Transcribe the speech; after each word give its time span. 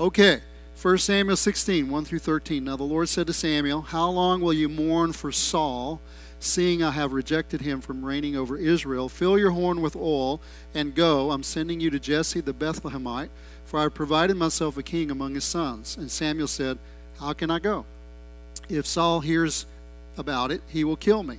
Okay, 0.00 0.42
1 0.80 0.98
Samuel 0.98 1.36
16, 1.36 1.90
1 1.90 2.04
through 2.04 2.20
13. 2.20 2.62
Now 2.62 2.76
the 2.76 2.84
Lord 2.84 3.08
said 3.08 3.26
to 3.26 3.32
Samuel, 3.32 3.80
How 3.80 4.08
long 4.08 4.40
will 4.40 4.52
you 4.52 4.68
mourn 4.68 5.12
for 5.12 5.32
Saul, 5.32 6.00
seeing 6.38 6.84
I 6.84 6.92
have 6.92 7.12
rejected 7.12 7.62
him 7.62 7.80
from 7.80 8.04
reigning 8.04 8.36
over 8.36 8.56
Israel? 8.56 9.08
Fill 9.08 9.36
your 9.36 9.50
horn 9.50 9.82
with 9.82 9.96
oil 9.96 10.40
and 10.72 10.94
go. 10.94 11.32
I'm 11.32 11.42
sending 11.42 11.80
you 11.80 11.90
to 11.90 11.98
Jesse 11.98 12.40
the 12.40 12.52
Bethlehemite, 12.52 13.30
for 13.64 13.80
I 13.80 13.82
have 13.82 13.94
provided 13.94 14.36
myself 14.36 14.76
a 14.76 14.84
king 14.84 15.10
among 15.10 15.34
his 15.34 15.42
sons. 15.42 15.96
And 15.96 16.08
Samuel 16.08 16.46
said, 16.46 16.78
How 17.18 17.32
can 17.32 17.50
I 17.50 17.58
go? 17.58 17.84
If 18.68 18.86
Saul 18.86 19.18
hears 19.18 19.66
about 20.16 20.52
it, 20.52 20.62
he 20.68 20.84
will 20.84 20.94
kill 20.94 21.24
me. 21.24 21.38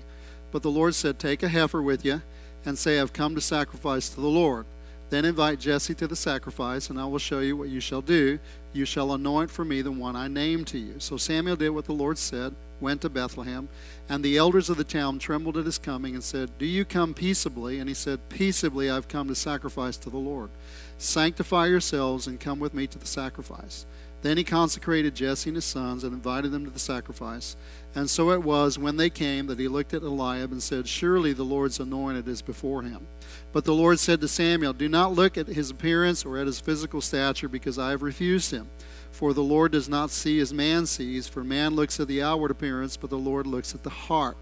But 0.52 0.64
the 0.64 0.72
Lord 0.72 0.96
said, 0.96 1.18
Take 1.18 1.44
a 1.44 1.48
heifer 1.48 1.82
with 1.82 2.04
you 2.04 2.24
and 2.66 2.78
say, 2.78 3.00
I've 3.00 3.14
come 3.14 3.36
to 3.36 3.42
sacrifice 3.42 4.10
to 4.10 4.20
the 4.20 4.28
Lord. 4.28 4.66
Then 5.10 5.26
invite 5.26 5.60
Jesse 5.60 5.96
to 5.96 6.08
the 6.08 6.16
sacrifice, 6.16 6.90
and 6.90 7.00
I 7.00 7.06
will 7.06 7.20
show 7.20 7.40
you 7.40 7.58
what 7.58 7.70
you 7.70 7.80
shall 7.80 8.02
do. 8.02 8.40
You 8.74 8.86
shall 8.86 9.14
anoint 9.14 9.50
for 9.50 9.66
me 9.66 9.82
the 9.82 9.92
one 9.92 10.16
I 10.16 10.28
name 10.28 10.66
to 10.66 10.78
you. 10.78 10.96
So 11.00 11.18
Samuel 11.18 11.56
did 11.56 11.70
what 11.72 11.86
the 11.86 11.94
Lord 11.94 12.20
said, 12.20 12.54
went 12.80 13.02
to 13.02 13.10
Bethlehem, 13.10 13.70
and 14.08 14.24
the 14.24 14.38
elders 14.38 14.70
of 14.70 14.78
the 14.78 14.84
town 14.84 15.18
trembled 15.18 15.58
at 15.58 15.66
his 15.66 15.80
coming 15.80 16.14
and 16.14 16.24
said, 16.24 16.52
Do 16.60 16.66
you 16.66 16.86
come 16.86 17.16
peaceably? 17.16 17.80
And 17.80 17.90
he 17.90 17.96
said, 17.96 18.30
Peaceably 18.30 18.90
I've 18.90 19.08
come 19.08 19.28
to 19.30 19.36
sacrifice 19.36 19.98
to 19.98 20.12
the 20.12 20.18
Lord. 20.18 20.52
Sanctify 21.00 21.68
yourselves 21.68 22.28
and 22.28 22.40
come 22.40 22.60
with 22.60 22.76
me 22.76 22.86
to 22.88 23.00
the 23.00 23.08
sacrifice. 23.08 23.88
Then 24.22 24.38
he 24.38 24.44
consecrated 24.44 25.16
Jesse 25.16 25.50
and 25.50 25.58
his 25.58 25.66
sons 25.66 26.04
and 26.04 26.14
invited 26.14 26.52
them 26.52 26.66
to 26.66 26.72
the 26.72 26.80
sacrifice. 26.80 27.56
And 27.96 28.10
so 28.10 28.32
it 28.32 28.44
was 28.44 28.78
when 28.78 28.98
they 28.98 29.10
came 29.10 29.48
that 29.48 29.60
he 29.60 29.68
looked 29.68 29.94
at 29.94 30.04
Eliab 30.04 30.52
and 30.52 30.62
said, 30.62 30.88
Surely 30.88 31.34
the 31.34 31.44
Lord's 31.44 31.80
anointed 31.80 32.28
is 32.28 32.42
before 32.42 32.84
him. 32.84 33.08
But 33.52 33.66
the 33.66 33.74
Lord 33.74 34.00
said 34.00 34.22
to 34.22 34.28
Samuel, 34.28 34.74
Do 34.74 34.88
not 34.88 35.14
look 35.14 35.38
at 35.38 35.48
his 35.48 35.72
appearance 35.72 36.24
or 36.24 36.38
at 36.38 36.46
his 36.46 36.60
physical 36.60 37.02
stature, 37.02 37.50
because 37.50 37.80
I 37.80 37.90
have 37.90 38.04
refused 38.04 38.52
him. 38.52 38.70
For 39.12 39.34
the 39.34 39.44
Lord 39.44 39.72
does 39.72 39.90
not 39.90 40.12
see 40.12 40.40
as 40.40 40.54
man 40.54 40.86
sees, 40.86 41.28
for 41.28 41.44
man 41.44 41.76
looks 41.76 42.00
at 42.00 42.08
the 42.08 42.22
outward 42.22 42.52
appearance, 42.52 42.96
but 42.96 43.10
the 43.10 43.18
Lord 43.18 43.48
looks 43.48 43.74
at 43.74 43.84
the 43.84 43.90
heart. 43.90 44.38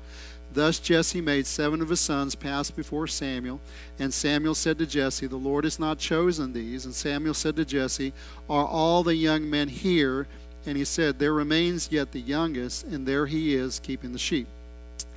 Thus 0.53 0.79
Jesse 0.79 1.21
made 1.21 1.45
seven 1.45 1.81
of 1.81 1.89
his 1.89 1.99
sons 1.99 2.35
pass 2.35 2.71
before 2.71 3.07
Samuel. 3.07 3.59
And 3.99 4.13
Samuel 4.13 4.55
said 4.55 4.77
to 4.79 4.85
Jesse, 4.85 5.27
The 5.27 5.35
Lord 5.35 5.65
has 5.65 5.79
not 5.79 5.99
chosen 5.99 6.53
these. 6.53 6.85
And 6.85 6.95
Samuel 6.95 7.33
said 7.33 7.55
to 7.57 7.65
Jesse, 7.65 8.13
Are 8.49 8.65
all 8.65 9.03
the 9.03 9.15
young 9.15 9.49
men 9.49 9.67
here? 9.67 10.27
And 10.65 10.77
he 10.77 10.85
said, 10.85 11.19
There 11.19 11.33
remains 11.33 11.91
yet 11.91 12.11
the 12.11 12.19
youngest, 12.19 12.85
and 12.85 13.05
there 13.05 13.25
he 13.25 13.55
is 13.55 13.79
keeping 13.79 14.11
the 14.11 14.19
sheep. 14.19 14.47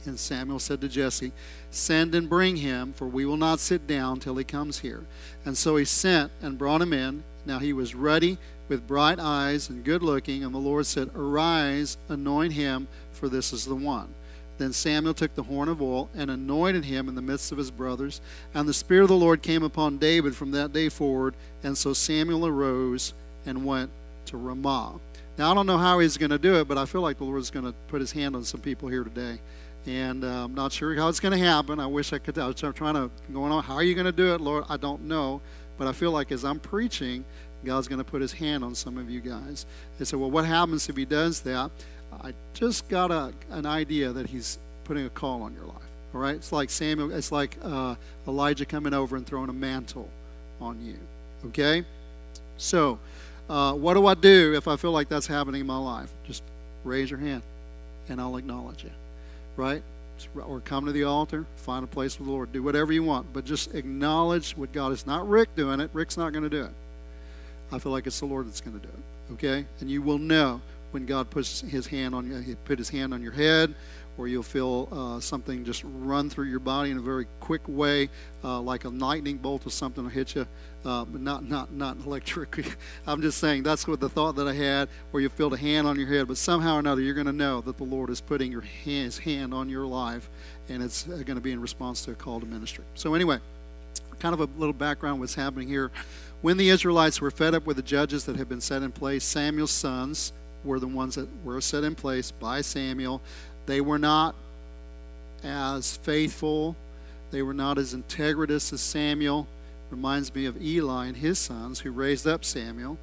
And 0.06 0.18
Samuel 0.18 0.58
said 0.58 0.80
to 0.80 0.88
Jesse, 0.88 1.32
Send 1.70 2.14
and 2.14 2.28
bring 2.28 2.56
him, 2.56 2.92
for 2.92 3.06
we 3.06 3.24
will 3.24 3.36
not 3.36 3.60
sit 3.60 3.86
down 3.86 4.20
till 4.20 4.36
he 4.36 4.44
comes 4.44 4.80
here. 4.80 5.04
And 5.44 5.56
so 5.56 5.76
he 5.76 5.84
sent 5.84 6.32
and 6.42 6.58
brought 6.58 6.82
him 6.82 6.92
in. 6.92 7.22
Now 7.44 7.58
he 7.58 7.72
was 7.72 7.94
ruddy, 7.94 8.38
with 8.68 8.86
bright 8.86 9.18
eyes, 9.18 9.68
and 9.68 9.84
good 9.84 10.02
looking. 10.02 10.44
And 10.44 10.54
the 10.54 10.58
Lord 10.58 10.86
said, 10.86 11.10
Arise, 11.14 11.96
anoint 12.08 12.52
him, 12.52 12.88
for 13.12 13.28
this 13.28 13.52
is 13.52 13.64
the 13.64 13.74
one. 13.74 14.08
Then 14.58 14.72
Samuel 14.74 15.14
took 15.14 15.34
the 15.34 15.44
horn 15.44 15.70
of 15.70 15.80
oil 15.80 16.10
and 16.14 16.30
anointed 16.30 16.84
him 16.84 17.08
in 17.08 17.14
the 17.14 17.22
midst 17.22 17.50
of 17.50 17.56
his 17.56 17.70
brothers. 17.70 18.20
And 18.52 18.68
the 18.68 18.74
Spirit 18.74 19.04
of 19.04 19.08
the 19.08 19.16
Lord 19.16 19.40
came 19.40 19.62
upon 19.62 19.96
David 19.96 20.36
from 20.36 20.50
that 20.50 20.72
day 20.72 20.90
forward. 20.90 21.34
And 21.62 21.78
so 21.78 21.94
Samuel 21.94 22.46
arose 22.46 23.14
and 23.46 23.64
went 23.64 23.90
to 24.26 24.36
Ramah. 24.36 25.00
Now, 25.40 25.52
I 25.52 25.54
don't 25.54 25.64
know 25.64 25.78
how 25.78 26.00
he's 26.00 26.18
going 26.18 26.32
to 26.32 26.38
do 26.38 26.56
it, 26.56 26.68
but 26.68 26.76
I 26.76 26.84
feel 26.84 27.00
like 27.00 27.16
the 27.16 27.24
Lord 27.24 27.40
is 27.40 27.50
going 27.50 27.64
to 27.64 27.72
put 27.88 28.02
his 28.02 28.12
hand 28.12 28.36
on 28.36 28.44
some 28.44 28.60
people 28.60 28.90
here 28.90 29.02
today. 29.02 29.40
And 29.86 30.22
uh, 30.22 30.44
I'm 30.44 30.54
not 30.54 30.70
sure 30.70 30.94
how 30.94 31.08
it's 31.08 31.18
going 31.18 31.32
to 31.32 31.42
happen. 31.42 31.80
I 31.80 31.86
wish 31.86 32.12
I 32.12 32.18
could. 32.18 32.36
I 32.36 32.46
was 32.46 32.56
trying 32.56 32.92
to 32.92 33.10
going 33.32 33.50
on. 33.50 33.64
How 33.64 33.76
are 33.76 33.82
you 33.82 33.94
going 33.94 34.04
to 34.04 34.12
do 34.12 34.34
it, 34.34 34.42
Lord? 34.42 34.64
I 34.68 34.76
don't 34.76 35.04
know. 35.04 35.40
But 35.78 35.88
I 35.88 35.92
feel 35.92 36.10
like 36.10 36.30
as 36.30 36.44
I'm 36.44 36.60
preaching, 36.60 37.24
God's 37.64 37.88
going 37.88 38.00
to 38.00 38.04
put 38.04 38.20
his 38.20 38.34
hand 38.34 38.62
on 38.62 38.74
some 38.74 38.98
of 38.98 39.08
you 39.08 39.22
guys. 39.22 39.64
They 39.98 40.04
said, 40.04 40.20
well, 40.20 40.30
what 40.30 40.44
happens 40.44 40.90
if 40.90 40.96
he 40.98 41.06
does 41.06 41.40
that? 41.40 41.70
I 42.22 42.34
just 42.52 42.90
got 42.90 43.10
a, 43.10 43.32
an 43.48 43.64
idea 43.64 44.12
that 44.12 44.28
he's 44.28 44.58
putting 44.84 45.06
a 45.06 45.10
call 45.10 45.40
on 45.40 45.54
your 45.54 45.64
life. 45.64 45.88
All 46.14 46.20
right? 46.20 46.34
It's 46.34 46.52
like 46.52 46.68
Samuel, 46.68 47.12
it's 47.12 47.32
like 47.32 47.56
uh, 47.62 47.94
Elijah 48.28 48.66
coming 48.66 48.92
over 48.92 49.16
and 49.16 49.26
throwing 49.26 49.48
a 49.48 49.54
mantle 49.54 50.10
on 50.60 50.84
you. 50.84 50.98
Okay? 51.46 51.86
So, 52.58 52.98
uh, 53.50 53.72
what 53.72 53.94
do 53.94 54.06
I 54.06 54.14
do 54.14 54.54
if 54.54 54.68
I 54.68 54.76
feel 54.76 54.92
like 54.92 55.08
that's 55.08 55.26
happening 55.26 55.60
in 55.60 55.66
my 55.66 55.76
life? 55.76 56.08
Just 56.24 56.44
raise 56.84 57.10
your 57.10 57.18
hand 57.18 57.42
and 58.08 58.20
I'll 58.20 58.36
acknowledge 58.36 58.84
you. 58.84 58.90
Right? 59.56 59.82
Or 60.36 60.60
come 60.60 60.86
to 60.86 60.92
the 60.92 61.04
altar, 61.04 61.46
find 61.56 61.82
a 61.82 61.88
place 61.88 62.16
with 62.16 62.28
the 62.28 62.32
Lord. 62.32 62.52
Do 62.52 62.62
whatever 62.62 62.92
you 62.92 63.02
want, 63.02 63.32
but 63.32 63.44
just 63.44 63.74
acknowledge 63.74 64.52
what 64.52 64.72
God 64.72 64.92
is. 64.92 65.04
Not 65.04 65.28
Rick 65.28 65.56
doing 65.56 65.80
it. 65.80 65.90
Rick's 65.92 66.16
not 66.16 66.32
going 66.32 66.44
to 66.44 66.50
do 66.50 66.64
it. 66.64 66.72
I 67.72 67.80
feel 67.80 67.90
like 67.90 68.06
it's 68.06 68.20
the 68.20 68.26
Lord 68.26 68.46
that's 68.46 68.60
going 68.60 68.78
to 68.78 68.86
do 68.86 68.92
it. 68.92 69.32
Okay? 69.34 69.66
And 69.80 69.90
you 69.90 70.00
will 70.00 70.18
know 70.18 70.60
when 70.90 71.06
God 71.06 71.30
puts 71.30 71.60
his 71.60 71.86
hand 71.86 72.14
on 72.14 72.30
you, 72.30 72.38
he 72.38 72.54
put 72.54 72.78
his 72.78 72.88
hand 72.88 73.14
on 73.14 73.22
your 73.22 73.32
head 73.32 73.74
or 74.20 74.28
you'll 74.28 74.42
feel 74.42 74.86
uh, 74.92 75.18
something 75.18 75.64
just 75.64 75.82
run 75.82 76.28
through 76.28 76.44
your 76.44 76.60
body 76.60 76.90
in 76.90 76.98
a 76.98 77.00
very 77.00 77.26
quick 77.40 77.62
way, 77.66 78.10
uh, 78.44 78.60
like 78.60 78.84
a 78.84 78.88
lightning 78.90 79.38
bolt 79.38 79.66
or 79.66 79.70
something 79.70 80.04
will 80.04 80.10
hit 80.10 80.34
you, 80.34 80.46
uh, 80.84 81.06
but 81.06 81.22
not 81.22 81.48
not 81.48 81.72
not 81.72 81.96
electric. 82.04 82.76
I'm 83.06 83.22
just 83.22 83.38
saying 83.38 83.62
that's 83.62 83.88
what 83.88 83.98
the 83.98 84.10
thought 84.10 84.36
that 84.36 84.46
I 84.46 84.52
had, 84.52 84.90
where 85.10 85.22
you 85.22 85.30
feel 85.30 85.52
a 85.54 85.56
hand 85.56 85.86
on 85.86 85.98
your 85.98 86.08
head, 86.08 86.28
but 86.28 86.36
somehow 86.36 86.76
or 86.76 86.80
another 86.80 87.00
you're 87.00 87.14
going 87.14 87.28
to 87.28 87.32
know 87.32 87.62
that 87.62 87.78
the 87.78 87.84
Lord 87.84 88.10
is 88.10 88.20
putting 88.20 88.52
your 88.52 88.60
hand, 88.60 89.06
his 89.06 89.18
hand 89.18 89.54
on 89.54 89.70
your 89.70 89.86
life, 89.86 90.28
and 90.68 90.82
it's 90.82 91.08
uh, 91.08 91.22
going 91.24 91.36
to 91.36 91.40
be 91.40 91.52
in 91.52 91.60
response 91.60 92.04
to 92.04 92.10
a 92.10 92.14
call 92.14 92.40
to 92.40 92.46
ministry. 92.46 92.84
So 92.94 93.14
anyway, 93.14 93.38
kind 94.18 94.34
of 94.34 94.40
a 94.40 94.58
little 94.58 94.74
background 94.74 95.20
what's 95.20 95.34
happening 95.34 95.68
here. 95.68 95.90
When 96.42 96.58
the 96.58 96.68
Israelites 96.68 97.20
were 97.22 97.30
fed 97.30 97.54
up 97.54 97.66
with 97.66 97.76
the 97.76 97.82
judges 97.82 98.24
that 98.24 98.36
had 98.36 98.48
been 98.48 98.60
set 98.60 98.82
in 98.82 98.92
place, 98.92 99.24
Samuel's 99.24 99.70
sons 99.70 100.32
were 100.64 100.78
the 100.78 100.86
ones 100.86 101.14
that 101.14 101.28
were 101.44 101.60
set 101.60 101.84
in 101.84 101.94
place 101.94 102.30
by 102.30 102.60
Samuel. 102.60 103.20
They 103.66 103.80
were 103.80 103.98
not 103.98 104.34
as 105.42 105.96
faithful, 105.98 106.76
they 107.30 107.42
were 107.42 107.54
not 107.54 107.78
as 107.78 107.94
integritous 107.94 108.72
as 108.72 108.80
Samuel. 108.80 109.46
Reminds 109.90 110.32
me 110.34 110.46
of 110.46 110.60
Eli 110.62 111.06
and 111.06 111.16
his 111.16 111.38
sons 111.38 111.80
who 111.80 111.90
raised 111.90 112.26
up 112.26 112.44
Samuel. 112.44 112.96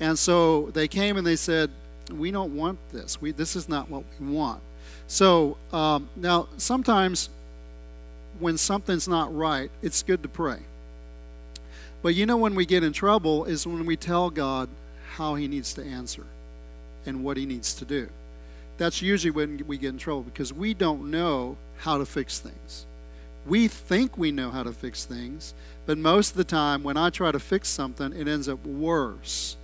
And 0.00 0.18
so 0.18 0.70
they 0.72 0.88
came 0.88 1.16
and 1.16 1.24
they 1.24 1.36
said, 1.36 1.70
We 2.10 2.32
don't 2.32 2.56
want 2.56 2.78
this. 2.92 3.20
We, 3.20 3.30
this 3.30 3.54
is 3.54 3.68
not 3.68 3.88
what 3.88 4.02
we 4.18 4.26
want. 4.26 4.60
So 5.06 5.56
um, 5.72 6.08
now, 6.16 6.48
sometimes 6.56 7.28
when 8.40 8.58
something's 8.58 9.06
not 9.06 9.34
right, 9.34 9.70
it's 9.80 10.02
good 10.02 10.22
to 10.22 10.28
pray. 10.28 10.58
But 12.02 12.14
you 12.14 12.26
know, 12.26 12.36
when 12.36 12.54
we 12.54 12.66
get 12.66 12.82
in 12.82 12.92
trouble 12.92 13.44
is 13.44 13.66
when 13.66 13.86
we 13.86 13.96
tell 13.96 14.28
God 14.30 14.68
how 15.14 15.36
He 15.36 15.46
needs 15.46 15.72
to 15.74 15.84
answer 15.84 16.26
and 17.06 17.24
what 17.24 17.36
He 17.36 17.46
needs 17.46 17.74
to 17.74 17.84
do 17.84 18.08
that's 18.76 19.00
usually 19.02 19.30
when 19.30 19.64
we 19.66 19.78
get 19.78 19.90
in 19.90 19.98
trouble 19.98 20.22
because 20.22 20.52
we 20.52 20.74
don't 20.74 21.10
know 21.10 21.56
how 21.78 21.98
to 21.98 22.06
fix 22.06 22.38
things. 22.38 22.86
We 23.46 23.68
think 23.68 24.16
we 24.16 24.32
know 24.32 24.50
how 24.50 24.62
to 24.62 24.72
fix 24.72 25.04
things, 25.04 25.54
but 25.86 25.98
most 25.98 26.30
of 26.30 26.36
the 26.36 26.44
time 26.44 26.82
when 26.82 26.96
I 26.96 27.10
try 27.10 27.30
to 27.30 27.38
fix 27.38 27.68
something, 27.68 28.12
it 28.12 28.26
ends 28.26 28.48
up 28.48 28.64
worse 28.64 29.56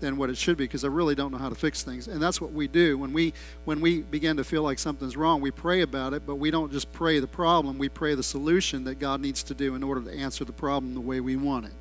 than 0.00 0.16
what 0.16 0.30
it 0.30 0.36
should 0.36 0.56
be 0.56 0.64
because 0.64 0.84
I 0.84 0.88
really 0.88 1.14
don't 1.14 1.30
know 1.30 1.38
how 1.38 1.48
to 1.48 1.54
fix 1.54 1.82
things. 1.82 2.08
And 2.08 2.20
that's 2.20 2.40
what 2.40 2.52
we 2.52 2.66
do. 2.66 2.98
When 2.98 3.12
we 3.12 3.32
when 3.66 3.80
we 3.80 4.00
begin 4.00 4.36
to 4.38 4.44
feel 4.44 4.62
like 4.62 4.78
something's 4.78 5.16
wrong, 5.16 5.40
we 5.40 5.50
pray 5.50 5.82
about 5.82 6.12
it, 6.12 6.26
but 6.26 6.36
we 6.36 6.50
don't 6.50 6.72
just 6.72 6.92
pray 6.92 7.20
the 7.20 7.26
problem, 7.26 7.78
we 7.78 7.88
pray 7.88 8.14
the 8.14 8.22
solution 8.22 8.84
that 8.84 8.98
God 8.98 9.20
needs 9.20 9.42
to 9.44 9.54
do 9.54 9.74
in 9.74 9.82
order 9.82 10.00
to 10.02 10.12
answer 10.12 10.44
the 10.44 10.52
problem 10.52 10.94
the 10.94 11.00
way 11.00 11.20
we 11.20 11.36
want 11.36 11.66
it. 11.66 11.72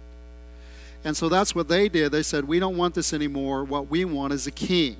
And 1.03 1.15
so 1.15 1.29
that's 1.29 1.55
what 1.55 1.67
they 1.67 1.87
did. 1.89 2.11
They 2.11 2.23
said, 2.23 2.45
"We 2.45 2.59
don't 2.59 2.77
want 2.77 2.95
this 2.95 3.13
anymore. 3.13 3.63
What 3.63 3.89
we 3.89 4.06
want 4.06 4.33
is 4.33 4.47
a 4.47 4.51
king." 4.51 4.97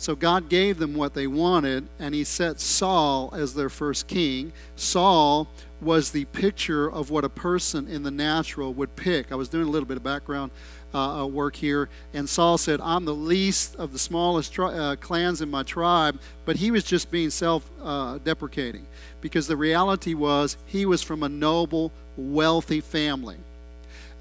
So 0.00 0.16
God 0.16 0.48
gave 0.48 0.78
them 0.78 0.94
what 0.94 1.12
they 1.12 1.26
wanted, 1.26 1.86
and 1.98 2.14
He 2.14 2.24
set 2.24 2.58
Saul 2.58 3.30
as 3.34 3.52
their 3.54 3.68
first 3.68 4.06
king. 4.06 4.52
Saul 4.74 5.46
was 5.80 6.10
the 6.10 6.24
picture 6.26 6.90
of 6.90 7.10
what 7.10 7.22
a 7.22 7.28
person 7.28 7.86
in 7.86 8.02
the 8.02 8.10
natural 8.10 8.72
would 8.72 8.96
pick. 8.96 9.30
I 9.30 9.34
was 9.34 9.50
doing 9.50 9.66
a 9.66 9.70
little 9.70 9.86
bit 9.86 9.98
of 9.98 10.02
background 10.02 10.52
uh, 10.94 11.22
uh 11.22 11.26
work 11.26 11.54
here, 11.54 11.90
and 12.14 12.26
Saul 12.26 12.56
said, 12.56 12.80
I'm 12.80 13.04
the 13.04 13.14
least 13.14 13.76
of 13.76 13.92
the 13.92 13.98
smallest 13.98 14.58
uh, 14.58 14.96
clans 14.96 15.42
in 15.42 15.50
my 15.50 15.62
tribe, 15.62 16.18
but 16.46 16.56
he 16.56 16.70
was 16.70 16.82
just 16.82 17.10
being 17.10 17.28
self 17.28 17.70
uh, 17.82 18.18
deprecating 18.24 18.86
because 19.20 19.46
the 19.46 19.56
reality 19.56 20.14
was 20.14 20.56
he 20.64 20.86
was 20.86 21.02
from 21.02 21.22
a 21.22 21.28
noble, 21.28 21.92
wealthy 22.16 22.80
family. 22.80 23.36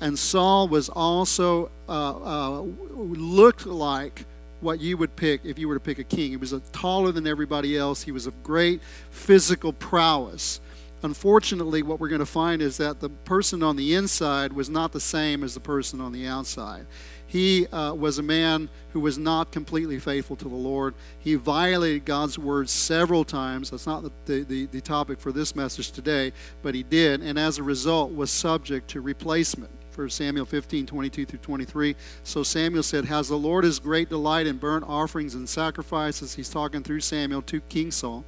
And 0.02 0.18
Saul 0.18 0.68
was 0.68 0.90
also 0.90 1.72
uh, 1.88 1.92
uh, 1.92 2.62
looked 2.62 3.66
like 3.66 4.26
what 4.62 4.80
you 4.80 4.98
would 4.98 5.16
pick 5.16 5.42
if 5.44 5.58
you 5.58 5.68
were 5.68 5.76
to 5.76 5.80
pick 5.80 6.00
a 6.00 6.04
king. 6.04 6.32
He 6.32 6.38
was 6.38 6.54
a, 6.54 6.60
taller 6.60 7.12
than 7.12 7.28
everybody 7.28 7.78
else. 7.78 8.04
He 8.04 8.12
was 8.12 8.26
of 8.26 8.44
great 8.44 8.82
physical 9.10 9.74
prowess. 9.74 10.60
Unfortunately, 11.02 11.82
what 11.82 12.00
we're 12.00 12.10
going 12.10 12.20
to 12.20 12.26
find 12.26 12.62
is 12.62 12.76
that 12.78 13.00
the 13.00 13.10
person 13.10 13.64
on 13.64 13.78
the 13.78 13.96
inside 13.96 14.52
was 14.52 14.70
not 14.70 14.92
the 14.92 15.00
same 15.00 15.46
as 15.46 15.54
the 15.54 15.60
person 15.62 16.02
on 16.02 16.12
the 16.12 16.28
outside. 16.28 16.86
He 17.26 17.68
uh, 17.68 17.94
was 17.94 18.18
a 18.18 18.24
man 18.24 18.70
who 18.92 19.00
was 19.00 19.18
not 19.18 19.52
completely 19.52 20.00
faithful 20.00 20.36
to 20.36 20.50
the 20.50 20.56
Lord. 20.56 20.96
He 21.20 21.36
violated 21.36 22.04
God's 22.04 22.38
word 22.38 22.70
several 22.70 23.24
times. 23.24 23.70
That's 23.70 23.88
not 23.88 24.04
the, 24.26 24.44
the, 24.44 24.66
the 24.66 24.82
topic 24.82 25.22
for 25.22 25.32
this 25.32 25.56
message 25.56 25.92
today, 25.92 26.34
but 26.64 26.76
he 26.76 26.84
did, 26.84 27.22
and 27.22 27.40
as 27.40 27.60
a 27.60 27.64
result 27.64 28.14
was 28.14 28.30
subject 28.30 28.90
to 28.90 29.02
replacement 29.02 29.79
1 30.00 30.10
Samuel 30.10 30.46
15, 30.46 30.86
22 30.86 31.26
through 31.26 31.40
23. 31.40 31.94
So 32.24 32.42
Samuel 32.42 32.84
said, 32.84 33.06
Has 33.06 33.28
the 33.28 33.36
Lord 33.36 33.66
his 33.66 33.80
great 33.80 34.08
delight 34.08 34.48
in 34.48 34.56
burnt 34.56 34.86
offerings 34.88 35.36
and 35.36 35.50
sacrifices? 35.50 36.36
He's 36.36 36.48
talking 36.48 36.84
through 36.84 37.02
Samuel 37.02 37.42
to 37.42 37.60
King 37.62 37.92
Saul. 37.92 38.24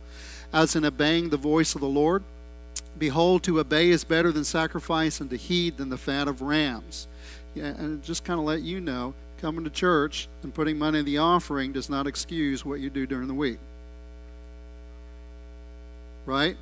As 0.52 0.76
in 0.76 0.84
obeying 0.84 1.30
the 1.30 1.38
voice 1.38 1.74
of 1.74 1.80
the 1.80 1.88
Lord? 1.88 2.24
Behold, 3.00 3.44
to 3.44 3.62
obey 3.62 3.90
is 3.90 4.04
better 4.04 4.34
than 4.34 4.44
sacrifice, 4.44 5.22
and 5.22 5.30
to 5.30 5.38
heed 5.38 5.78
than 5.78 5.88
the 5.88 5.98
fat 5.98 6.28
of 6.28 6.42
rams. 6.42 7.08
Yeah, 7.56 7.68
and 7.68 8.04
just 8.04 8.26
kind 8.26 8.38
of 8.38 8.46
let 8.46 8.62
you 8.62 8.82
know, 8.82 9.14
coming 9.40 9.64
to 9.64 9.70
church 9.70 10.28
and 10.44 10.54
putting 10.54 10.78
money 10.78 11.00
in 11.00 11.06
the 11.06 11.20
offering 11.20 11.72
does 11.72 11.90
not 11.90 12.06
excuse 12.06 12.66
what 12.66 12.82
you 12.82 12.90
do 12.90 13.08
during 13.08 13.30
the 13.30 13.34
week. 13.34 13.60
Right? 16.26 16.58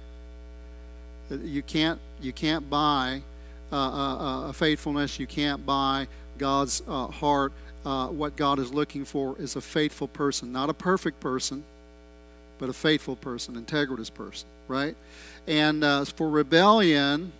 Uh, 1.31 1.37
you 1.37 1.63
can't 1.63 1.99
you 2.21 2.31
can't 2.31 2.69
buy 2.69 3.23
uh, 3.71 3.75
uh, 3.75 4.49
uh, 4.49 4.51
faithfulness. 4.51 5.19
You 5.19 5.27
can't 5.27 5.65
buy 5.65 6.07
God's 6.37 6.81
uh, 6.87 7.07
heart. 7.07 7.53
What 7.83 8.35
God 8.35 8.59
is 8.59 8.73
looking 8.73 9.05
for 9.05 9.35
is 9.39 9.55
a 9.55 9.61
faithful 9.61 10.07
person, 10.07 10.51
not 10.51 10.69
a 10.69 10.73
perfect 10.73 11.19
person, 11.19 11.63
but 12.59 12.69
a 12.69 12.73
faithful 12.73 13.15
person, 13.15 13.55
integritous 13.55 14.13
person. 14.13 14.47
Right? 14.67 14.95
And 15.47 15.83
for 16.09 16.29
rebellion 16.29 17.31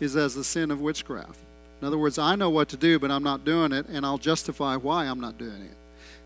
is 0.00 0.16
as 0.16 0.34
the 0.34 0.44
sin 0.44 0.70
of 0.70 0.80
witchcraft. 0.80 1.38
In 1.80 1.86
other 1.88 1.98
words, 1.98 2.16
I 2.16 2.36
know 2.36 2.50
what 2.50 2.68
to 2.68 2.76
do, 2.76 3.00
but 3.00 3.10
I'm 3.10 3.24
not 3.24 3.44
doing 3.44 3.72
it, 3.72 3.86
and 3.88 4.06
I'll 4.06 4.18
justify 4.18 4.76
why 4.76 5.06
I'm 5.06 5.18
not 5.18 5.36
doing 5.36 5.62
it. 5.62 5.76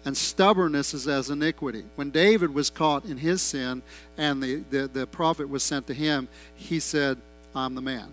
And 0.04 0.16
stubbornness 0.16 0.94
is 0.94 1.08
as 1.08 1.30
iniquity. 1.30 1.84
When 1.96 2.10
David 2.10 2.54
was 2.54 2.70
caught 2.70 3.06
in 3.06 3.16
his 3.16 3.42
sin 3.42 3.82
and 4.16 4.42
the, 4.42 4.56
the, 4.70 4.86
the 4.86 5.06
prophet 5.06 5.48
was 5.48 5.62
sent 5.62 5.86
to 5.88 5.94
him, 5.94 6.28
he 6.54 6.78
said, 6.78 7.18
I'm 7.54 7.74
the 7.74 7.80
man. 7.80 8.12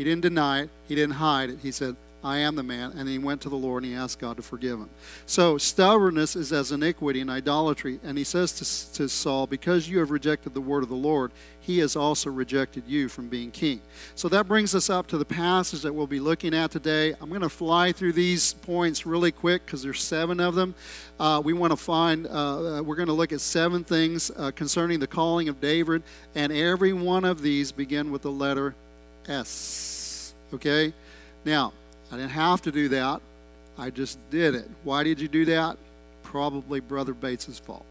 He 0.00 0.04
didn't 0.04 0.22
deny 0.22 0.62
it, 0.62 0.70
he 0.88 0.94
didn't 0.94 1.16
hide 1.16 1.50
it. 1.50 1.58
He 1.62 1.70
said, 1.70 1.94
I 2.24 2.38
am 2.38 2.56
the 2.56 2.62
man. 2.62 2.94
And 2.96 3.06
he 3.06 3.18
went 3.18 3.42
to 3.42 3.50
the 3.50 3.56
Lord 3.56 3.82
and 3.82 3.92
he 3.92 3.98
asked 3.98 4.18
God 4.18 4.38
to 4.38 4.42
forgive 4.42 4.78
him. 4.78 4.88
So 5.26 5.58
stubbornness 5.58 6.36
is 6.36 6.54
as 6.54 6.72
iniquity 6.72 7.20
and 7.20 7.28
idolatry. 7.28 8.00
And 8.02 8.16
he 8.16 8.24
says 8.24 8.52
to, 8.52 8.94
to 8.94 9.10
Saul, 9.10 9.46
Because 9.46 9.90
you 9.90 9.98
have 9.98 10.10
rejected 10.10 10.54
the 10.54 10.60
word 10.62 10.82
of 10.82 10.88
the 10.88 10.94
Lord, 10.94 11.32
he 11.60 11.80
has 11.80 11.96
also 11.96 12.30
rejected 12.30 12.84
you 12.86 13.10
from 13.10 13.28
being 13.28 13.50
king. 13.50 13.82
So 14.14 14.30
that 14.30 14.48
brings 14.48 14.74
us 14.74 14.88
up 14.88 15.06
to 15.08 15.18
the 15.18 15.24
passage 15.26 15.82
that 15.82 15.94
we'll 15.94 16.06
be 16.06 16.18
looking 16.18 16.54
at 16.54 16.70
today. 16.70 17.12
I'm 17.20 17.28
going 17.28 17.42
to 17.42 17.50
fly 17.50 17.92
through 17.92 18.14
these 18.14 18.54
points 18.54 19.04
really 19.04 19.32
quick 19.32 19.66
because 19.66 19.82
there's 19.82 20.02
seven 20.02 20.40
of 20.40 20.54
them. 20.54 20.74
Uh, 21.18 21.42
we 21.44 21.52
want 21.52 21.72
to 21.72 21.76
find, 21.76 22.26
uh, 22.26 22.30
uh, 22.78 22.82
we're 22.82 22.96
going 22.96 23.08
to 23.08 23.12
look 23.12 23.34
at 23.34 23.42
seven 23.42 23.84
things 23.84 24.30
uh, 24.38 24.50
concerning 24.52 24.98
the 24.98 25.06
calling 25.06 25.50
of 25.50 25.60
David. 25.60 26.02
And 26.34 26.50
every 26.50 26.94
one 26.94 27.26
of 27.26 27.42
these 27.42 27.70
begin 27.70 28.10
with 28.10 28.22
the 28.22 28.32
letter 28.32 28.74
S. 29.28 30.34
Okay? 30.52 30.92
Now, 31.44 31.72
I 32.10 32.16
didn't 32.16 32.30
have 32.30 32.62
to 32.62 32.72
do 32.72 32.88
that. 32.88 33.20
I 33.78 33.90
just 33.90 34.18
did 34.30 34.54
it. 34.54 34.68
Why 34.84 35.04
did 35.04 35.20
you 35.20 35.28
do 35.28 35.44
that? 35.46 35.76
Probably 36.22 36.80
Brother 36.80 37.14
Bates's 37.14 37.58
fault. 37.58 37.84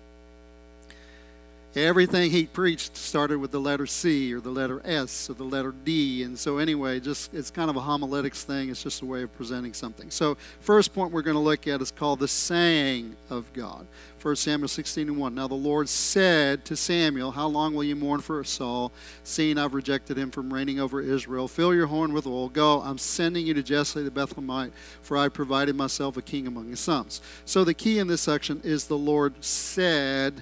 Everything 1.75 2.31
he 2.31 2.45
preached 2.45 2.97
started 2.97 3.37
with 3.37 3.51
the 3.51 3.59
letter 3.59 3.85
C 3.85 4.33
or 4.33 4.39
the 4.39 4.49
letter 4.49 4.81
S 4.83 5.29
or 5.29 5.33
the 5.33 5.43
letter 5.43 5.71
D. 5.83 6.23
And 6.23 6.37
so, 6.37 6.57
anyway, 6.57 6.99
just 6.99 7.31
it's 7.31 7.51
kind 7.51 7.69
of 7.69 7.75
a 7.75 7.81
homiletics 7.81 8.43
thing. 8.43 8.69
It's 8.69 8.81
just 8.81 9.03
a 9.03 9.05
way 9.05 9.21
of 9.21 9.31
presenting 9.35 9.73
something. 9.73 10.09
So, 10.09 10.35
first 10.61 10.95
point 10.95 11.11
we're 11.11 11.21
going 11.21 11.35
to 11.35 11.41
look 11.41 11.67
at 11.67 11.79
is 11.79 11.91
called 11.91 12.19
the 12.19 12.27
saying 12.27 13.15
of 13.29 13.53
God. 13.53 13.85
1 14.19 14.35
Samuel 14.35 14.67
16 14.67 15.09
and 15.09 15.17
1. 15.17 15.35
Now 15.35 15.47
the 15.47 15.53
Lord 15.53 15.87
said 15.87 16.65
to 16.65 16.75
Samuel, 16.75 17.31
How 17.31 17.47
long 17.47 17.75
will 17.75 17.83
you 17.83 17.95
mourn 17.95 18.19
for 18.19 18.43
Saul, 18.43 18.91
seeing 19.23 19.59
I've 19.59 19.75
rejected 19.75 20.17
him 20.17 20.31
from 20.31 20.51
reigning 20.51 20.79
over 20.79 20.99
Israel? 21.01 21.47
Fill 21.47 21.75
your 21.75 21.85
horn 21.85 22.13
with 22.13 22.25
oil. 22.25 22.49
Go, 22.49 22.81
I'm 22.81 22.97
sending 22.97 23.45
you 23.45 23.53
to 23.53 23.61
Jesse 23.61 24.01
the 24.01 24.09
Bethlehemite, 24.09 24.71
for 25.03 25.17
I 25.17 25.29
provided 25.29 25.75
myself 25.75 26.17
a 26.17 26.21
king 26.23 26.47
among 26.47 26.69
his 26.69 26.79
sons. 26.79 27.21
So 27.45 27.63
the 27.63 27.75
key 27.75 27.99
in 27.99 28.07
this 28.07 28.21
section 28.21 28.59
is 28.63 28.85
the 28.85 28.97
Lord 28.97 29.43
said 29.43 30.41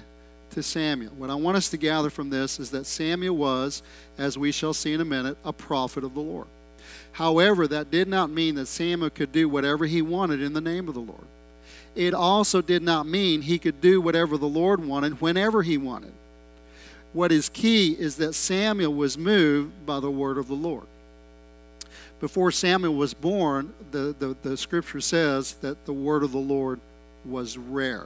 to 0.52 0.64
Samuel. 0.64 1.12
What 1.18 1.30
I 1.30 1.36
want 1.36 1.58
us 1.58 1.70
to 1.70 1.78
gather 1.78 2.10
from 2.10 2.30
this 2.30 2.60
is 2.60 2.72
that 2.72 2.86
Samuel 2.86 3.36
was, 3.36 3.82
as 4.18 4.38
we 4.38 4.52
shall 4.52 4.74
see 4.74 4.94
in 4.94 5.02
a 5.02 5.06
minute, 5.06 5.38
a 5.44 5.54
prophet 5.54 6.04
of 6.04 6.14
the 6.14 6.22
Lord. 6.22 6.48
However, 7.14 7.68
that 7.68 7.92
did 7.92 8.08
not 8.08 8.30
mean 8.30 8.56
that 8.56 8.68
Samuel 8.68 9.10
could 9.10 9.32
do 9.32 9.50
whatever 9.50 9.86
he 9.86 10.02
wanted 10.02 10.42
in 10.42 10.54
the 10.54 10.62
name 10.62 10.88
of 10.88 10.94
the 10.94 11.00
Lord. 11.00 11.26
It 11.96 12.14
also 12.14 12.62
did 12.62 12.84
not 12.84 13.08
mean 13.08 13.42
he 13.42 13.58
could 13.58 13.82
do 13.82 14.00
whatever 14.00 14.38
the 14.38 14.48
Lord 14.48 14.86
wanted 14.86 15.20
whenever 15.20 15.64
he 15.64 15.78
wanted. 15.78 16.14
What 17.14 17.32
is 17.32 17.50
key 17.50 17.94
is 17.94 18.18
that 18.18 18.34
Samuel 18.34 18.94
was 18.94 19.18
moved 19.18 19.86
by 19.86 20.00
the 20.00 20.12
word 20.12 20.38
of 20.38 20.48
the 20.48 20.54
Lord. 20.54 20.86
Before 22.20 22.52
Samuel 22.52 22.96
was 22.96 23.14
born, 23.14 23.74
the, 23.92 24.16
the, 24.18 24.36
the 24.44 24.58
scripture 24.58 25.02
says 25.02 25.54
that 25.62 25.86
the 25.86 25.94
word 25.94 26.24
of 26.24 26.32
the 26.32 26.38
Lord 26.38 26.80
was 27.26 27.58
rare. 27.58 28.06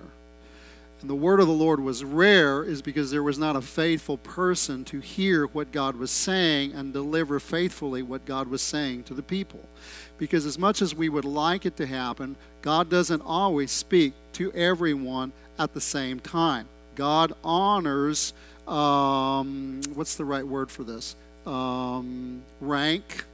And 1.02 1.10
the 1.10 1.16
word 1.16 1.40
of 1.40 1.48
the 1.48 1.54
Lord 1.54 1.80
was 1.80 2.04
rare 2.04 2.64
is 2.64 2.82
because 2.82 3.10
there 3.10 3.24
was 3.24 3.40
not 3.40 3.56
a 3.56 3.62
faithful 3.62 4.18
person 4.18 4.86
to 4.86 5.00
hear 5.00 5.48
what 5.48 5.72
God 5.72 5.96
was 5.96 6.12
saying 6.12 6.74
and 6.74 6.94
deliver 6.94 7.40
faithfully 7.40 8.04
what 8.04 8.26
God 8.26 8.48
was 8.48 8.62
saying 8.62 9.04
to 9.04 9.16
the 9.16 9.24
people. 9.24 9.62
Because 10.20 10.46
as 10.46 10.60
much 10.60 10.82
as 10.82 10.94
we 10.94 11.10
would 11.10 11.26
like 11.26 11.66
it 11.66 11.76
to 11.78 11.88
happen, 11.88 12.36
God 12.62 12.90
doesn't 12.90 13.24
always 13.24 13.72
speak 13.72 14.14
to 14.34 14.52
everyone 14.54 15.34
at 15.58 15.74
the 15.74 15.82
same 15.82 16.20
time. 16.20 16.68
God 16.94 17.34
honors, 17.44 18.34
um, 18.68 19.82
what's 19.96 20.16
the 20.16 20.26
right 20.26 20.46
word 20.46 20.70
for 20.70 20.84
this? 20.84 21.16
Um, 21.48 22.44
rank, 22.60 23.26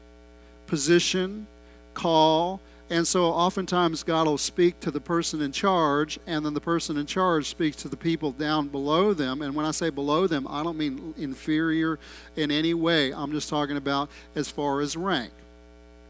position, 0.67 1.47
call, 1.93 2.61
and 2.89 3.06
so 3.06 3.25
oftentimes 3.25 4.04
God 4.04 4.28
will 4.28 4.38
speak 4.38 4.80
to 4.80 4.92
the 4.92 5.01
person 5.01 5.42
in 5.42 5.51
charge, 5.51 6.19
and 6.25 6.45
then 6.45 6.54
the 6.54 6.62
person 6.62 6.98
in 6.98 7.06
charge 7.06 7.48
speaks 7.50 7.75
to 7.78 7.89
the 7.89 7.98
people 7.98 8.31
down 8.31 8.69
below 8.69 9.13
them. 9.13 9.42
And 9.42 9.56
when 9.56 9.66
I 9.66 9.72
say 9.72 9.89
below 9.89 10.25
them, 10.25 10.48
I 10.50 10.63
don't 10.63 10.78
mean 10.78 11.13
inferior 11.18 12.00
in 12.38 12.50
any 12.50 12.74
way. 12.74 13.13
I'm 13.13 13.31
just 13.31 13.50
talking 13.50 13.75
about 13.75 14.10
as 14.36 14.50
far 14.50 14.80
as 14.80 14.95
rank. 14.95 15.31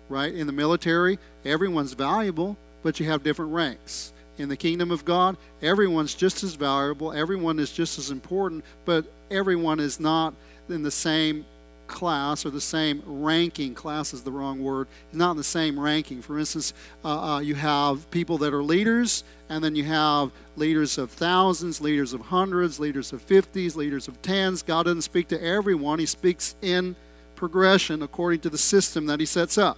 Right? 0.08 0.34
In 0.34 0.46
the 0.46 0.54
military, 0.54 1.18
everyone's 1.44 1.94
valuable, 1.94 2.58
but 2.84 3.00
you 3.00 3.08
have 3.08 3.24
different 3.24 3.54
ranks. 3.54 4.14
In 4.38 4.50
the 4.50 4.56
kingdom 4.56 4.92
of 4.92 5.04
God, 5.04 5.36
everyone's 5.64 6.14
just 6.14 6.44
as 6.44 6.54
valuable, 6.54 7.12
everyone 7.12 7.58
is 7.58 7.72
just 7.72 7.98
as 7.98 8.12
important, 8.12 8.64
but 8.86 9.06
everyone 9.32 9.80
is 9.80 10.00
not 10.00 10.36
in 10.70 10.84
the 10.84 10.92
same 10.92 11.44
class 11.88 12.46
or 12.46 12.50
the 12.50 12.62
same 12.62 13.02
ranking. 13.06 13.74
Class 13.74 14.14
is 14.14 14.24
the 14.24 14.32
wrong 14.32 14.64
word. 14.64 14.88
It's 15.08 15.18
not 15.18 15.32
in 15.32 15.38
the 15.38 15.44
same 15.44 15.80
ranking. 15.80 16.22
For 16.22 16.38
instance, 16.38 16.74
uh, 17.04 17.36
uh, 17.36 17.40
you 17.40 17.56
have 17.56 18.10
people 18.12 18.38
that 18.40 18.54
are 18.54 18.64
leaders, 18.64 19.24
and 19.50 19.64
then 19.64 19.76
you 19.76 19.84
have 19.86 20.32
leaders 20.56 20.98
of 20.98 21.12
thousands, 21.12 21.82
leaders 21.82 22.14
of 22.14 22.22
hundreds, 22.22 22.80
leaders 22.80 23.14
of 23.14 23.22
fifties, 23.22 23.76
leaders 23.76 24.08
of 24.08 24.22
tens. 24.22 24.62
God 24.62 24.84
doesn't 24.84 25.02
speak 25.02 25.28
to 25.30 25.44
everyone, 25.44 26.00
He 26.00 26.06
speaks 26.06 26.56
in 26.62 26.96
progression 27.36 28.02
according 28.02 28.42
to 28.42 28.50
the 28.50 28.58
system 28.58 29.06
that 29.08 29.20
He 29.20 29.26
sets 29.26 29.58
up. 29.58 29.78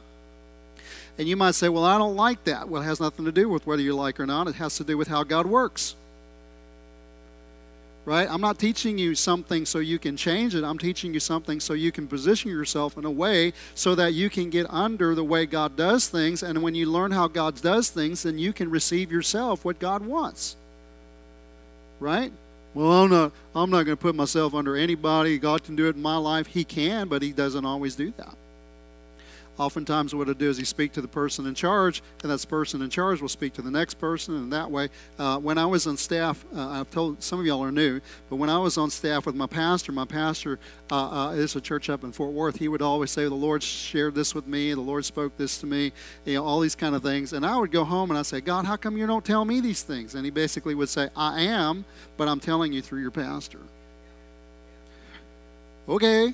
And 1.18 1.28
you 1.28 1.36
might 1.36 1.56
say, 1.56 1.70
Well, 1.70 1.86
I 1.86 1.98
don't 1.98 2.16
like 2.16 2.44
that. 2.46 2.70
Well, 2.70 2.82
it 2.82 2.86
has 2.86 3.00
nothing 3.00 3.26
to 3.26 3.32
do 3.32 3.50
with 3.50 3.68
whether 3.68 3.82
you 3.82 3.94
like 3.94 4.20
or 4.20 4.26
not, 4.26 4.48
it 4.48 4.56
has 4.56 4.78
to 4.78 4.84
do 4.84 4.98
with 4.98 5.08
how 5.08 5.24
God 5.24 5.46
works 5.46 5.96
right? 8.10 8.28
I'm 8.28 8.42
not 8.42 8.58
teaching 8.58 8.98
you 8.98 9.14
something 9.14 9.68
so 9.68 9.78
you 9.78 10.00
can 10.00 10.18
change 10.18 10.56
it. 10.56 10.64
I'm 10.64 10.80
teaching 10.80 11.14
you 11.14 11.20
something 11.20 11.60
so 11.60 11.74
you 11.74 11.92
can 11.92 12.08
position 12.08 12.50
yourself 12.50 12.98
in 12.98 13.06
a 13.06 13.12
way 13.12 13.54
so 13.76 13.94
that 13.94 14.16
you 14.16 14.32
can 14.32 14.50
get 14.50 14.66
under 14.68 15.14
the 15.14 15.24
way 15.24 15.46
God 15.46 15.76
does 15.76 16.08
things. 16.08 16.42
And 16.42 16.64
when 16.64 16.74
you 16.74 16.88
learn 16.88 17.12
how 17.12 17.28
God 17.28 17.62
does 17.62 17.92
things, 17.92 18.24
then 18.24 18.40
you 18.40 18.52
can 18.52 18.72
receive 18.72 19.12
yourself 19.12 19.64
what 19.64 19.78
God 19.78 20.04
wants, 20.04 20.56
right? 22.00 22.32
Well, 22.74 22.92
I'm 22.92 23.12
not, 23.12 23.32
I'm 23.54 23.70
not 23.70 23.84
going 23.84 23.96
to 23.98 24.02
put 24.02 24.16
myself 24.16 24.56
under 24.56 24.76
anybody. 24.76 25.38
God 25.38 25.64
can 25.64 25.76
do 25.76 25.88
it 25.88 25.96
in 25.96 26.02
my 26.02 26.18
life. 26.18 26.48
He 26.48 26.64
can, 26.64 27.10
but 27.10 27.22
He 27.22 27.32
doesn't 27.32 27.64
always 27.64 27.96
do 27.96 28.12
that 28.18 28.34
oftentimes 29.60 30.16
what 30.16 30.24
it'll 30.24 30.34
do 30.34 30.50
is 30.50 30.58
he 30.58 30.64
speak 30.64 30.94
to 30.94 31.02
the 31.02 31.08
person 31.08 31.46
in 31.46 31.54
charge, 31.54 32.02
and 32.24 32.32
that 32.32 32.48
person 32.48 32.82
in 32.82 32.90
charge 32.90 33.22
will 33.22 33.30
speak 33.30 33.54
to 33.54 33.62
the 33.62 33.70
next 33.70 33.96
person, 33.96 34.36
and 34.36 34.52
that 34.54 34.72
way, 34.72 34.90
uh, 35.20 35.38
when 35.38 35.58
I 35.58 35.66
was 35.66 35.86
on 35.86 35.98
staff, 35.98 36.44
uh, 36.56 36.70
I've 36.70 36.90
told 36.90 37.22
some 37.22 37.40
of 37.40 37.46
y'all 37.46 37.64
are 37.64 37.72
new, 37.72 38.00
but 38.30 38.38
when 38.38 38.50
I 38.50 38.58
was 38.58 38.78
on 38.78 38.90
staff 38.90 39.26
with 39.26 39.36
my 39.36 39.46
pastor, 39.46 39.92
my 39.92 40.06
pastor 40.06 40.58
uh, 40.92 41.30
uh 41.30 41.32
is 41.32 41.56
a 41.56 41.62
church 41.62 41.90
up 41.90 42.04
in 42.04 42.12
Fort 42.12 42.32
Worth. 42.32 42.58
He 42.58 42.68
would 42.68 42.82
always 42.82 43.12
say, 43.12 43.26
"The 43.26 43.36
Lord 43.36 43.62
shared 43.62 44.16
this 44.16 44.34
with 44.34 44.48
me. 44.48 44.74
The 44.74 44.82
Lord 44.82 45.06
spoke 45.06 45.38
this 45.38 45.60
to 45.60 45.68
me." 45.68 45.92
You 46.26 46.36
know, 46.36 46.46
all 46.46 46.60
these 46.62 46.76
kind 46.76 46.96
of 46.96 47.04
things, 47.04 47.34
and 47.34 47.46
I 47.46 47.58
would 47.58 47.72
go 47.72 47.84
home 47.84 48.10
and 48.10 48.18
I 48.18 48.24
say, 48.24 48.42
"God, 48.42 48.66
how 48.66 48.78
come 48.78 48.98
you 48.98 49.06
don't 49.06 49.26
tell 49.26 49.46
me 49.46 49.60
these 49.60 49.84
things?" 49.84 50.16
And 50.16 50.24
he 50.26 50.32
basically 50.32 50.74
would 50.74 50.90
say, 50.90 51.10
"I 51.16 51.42
am, 51.42 51.86
but 52.18 52.28
I'm 52.28 52.40
telling 52.40 52.74
you 52.74 52.82
through 52.82 53.02
your 53.02 53.12
pastor." 53.12 53.60
Okay. 55.88 56.34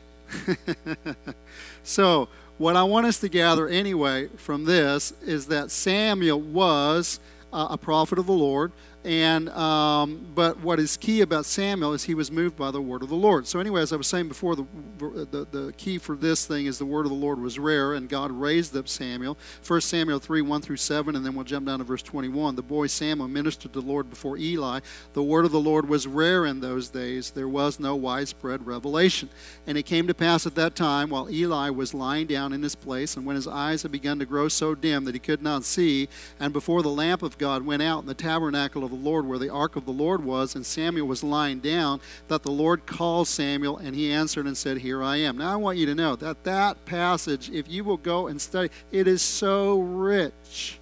so 1.84 2.27
what 2.57 2.75
I 2.75 2.83
want 2.83 3.05
us 3.05 3.19
to 3.19 3.29
gather 3.29 3.67
anyway 3.67 4.29
from 4.38 4.65
this 4.65 5.13
is 5.21 5.47
that 5.47 5.71
Samuel 5.71 6.39
was 6.39 7.19
uh, 7.51 7.67
a 7.71 7.77
prophet 7.77 8.17
of 8.17 8.25
the 8.25 8.33
Lord. 8.33 8.71
And 9.05 9.50
um, 9.50 10.25
but 10.33 10.59
what 10.62 10.79
is 10.79 10.97
key 10.97 11.21
about 11.21 11.45
Samuel 11.45 11.93
is 11.93 12.05
he 12.05 12.15
was 12.15 12.31
moved 12.31 12.55
by 12.57 12.71
the 12.71 12.81
word 12.81 13.03
of 13.03 13.09
the 13.09 13.15
Lord. 13.15 13.45
So 13.45 13.59
anyway, 13.59 13.83
as 13.83 13.93
I 13.93 13.97
was 13.97 14.07
saying 14.07 14.29
before, 14.29 14.55
the, 14.55 14.65
the, 14.97 15.47
the 15.51 15.74
key 15.77 16.00
for 16.00 16.15
this 16.15 16.47
thing 16.47 16.65
is 16.65 16.79
the 16.79 16.88
word 16.88 17.05
of 17.05 17.12
the 17.12 17.17
Lord 17.17 17.39
was 17.39 17.59
rare, 17.59 17.93
and 17.93 18.09
God 18.09 18.31
raised 18.31 18.75
up 18.75 18.88
Samuel. 18.88 19.38
First 19.62 19.89
Samuel 19.89 20.17
three 20.17 20.41
one 20.41 20.62
through 20.62 20.77
seven, 20.77 21.15
and 21.15 21.24
then 21.24 21.35
we'll 21.35 21.43
jump 21.45 21.67
down 21.67 21.77
to 21.77 21.85
verse 21.85 22.01
twenty 22.01 22.29
one. 22.29 22.55
The 22.55 22.63
boy 22.63 22.88
Samuel 22.88 23.27
ministered 23.27 23.74
to 23.74 23.79
the 23.79 23.85
Lord 23.85 24.09
before 24.09 24.38
Eli. 24.39 24.79
The 25.13 25.21
word 25.21 25.45
of 25.45 25.51
the 25.51 25.59
Lord 25.59 25.88
was 25.88 26.07
rare 26.07 26.47
in 26.47 26.59
those 26.59 26.89
days. 26.89 27.29
There 27.29 27.47
was 27.47 27.79
no 27.79 27.95
widespread 27.95 28.65
revelation. 28.65 29.29
And 29.67 29.77
it 29.77 29.83
came 29.83 30.07
to 30.07 30.15
pass 30.15 30.47
at 30.47 30.55
that 30.55 30.75
time, 30.75 31.12
while 31.12 31.29
Eli 31.29 31.69
was 31.69 31.93
lying 31.93 32.25
down 32.25 32.53
in 32.53 32.63
his 32.63 32.74
place, 32.74 33.15
and 33.15 33.24
when 33.24 33.35
his 33.35 33.47
eyes 33.47 33.83
had 33.83 33.91
begun 33.91 34.17
to 34.17 34.25
grow 34.25 34.47
so 34.47 34.74
dim 34.74 35.05
that 35.05 35.13
he 35.13 35.19
could 35.19 35.43
not 35.43 35.63
see, 35.63 36.09
and 36.39 36.51
before 36.51 36.81
the 36.81 36.89
lamp 36.89 37.21
of 37.21 37.38
God 37.38 37.63
went 37.63 37.83
out 37.83 38.00
in 38.00 38.07
the 38.07 38.15
tabernacle 38.15 38.83
of 38.83 38.94
the 38.95 39.09
Lord 39.09 39.27
where 39.27 39.39
the 39.39 39.49
ark 39.49 39.75
of 39.75 39.85
the 39.85 39.91
Lord 39.91 40.23
was, 40.23 40.55
and 40.55 40.65
Samuel 40.65 41.07
was 41.07 41.23
lying 41.23 41.59
down, 41.59 41.99
that 42.27 42.43
the 42.43 42.51
Lord 42.51 42.85
called 42.85 43.27
Samuel, 43.27 43.77
and 43.77 43.95
he 43.95 44.11
answered 44.11 44.47
and 44.47 44.57
said, 44.57 44.77
Here 44.77 45.03
I 45.03 45.17
am. 45.17 45.37
Now 45.37 45.53
I 45.53 45.55
want 45.57 45.77
you 45.77 45.85
to 45.87 45.95
know 45.95 46.15
that 46.15 46.43
that 46.43 46.85
passage, 46.85 47.49
if 47.49 47.69
you 47.69 47.83
will 47.83 47.97
go 47.97 48.27
and 48.27 48.39
study, 48.39 48.69
it 48.91 49.07
is 49.07 49.21
so 49.21 49.79
rich. 49.79 50.79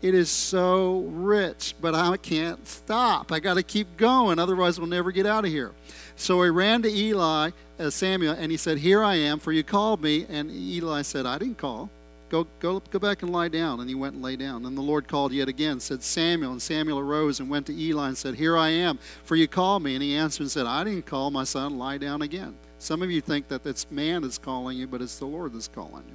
It 0.00 0.14
is 0.14 0.30
so 0.30 1.00
rich, 1.12 1.76
but 1.80 1.94
I 1.94 2.16
can't 2.16 2.66
stop. 2.66 3.30
I 3.30 3.38
got 3.38 3.54
to 3.54 3.62
keep 3.62 3.96
going, 3.96 4.40
otherwise, 4.40 4.78
we'll 4.78 4.88
never 4.88 5.12
get 5.12 5.26
out 5.26 5.44
of 5.44 5.50
here. 5.50 5.70
So 6.16 6.42
he 6.42 6.50
ran 6.50 6.82
to 6.82 6.90
Eli, 6.90 7.50
uh, 7.78 7.90
Samuel, 7.90 8.34
and 8.34 8.50
he 8.50 8.56
said, 8.56 8.78
Here 8.78 9.02
I 9.02 9.14
am, 9.14 9.38
for 9.38 9.52
you 9.52 9.62
called 9.62 10.02
me. 10.02 10.26
And 10.28 10.50
Eli 10.50 11.02
said, 11.02 11.24
I 11.24 11.38
didn't 11.38 11.58
call. 11.58 11.88
Go, 12.32 12.46
go, 12.60 12.80
go 12.80 12.98
back 12.98 13.22
and 13.22 13.30
lie 13.30 13.48
down. 13.48 13.80
And 13.80 13.90
he 13.90 13.94
went 13.94 14.14
and 14.14 14.22
lay 14.22 14.36
down. 14.36 14.64
And 14.64 14.74
the 14.74 14.80
Lord 14.80 15.06
called 15.06 15.34
yet 15.34 15.50
again, 15.50 15.80
said, 15.80 16.02
Samuel. 16.02 16.52
And 16.52 16.62
Samuel 16.62 16.98
arose 16.98 17.40
and 17.40 17.50
went 17.50 17.66
to 17.66 17.78
Eli 17.78 18.08
and 18.08 18.16
said, 18.16 18.36
Here 18.36 18.56
I 18.56 18.70
am, 18.70 18.98
for 19.22 19.36
you 19.36 19.46
called 19.46 19.82
me. 19.82 19.92
And 19.94 20.02
he 20.02 20.16
answered 20.16 20.44
and 20.44 20.50
said, 20.50 20.64
I 20.64 20.82
didn't 20.82 21.04
call 21.04 21.30
my 21.30 21.44
son, 21.44 21.76
lie 21.76 21.98
down 21.98 22.22
again. 22.22 22.56
Some 22.78 23.02
of 23.02 23.10
you 23.10 23.20
think 23.20 23.48
that 23.48 23.66
it's 23.66 23.90
man 23.90 24.22
that's 24.22 24.38
calling 24.38 24.78
you, 24.78 24.86
but 24.86 25.02
it's 25.02 25.18
the 25.18 25.26
Lord 25.26 25.52
that's 25.52 25.68
calling 25.68 26.04
you. 26.08 26.14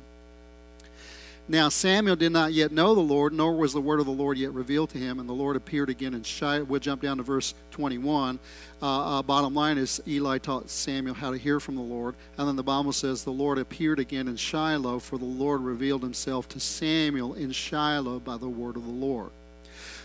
Now 1.50 1.70
Samuel 1.70 2.18
did 2.18 2.34
not 2.34 2.52
yet 2.52 2.74
know 2.74 2.94
the 2.94 3.00
Lord, 3.00 3.32
nor 3.32 3.56
was 3.56 3.72
the 3.72 3.80
word 3.80 4.02
of 4.02 4.06
the 4.06 4.12
Lord 4.12 4.38
yet 4.38 4.54
revealed 4.54 4.90
to 4.90 4.98
him. 4.98 5.20
And 5.20 5.30
the 5.30 5.34
Lord 5.34 5.56
appeared 5.56 5.90
again 5.90 6.14
in 6.14 6.24
Shiloh. 6.24 6.66
We'll 6.66 6.82
jump 6.82 7.02
down 7.02 7.18
to 7.18 7.24
verse 7.24 7.54
21. 7.72 8.38
Uh, 8.82 8.86
uh, 9.20 9.22
bottom 9.22 9.54
line 9.54 9.78
is 9.78 10.02
Eli 10.06 10.40
taught 10.40 10.70
Samuel 10.70 11.16
how 11.16 11.32
to 11.32 11.38
hear 11.38 11.62
from 11.62 11.76
the 11.76 11.82
Lord. 11.82 12.16
And 12.38 12.48
then 12.48 12.58
the 12.58 12.64
Bible 12.64 12.92
says 12.92 13.24
the 13.24 13.32
Lord 13.32 13.58
appeared 13.58 13.98
again 14.00 14.28
in 14.28 14.36
Shiloh, 14.36 15.00
for 15.00 15.18
the 15.18 15.26
Lord 15.26 15.62
revealed 15.62 16.04
himself 16.04 16.50
to 16.50 16.60
Samuel 16.60 17.34
in 17.34 17.52
Shiloh 17.52 18.20
by 18.20 18.36
the 18.36 18.50
word 18.50 18.76
of 18.76 18.86
the 18.86 18.92
Lord. 18.92 19.30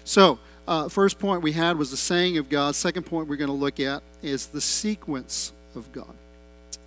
So, 0.04 0.38
uh, 0.68 0.88
first 0.88 1.18
point 1.18 1.42
we 1.42 1.52
had 1.52 1.76
was 1.76 1.90
the 1.90 1.96
saying 1.96 2.38
of 2.38 2.48
God. 2.48 2.76
Second 2.76 3.04
point 3.04 3.26
we're 3.26 3.36
going 3.36 3.48
to 3.48 3.52
look 3.52 3.80
at 3.80 4.02
is 4.22 4.46
the 4.46 4.60
sequence 4.60 5.52
of 5.74 5.90
God. 5.90 6.14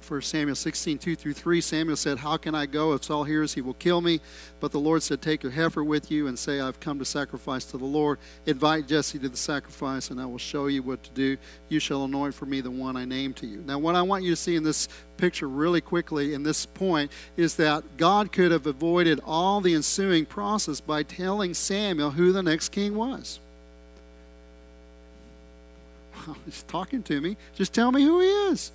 1 0.09 0.21
Samuel 0.21 0.55
16, 0.55 0.97
2 0.97 1.15
through 1.15 1.33
3, 1.33 1.61
Samuel 1.61 1.95
said, 1.95 2.19
How 2.19 2.37
can 2.37 2.53
I 2.53 2.65
go? 2.65 2.93
If 2.93 3.03
Saul 3.03 3.23
hears, 3.23 3.53
he 3.53 3.61
will 3.61 3.73
kill 3.73 4.01
me. 4.01 4.19
But 4.59 4.71
the 4.71 4.79
Lord 4.79 5.01
said, 5.03 5.21
Take 5.21 5.43
your 5.43 5.51
heifer 5.51 5.83
with 5.83 6.11
you 6.11 6.27
and 6.27 6.37
say, 6.37 6.59
I've 6.59 6.79
come 6.79 6.99
to 6.99 7.05
sacrifice 7.05 7.65
to 7.65 7.77
the 7.77 7.85
Lord. 7.85 8.19
Invite 8.45 8.87
Jesse 8.87 9.19
to 9.19 9.29
the 9.29 9.37
sacrifice, 9.37 10.11
and 10.11 10.21
I 10.21 10.25
will 10.25 10.37
show 10.37 10.67
you 10.67 10.83
what 10.83 11.03
to 11.03 11.09
do. 11.11 11.37
You 11.69 11.79
shall 11.79 12.05
anoint 12.05 12.35
for 12.35 12.45
me 12.45 12.61
the 12.61 12.71
one 12.71 12.95
I 12.95 13.05
name 13.05 13.33
to 13.35 13.47
you. 13.47 13.63
Now, 13.65 13.79
what 13.79 13.95
I 13.95 14.01
want 14.01 14.23
you 14.23 14.31
to 14.31 14.35
see 14.35 14.55
in 14.55 14.63
this 14.63 14.87
picture 15.17 15.49
really 15.49 15.81
quickly 15.81 16.33
in 16.33 16.43
this 16.43 16.65
point 16.65 17.11
is 17.37 17.55
that 17.55 17.97
God 17.97 18.31
could 18.31 18.51
have 18.51 18.67
avoided 18.67 19.19
all 19.25 19.61
the 19.61 19.73
ensuing 19.73 20.25
process 20.25 20.81
by 20.81 21.03
telling 21.03 21.53
Samuel 21.53 22.11
who 22.11 22.31
the 22.31 22.43
next 22.43 22.69
king 22.69 22.95
was. 22.95 23.39
He's 26.45 26.63
talking 26.63 27.03
to 27.03 27.21
me. 27.21 27.37
Just 27.53 27.73
tell 27.73 27.91
me 27.91 28.03
who 28.03 28.19
he 28.19 28.27
is. 28.27 28.71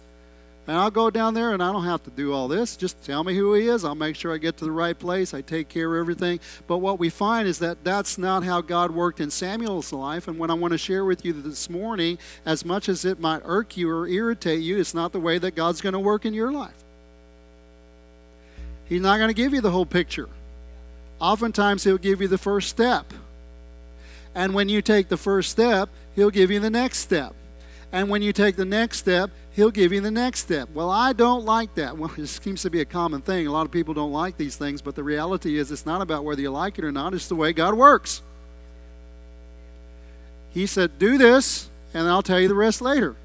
And 0.70 0.78
I'll 0.78 0.92
go 0.92 1.10
down 1.10 1.34
there 1.34 1.52
and 1.52 1.60
I 1.60 1.72
don't 1.72 1.84
have 1.84 2.04
to 2.04 2.10
do 2.10 2.32
all 2.32 2.46
this. 2.46 2.76
Just 2.76 3.04
tell 3.04 3.24
me 3.24 3.34
who 3.34 3.54
he 3.54 3.66
is. 3.66 3.84
I'll 3.84 3.96
make 3.96 4.14
sure 4.14 4.32
I 4.32 4.38
get 4.38 4.56
to 4.58 4.64
the 4.64 4.70
right 4.70 4.96
place. 4.96 5.34
I 5.34 5.40
take 5.40 5.68
care 5.68 5.96
of 5.96 6.00
everything. 6.00 6.38
But 6.68 6.78
what 6.78 7.00
we 7.00 7.10
find 7.10 7.48
is 7.48 7.58
that 7.58 7.82
that's 7.82 8.16
not 8.16 8.44
how 8.44 8.60
God 8.60 8.92
worked 8.92 9.18
in 9.18 9.32
Samuel's 9.32 9.92
life. 9.92 10.28
And 10.28 10.38
what 10.38 10.48
I 10.48 10.54
want 10.54 10.70
to 10.70 10.78
share 10.78 11.04
with 11.04 11.24
you 11.24 11.32
this 11.32 11.68
morning, 11.68 12.18
as 12.46 12.64
much 12.64 12.88
as 12.88 13.04
it 13.04 13.18
might 13.18 13.42
irk 13.44 13.76
you 13.76 13.90
or 13.90 14.06
irritate 14.06 14.60
you, 14.60 14.78
it's 14.78 14.94
not 14.94 15.10
the 15.10 15.18
way 15.18 15.38
that 15.38 15.56
God's 15.56 15.80
going 15.80 15.94
to 15.94 15.98
work 15.98 16.24
in 16.24 16.34
your 16.34 16.52
life. 16.52 16.84
He's 18.88 19.02
not 19.02 19.16
going 19.16 19.26
to 19.26 19.34
give 19.34 19.52
you 19.52 19.60
the 19.60 19.72
whole 19.72 19.86
picture. 19.86 20.28
Oftentimes, 21.20 21.82
He'll 21.82 21.98
give 21.98 22.20
you 22.20 22.28
the 22.28 22.38
first 22.38 22.68
step. 22.68 23.12
And 24.36 24.54
when 24.54 24.68
you 24.68 24.82
take 24.82 25.08
the 25.08 25.16
first 25.16 25.50
step, 25.50 25.88
He'll 26.14 26.30
give 26.30 26.52
you 26.52 26.60
the 26.60 26.70
next 26.70 26.98
step. 26.98 27.34
And 27.90 28.08
when 28.08 28.22
you 28.22 28.32
take 28.32 28.54
the 28.54 28.64
next 28.64 28.98
step, 28.98 29.32
he'll 29.60 29.70
give 29.70 29.92
you 29.92 30.00
the 30.00 30.10
next 30.10 30.40
step. 30.40 30.70
Well, 30.72 30.90
I 30.90 31.12
don't 31.12 31.44
like 31.44 31.74
that. 31.74 31.98
Well, 31.98 32.10
it 32.16 32.26
seems 32.28 32.62
to 32.62 32.70
be 32.70 32.80
a 32.80 32.84
common 32.86 33.20
thing. 33.20 33.46
A 33.46 33.52
lot 33.52 33.66
of 33.66 33.70
people 33.70 33.92
don't 33.92 34.12
like 34.12 34.38
these 34.38 34.56
things, 34.56 34.80
but 34.80 34.94
the 34.94 35.04
reality 35.04 35.58
is 35.58 35.70
it's 35.70 35.84
not 35.84 36.00
about 36.00 36.24
whether 36.24 36.40
you 36.40 36.50
like 36.50 36.78
it 36.78 36.84
or 36.84 36.90
not, 36.90 37.12
it's 37.12 37.28
the 37.28 37.36
way 37.36 37.52
God 37.52 37.74
works. 37.74 38.22
He 40.48 40.66
said, 40.66 40.98
Do 40.98 41.18
this, 41.18 41.68
and 41.92 42.08
I'll 42.08 42.22
tell 42.22 42.40
you 42.40 42.48
the 42.48 42.54
rest 42.54 42.80
later. 42.80 43.16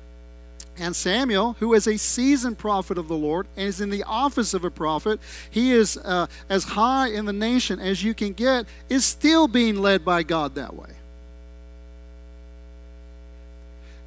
And 0.78 0.94
Samuel, 0.94 1.56
who 1.60 1.74
is 1.74 1.88
a 1.88 1.98
seasoned 1.98 2.58
prophet 2.58 2.98
of 2.98 3.08
the 3.08 3.16
Lord 3.16 3.48
and 3.56 3.70
is 3.70 3.80
in 3.80 3.90
the 3.90 4.04
office 4.04 4.54
of 4.54 4.66
a 4.66 4.70
prophet, 4.70 5.22
he 5.50 5.72
is 5.72 5.96
uh, 5.96 6.28
as 6.50 6.66
high 6.66 7.08
in 7.08 7.24
the 7.24 7.34
nation 7.34 7.80
as 7.80 8.04
you 8.04 8.14
can 8.14 8.34
get, 8.34 8.66
is 8.90 9.06
still 9.06 9.48
being 9.48 9.78
led 9.78 10.04
by 10.04 10.22
God 10.22 10.56
that 10.56 10.76
way. 10.76 10.90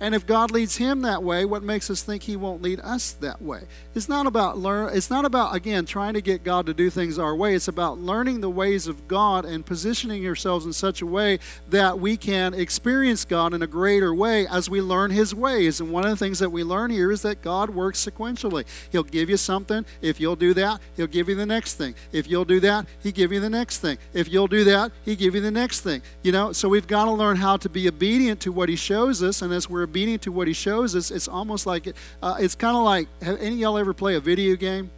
And 0.00 0.14
if 0.14 0.26
God 0.26 0.50
leads 0.50 0.76
him 0.76 1.02
that 1.02 1.22
way, 1.22 1.44
what 1.44 1.62
makes 1.62 1.90
us 1.90 2.02
think 2.02 2.22
he 2.22 2.36
won't 2.36 2.62
lead 2.62 2.80
us 2.80 3.12
that 3.14 3.42
way? 3.42 3.62
It's 3.94 4.08
not 4.08 4.26
about 4.26 4.58
learn 4.58 4.94
it's 4.94 5.10
not 5.10 5.24
about 5.24 5.54
again 5.54 5.86
trying 5.86 6.14
to 6.14 6.20
get 6.20 6.44
God 6.44 6.66
to 6.66 6.74
do 6.74 6.88
things 6.88 7.18
our 7.18 7.34
way. 7.34 7.54
It's 7.54 7.68
about 7.68 7.98
learning 7.98 8.40
the 8.40 8.50
ways 8.50 8.86
of 8.86 9.08
God 9.08 9.44
and 9.44 9.66
positioning 9.66 10.24
ourselves 10.26 10.66
in 10.66 10.72
such 10.72 11.02
a 11.02 11.06
way 11.06 11.40
that 11.70 11.98
we 11.98 12.16
can 12.16 12.54
experience 12.54 13.24
God 13.24 13.54
in 13.54 13.62
a 13.62 13.66
greater 13.66 14.14
way 14.14 14.46
as 14.46 14.70
we 14.70 14.80
learn 14.80 15.10
his 15.10 15.34
ways. 15.34 15.80
And 15.80 15.90
one 15.90 16.04
of 16.04 16.10
the 16.10 16.16
things 16.16 16.38
that 16.38 16.50
we 16.50 16.62
learn 16.62 16.90
here 16.90 17.10
is 17.10 17.22
that 17.22 17.42
God 17.42 17.70
works 17.70 18.04
sequentially. 18.04 18.64
He'll 18.90 19.02
give 19.02 19.28
you 19.28 19.36
something, 19.36 19.84
if 20.00 20.20
you'll 20.20 20.36
do 20.36 20.54
that, 20.54 20.80
he'll 20.96 21.06
give 21.08 21.28
you 21.28 21.34
the 21.34 21.46
next 21.46 21.74
thing. 21.74 21.94
If 22.12 22.28
you'll 22.28 22.44
do 22.44 22.60
that, 22.60 22.86
he 23.02 23.10
give 23.10 23.32
you 23.32 23.40
the 23.40 23.50
next 23.50 23.78
thing. 23.78 23.98
If 24.12 24.28
you'll 24.28 24.46
do 24.46 24.62
that, 24.64 24.92
he 25.04 25.16
give 25.16 25.34
you 25.34 25.40
the 25.40 25.50
next 25.50 25.80
thing. 25.80 26.02
You 26.22 26.32
know, 26.32 26.52
so 26.52 26.68
we've 26.68 26.86
got 26.86 27.06
to 27.06 27.10
learn 27.10 27.36
how 27.36 27.56
to 27.56 27.68
be 27.68 27.88
obedient 27.88 28.40
to 28.42 28.52
what 28.52 28.68
he 28.68 28.76
shows 28.76 29.22
us 29.22 29.42
and 29.42 29.52
as 29.52 29.68
we're 29.68 29.87
obedient 29.88 30.22
to 30.22 30.32
what 30.32 30.46
he 30.46 30.52
shows 30.52 30.94
us, 30.94 31.10
it's 31.10 31.28
almost 31.28 31.66
like 31.66 31.88
uh, 32.22 32.36
it's 32.38 32.54
kind 32.54 32.76
of 32.76 32.82
like 32.82 33.08
have 33.22 33.40
any 33.40 33.54
of 33.54 33.60
y'all 33.60 33.78
ever 33.78 33.94
play 33.94 34.14
a 34.14 34.20
video 34.20 34.56
game? 34.56 34.90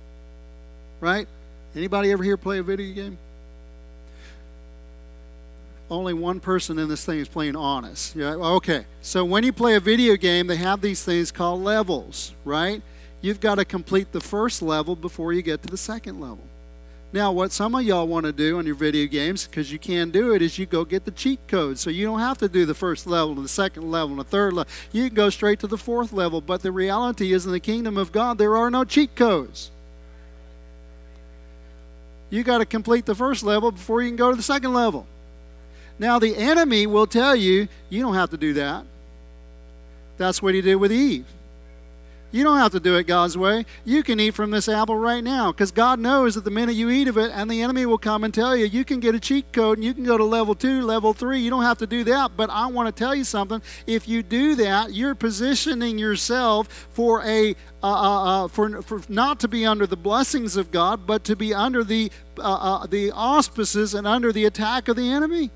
Right? 1.00 1.26
Anybody 1.74 2.10
ever 2.10 2.24
here 2.24 2.36
play 2.36 2.58
a 2.58 2.62
video 2.62 2.94
game? 2.94 3.18
Only 5.90 6.14
one 6.14 6.38
person 6.38 6.78
in 6.78 6.88
this 6.88 7.04
thing 7.04 7.18
is 7.18 7.28
playing 7.28 7.56
honest. 7.56 8.14
Yeah, 8.14 8.34
okay. 8.34 8.84
So 9.02 9.24
when 9.24 9.42
you 9.42 9.52
play 9.52 9.74
a 9.74 9.80
video 9.80 10.16
game, 10.16 10.46
they 10.46 10.56
have 10.56 10.80
these 10.80 11.04
things 11.04 11.32
called 11.32 11.62
levels, 11.62 12.32
right? 12.44 12.80
You've 13.20 13.40
got 13.40 13.56
to 13.56 13.64
complete 13.64 14.12
the 14.12 14.20
first 14.20 14.62
level 14.62 14.94
before 14.94 15.32
you 15.32 15.42
get 15.42 15.62
to 15.62 15.68
the 15.68 15.76
second 15.76 16.20
level. 16.20 16.44
Now, 17.12 17.32
what 17.32 17.50
some 17.50 17.74
of 17.74 17.82
y'all 17.82 18.06
want 18.06 18.26
to 18.26 18.32
do 18.32 18.58
on 18.58 18.66
your 18.66 18.76
video 18.76 19.06
games, 19.08 19.46
because 19.46 19.72
you 19.72 19.80
can 19.80 20.10
do 20.10 20.32
it, 20.32 20.42
is 20.42 20.58
you 20.58 20.66
go 20.66 20.84
get 20.84 21.04
the 21.04 21.10
cheat 21.10 21.40
code. 21.48 21.76
So 21.76 21.90
you 21.90 22.06
don't 22.06 22.20
have 22.20 22.38
to 22.38 22.48
do 22.48 22.64
the 22.64 22.74
first 22.74 23.06
level 23.06 23.34
the 23.34 23.48
second 23.48 23.90
level 23.90 24.14
the 24.16 24.24
third 24.24 24.52
level. 24.52 24.70
You 24.92 25.08
can 25.08 25.16
go 25.16 25.28
straight 25.28 25.58
to 25.60 25.66
the 25.66 25.78
fourth 25.78 26.12
level. 26.12 26.40
But 26.40 26.62
the 26.62 26.70
reality 26.70 27.32
is, 27.32 27.46
in 27.46 27.52
the 27.52 27.60
kingdom 27.60 27.96
of 27.96 28.12
God, 28.12 28.38
there 28.38 28.56
are 28.56 28.70
no 28.70 28.84
cheat 28.84 29.16
codes. 29.16 29.72
You 32.30 32.44
got 32.44 32.58
to 32.58 32.64
complete 32.64 33.06
the 33.06 33.14
first 33.16 33.42
level 33.42 33.72
before 33.72 34.02
you 34.02 34.08
can 34.10 34.16
go 34.16 34.30
to 34.30 34.36
the 34.36 34.42
second 34.42 34.72
level. 34.72 35.04
Now, 35.98 36.20
the 36.20 36.36
enemy 36.36 36.86
will 36.86 37.08
tell 37.08 37.34
you, 37.34 37.66
you 37.88 38.00
don't 38.02 38.14
have 38.14 38.30
to 38.30 38.36
do 38.36 38.52
that. 38.54 38.84
That's 40.16 40.40
what 40.40 40.54
he 40.54 40.60
did 40.60 40.76
with 40.76 40.92
Eve. 40.92 41.26
You 42.32 42.44
don't 42.44 42.58
have 42.58 42.72
to 42.72 42.80
do 42.80 42.96
it 42.96 43.06
God's 43.06 43.36
way. 43.36 43.66
You 43.84 44.02
can 44.02 44.20
eat 44.20 44.34
from 44.34 44.52
this 44.52 44.68
apple 44.68 44.96
right 44.96 45.22
now 45.22 45.50
because 45.50 45.72
God 45.72 45.98
knows 45.98 46.36
that 46.36 46.44
the 46.44 46.50
minute 46.50 46.76
you 46.76 46.88
eat 46.88 47.08
of 47.08 47.18
it, 47.18 47.32
and 47.34 47.50
the 47.50 47.60
enemy 47.60 47.86
will 47.86 47.98
come 47.98 48.22
and 48.22 48.32
tell 48.32 48.56
you, 48.56 48.66
you 48.66 48.84
can 48.84 49.00
get 49.00 49.14
a 49.14 49.20
cheat 49.20 49.52
code 49.52 49.78
and 49.78 49.84
you 49.84 49.92
can 49.92 50.04
go 50.04 50.16
to 50.16 50.24
level 50.24 50.54
two, 50.54 50.82
level 50.82 51.12
three. 51.12 51.40
You 51.40 51.50
don't 51.50 51.64
have 51.64 51.78
to 51.78 51.86
do 51.86 52.04
that. 52.04 52.36
But 52.36 52.50
I 52.50 52.66
want 52.66 52.94
to 52.94 52.98
tell 52.98 53.14
you 53.14 53.24
something. 53.24 53.60
If 53.86 54.06
you 54.06 54.22
do 54.22 54.54
that, 54.56 54.92
you're 54.92 55.14
positioning 55.14 55.98
yourself 55.98 56.68
for 56.68 57.24
a 57.24 57.56
uh, 57.82 57.86
uh, 57.86 58.44
uh 58.44 58.48
for, 58.48 58.82
for 58.82 59.02
not 59.08 59.40
to 59.40 59.48
be 59.48 59.64
under 59.66 59.86
the 59.86 59.96
blessings 59.96 60.56
of 60.56 60.70
God, 60.70 61.06
but 61.06 61.24
to 61.24 61.34
be 61.34 61.52
under 61.52 61.82
the 61.82 62.12
uh, 62.38 62.42
uh, 62.42 62.86
the 62.86 63.10
auspices 63.10 63.94
and 63.94 64.06
under 64.06 64.32
the 64.32 64.44
attack 64.44 64.88
of 64.88 64.96
the 64.96 65.10
enemy. 65.10 65.50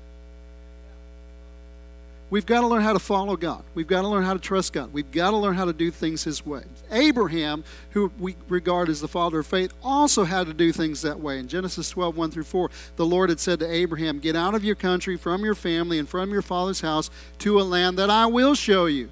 We've 2.31 2.45
got 2.45 2.61
to 2.61 2.67
learn 2.67 2.81
how 2.81 2.93
to 2.93 2.99
follow 2.99 3.37
God. 3.37 3.63
We've 3.75 3.87
got 3.87 4.01
to 4.01 4.07
learn 4.07 4.23
how 4.23 4.33
to 4.33 4.39
trust 4.39 4.73
God. 4.73 4.91
We've 4.91 5.11
got 5.11 5.31
to 5.31 5.37
learn 5.37 5.55
how 5.55 5.65
to 5.65 5.73
do 5.73 5.91
things 5.91 6.23
His 6.23 6.43
way. 6.43 6.63
Abraham, 6.91 7.63
who 7.91 8.11
we 8.19 8.35
regard 8.49 8.89
as 8.89 8.99
the 8.99 9.07
father 9.07 9.39
of 9.39 9.47
faith, 9.47 9.71
also 9.83 10.23
had 10.23 10.47
to 10.47 10.53
do 10.53 10.71
things 10.71 11.03
that 11.03 11.19
way. 11.19 11.37
In 11.37 11.47
Genesis 11.47 11.89
12, 11.91 12.17
1 12.17 12.31
through 12.31 12.43
4, 12.43 12.71
the 12.95 13.05
Lord 13.05 13.29
had 13.29 13.39
said 13.39 13.59
to 13.59 13.71
Abraham, 13.71 14.19
Get 14.19 14.35
out 14.35 14.55
of 14.55 14.63
your 14.63 14.75
country, 14.75 15.17
from 15.17 15.45
your 15.45 15.55
family, 15.55 15.99
and 15.99 16.09
from 16.09 16.31
your 16.31 16.41
father's 16.41 16.81
house 16.81 17.11
to 17.39 17.59
a 17.59 17.63
land 17.63 17.99
that 17.99 18.09
I 18.09 18.25
will 18.25 18.55
show 18.55 18.87
you. 18.87 19.09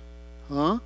Huh? 0.50 0.79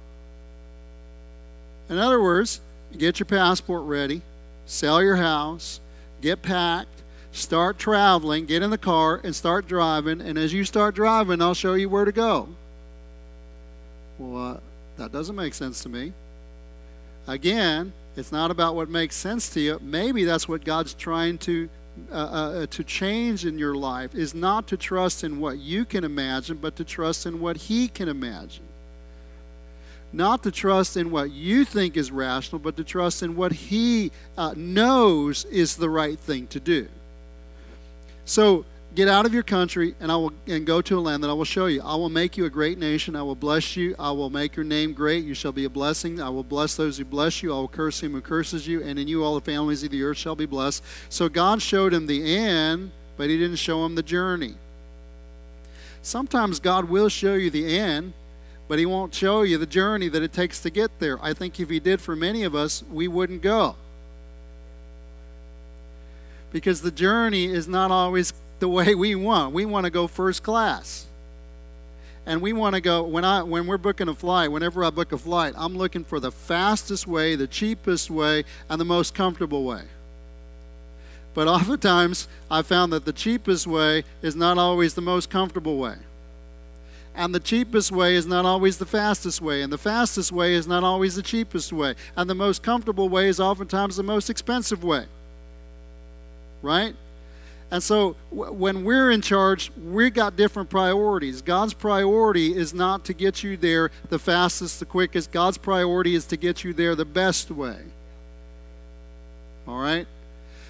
In 1.90 1.98
other 1.98 2.22
words, 2.22 2.60
get 2.98 3.20
your 3.20 3.26
passport 3.26 3.84
ready, 3.84 4.22
sell 4.66 5.02
your 5.02 5.16
house, 5.16 5.80
get 6.22 6.42
packed, 6.42 6.97
start 7.38 7.78
traveling, 7.78 8.46
get 8.46 8.64
in 8.64 8.70
the 8.70 8.78
car, 8.78 9.22
and 9.24 9.36
start 9.36 9.68
driving. 9.68 10.22
And 10.22 10.38
as 10.38 10.54
you 10.54 10.64
start 10.64 10.96
driving, 10.96 11.42
I'll 11.42 11.54
show 11.54 11.74
you 11.74 11.90
where 11.90 12.06
to 12.06 12.12
go. 12.12 12.50
Well, 14.18 14.56
uh, 14.56 14.60
that 14.98 15.12
doesn't 15.12 15.36
make 15.36 15.54
sense 15.54 15.82
to 15.84 15.90
me. 15.90 16.14
Again, 17.28 17.94
it's 18.16 18.32
not 18.32 18.52
about 18.52 18.76
what 18.76 18.90
makes 18.90 19.16
sense 19.16 19.50
to 19.50 19.60
you. 19.60 19.80
Maybe 19.82 20.24
that's 20.24 20.48
what 20.48 20.66
God's 20.66 20.94
trying 20.94 21.38
to 21.40 21.70
uh, 22.12 22.16
uh, 22.16 22.66
to 22.68 22.84
change 22.84 23.46
in 23.46 23.58
your 23.58 23.76
life 23.76 24.14
is 24.14 24.36
not 24.36 24.68
to 24.68 24.78
trust 24.78 25.24
in 25.24 25.40
what 25.40 25.58
you 25.58 25.84
can 25.84 26.04
imagine, 26.04 26.58
but 26.58 26.76
to 26.76 26.84
trust 26.84 27.26
in 27.26 27.40
what 27.40 27.58
He 27.58 27.88
can 27.88 28.08
imagine. 28.08 28.64
Not 30.14 30.44
to 30.44 30.52
trust 30.52 30.96
in 30.96 31.12
what 31.12 31.32
you 31.32 31.66
think 31.66 31.98
is 31.98 32.12
rational, 32.12 32.60
but 32.60 32.78
to 32.78 32.84
trust 32.84 33.24
in 33.24 33.36
what 33.36 33.52
He 33.52 34.12
uh, 34.38 34.54
knows 34.56 35.46
is 35.46 35.76
the 35.76 35.90
right 35.90 36.20
thing 36.20 36.48
to 36.48 36.60
do. 36.60 36.88
So 38.28 38.66
get 38.94 39.08
out 39.08 39.26
of 39.26 39.34
your 39.34 39.42
country 39.42 39.96
and 40.02 40.12
I 40.12 40.18
will 40.18 40.34
and 40.48 40.68
go 40.68 40.82
to 40.82 41.00
a 41.00 41.02
land 41.02 41.24
that 41.24 41.30
I 41.30 41.34
will 41.34 41.46
show 41.46 41.68
you. 41.68 41.82
I 41.82 41.96
will 41.96 42.10
make 42.10 42.36
you 42.36 42.44
a 42.44 42.50
great 42.50 42.78
nation. 42.78 43.16
I 43.16 43.22
will 43.24 43.36
bless 43.36 43.78
you. 43.78 43.96
I 43.98 44.12
will 44.12 44.30
make 44.30 44.58
your 44.58 44.66
name 44.66 44.92
great. 44.92 45.24
You 45.24 45.34
shall 45.34 45.54
be 45.54 45.64
a 45.64 45.70
blessing. 45.70 46.22
I 46.22 46.28
will 46.28 46.44
bless 46.44 46.76
those 46.76 46.98
who 46.98 47.06
bless 47.06 47.42
you. 47.42 47.54
I 47.54 47.56
will 47.56 47.70
curse 47.70 48.04
him 48.04 48.12
who 48.12 48.20
curses 48.20 48.68
you, 48.68 48.84
and 48.84 49.00
in 49.00 49.08
you 49.08 49.24
all 49.24 49.36
the 49.36 49.42
families 49.42 49.82
of 49.84 49.92
the 49.92 50.04
earth 50.04 50.18
shall 50.18 50.36
be 50.36 50.46
blessed. 50.46 50.84
So 51.08 51.30
God 51.30 51.62
showed 51.62 51.94
him 51.94 52.06
the 52.06 52.36
end, 52.36 52.92
but 53.16 53.30
he 53.30 53.38
didn't 53.38 53.60
show 53.60 53.86
him 53.86 53.96
the 53.96 54.04
journey. 54.04 54.56
Sometimes 56.02 56.60
God 56.60 56.90
will 56.90 57.08
show 57.08 57.36
you 57.36 57.50
the 57.50 57.80
end, 57.80 58.12
but 58.68 58.78
he 58.78 58.86
won't 58.86 59.16
show 59.16 59.44
you 59.44 59.58
the 59.58 59.66
journey 59.66 60.10
that 60.10 60.22
it 60.22 60.34
takes 60.34 60.60
to 60.64 60.70
get 60.70 61.00
there. 61.00 61.18
I 61.24 61.34
think 61.34 61.62
if 61.62 61.70
he 61.70 61.80
did 61.80 62.02
for 62.02 62.14
many 62.14 62.44
of 62.44 62.56
us, 62.56 62.84
we 62.92 63.08
wouldn't 63.08 63.42
go 63.42 63.78
because 66.52 66.82
the 66.82 66.92
journey 66.92 67.46
is 67.46 67.68
not 67.68 67.92
always 67.92 68.34
the 68.60 68.68
way 68.68 68.96
we 68.96 69.16
want. 69.16 69.54
We 69.54 69.66
want 69.66 69.86
to 69.86 69.90
go 69.90 70.08
first 70.08 70.44
class. 70.44 71.06
And 72.26 72.42
we 72.42 72.52
want 72.52 72.76
to 72.76 72.82
go 72.82 73.04
when 73.04 73.24
I 73.24 73.42
when 73.44 73.68
we're 73.68 73.78
booking 73.78 74.10
a 74.10 74.14
flight, 74.14 74.52
whenever 74.52 74.84
I 74.84 74.90
book 74.90 75.14
a 75.14 75.18
flight, 75.18 75.54
I'm 75.56 75.78
looking 75.78 76.04
for 76.04 76.20
the 76.20 76.32
fastest 76.32 77.08
way, 77.08 77.36
the 77.36 77.48
cheapest 77.48 78.10
way, 78.10 78.44
and 78.70 78.82
the 78.82 78.86
most 78.86 79.14
comfortable 79.14 79.64
way. 79.64 79.84
But 81.34 81.48
oftentimes 81.48 82.28
I 82.52 82.64
found 82.64 82.92
that 82.92 83.06
the 83.06 83.14
cheapest 83.14 83.66
way 83.66 84.04
is 84.22 84.36
not 84.36 84.58
always 84.58 84.94
the 84.94 85.02
most 85.02 85.30
comfortable 85.30 85.78
way. 85.78 85.96
And 87.16 87.34
the 87.34 87.40
cheapest 87.40 87.92
way 87.92 88.16
is 88.16 88.28
not 88.28 88.46
always 88.46 88.78
the 88.78 88.86
fastest 88.86 89.42
way. 89.42 89.64
And 89.64 89.74
the 89.74 89.78
fastest 89.78 90.32
way 90.32 90.54
is 90.54 90.68
not 90.68 90.84
always 90.84 91.16
the 91.16 91.24
cheapest 91.24 91.74
way. 91.74 91.96
And 92.16 92.30
the 92.30 92.36
most 92.36 92.62
comfortable 92.62 93.10
way 93.10 93.28
is 93.28 93.40
oftentimes 93.40 93.96
the 93.96 94.04
most 94.04 94.30
expensive 94.30 94.84
way 94.84 95.06
right? 96.62 96.96
And 97.70 97.84
so 97.84 98.16
when 98.30 98.86
we're 98.86 99.12
in 99.12 99.22
charge, 99.22 99.72
we 99.76 100.10
got 100.10 100.38
different 100.38 100.70
priorities. 100.70 101.42
God's 101.42 101.74
priority 101.74 102.56
is 102.56 102.74
not 102.74 103.04
to 103.06 103.14
get 103.14 103.44
you 103.44 103.58
there 103.58 103.92
the 104.10 104.20
fastest, 104.20 104.80
the 104.80 104.86
quickest. 104.86 105.32
God's 105.32 105.58
priority 105.58 106.16
is 106.16 106.26
to 106.28 106.38
get 106.38 106.64
you 106.64 106.74
there 106.74 106.96
the 106.96 107.06
best 107.06 107.52
way. 107.52 107.80
All 109.68 109.80
right? 109.80 110.08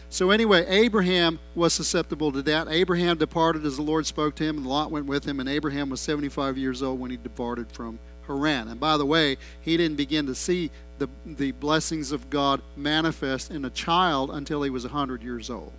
So, 0.10 0.32
anyway, 0.32 0.65
Abraham 0.67 1.38
was 1.53 1.74
susceptible 1.74 2.32
to 2.32 2.41
that. 2.44 2.67
Abraham 2.70 3.17
departed 3.17 3.65
as 3.65 3.75
the 3.75 3.84
Lord 3.84 4.06
spoke 4.06 4.36
to 4.36 4.44
him, 4.44 4.58
and 4.58 4.65
Lot 4.65 4.89
went 4.89 5.06
with 5.06 5.25
him, 5.25 5.39
and 5.39 5.50
Abraham 5.50 5.89
was 5.89 6.00
75 6.00 6.58
years 6.58 6.82
old 6.82 7.00
when 7.00 7.12
he 7.12 7.17
departed 7.17 7.70
from 7.72 8.00
Haran. 8.26 8.69
And 8.69 8.80
by 8.80 8.97
the 8.97 9.06
way, 9.06 9.38
he 9.62 9.76
didn't 9.76 9.97
begin 9.97 10.26
to 10.28 10.36
see 10.36 10.71
the, 10.99 11.10
the 11.25 11.51
blessings 11.51 12.12
of 12.12 12.29
God 12.29 12.62
manifest 12.75 13.51
in 13.51 13.65
a 13.65 13.69
child 13.69 14.31
until 14.31 14.63
he 14.63 14.69
was 14.69 14.83
100 14.83 15.21
years 15.21 15.49
old. 15.49 15.73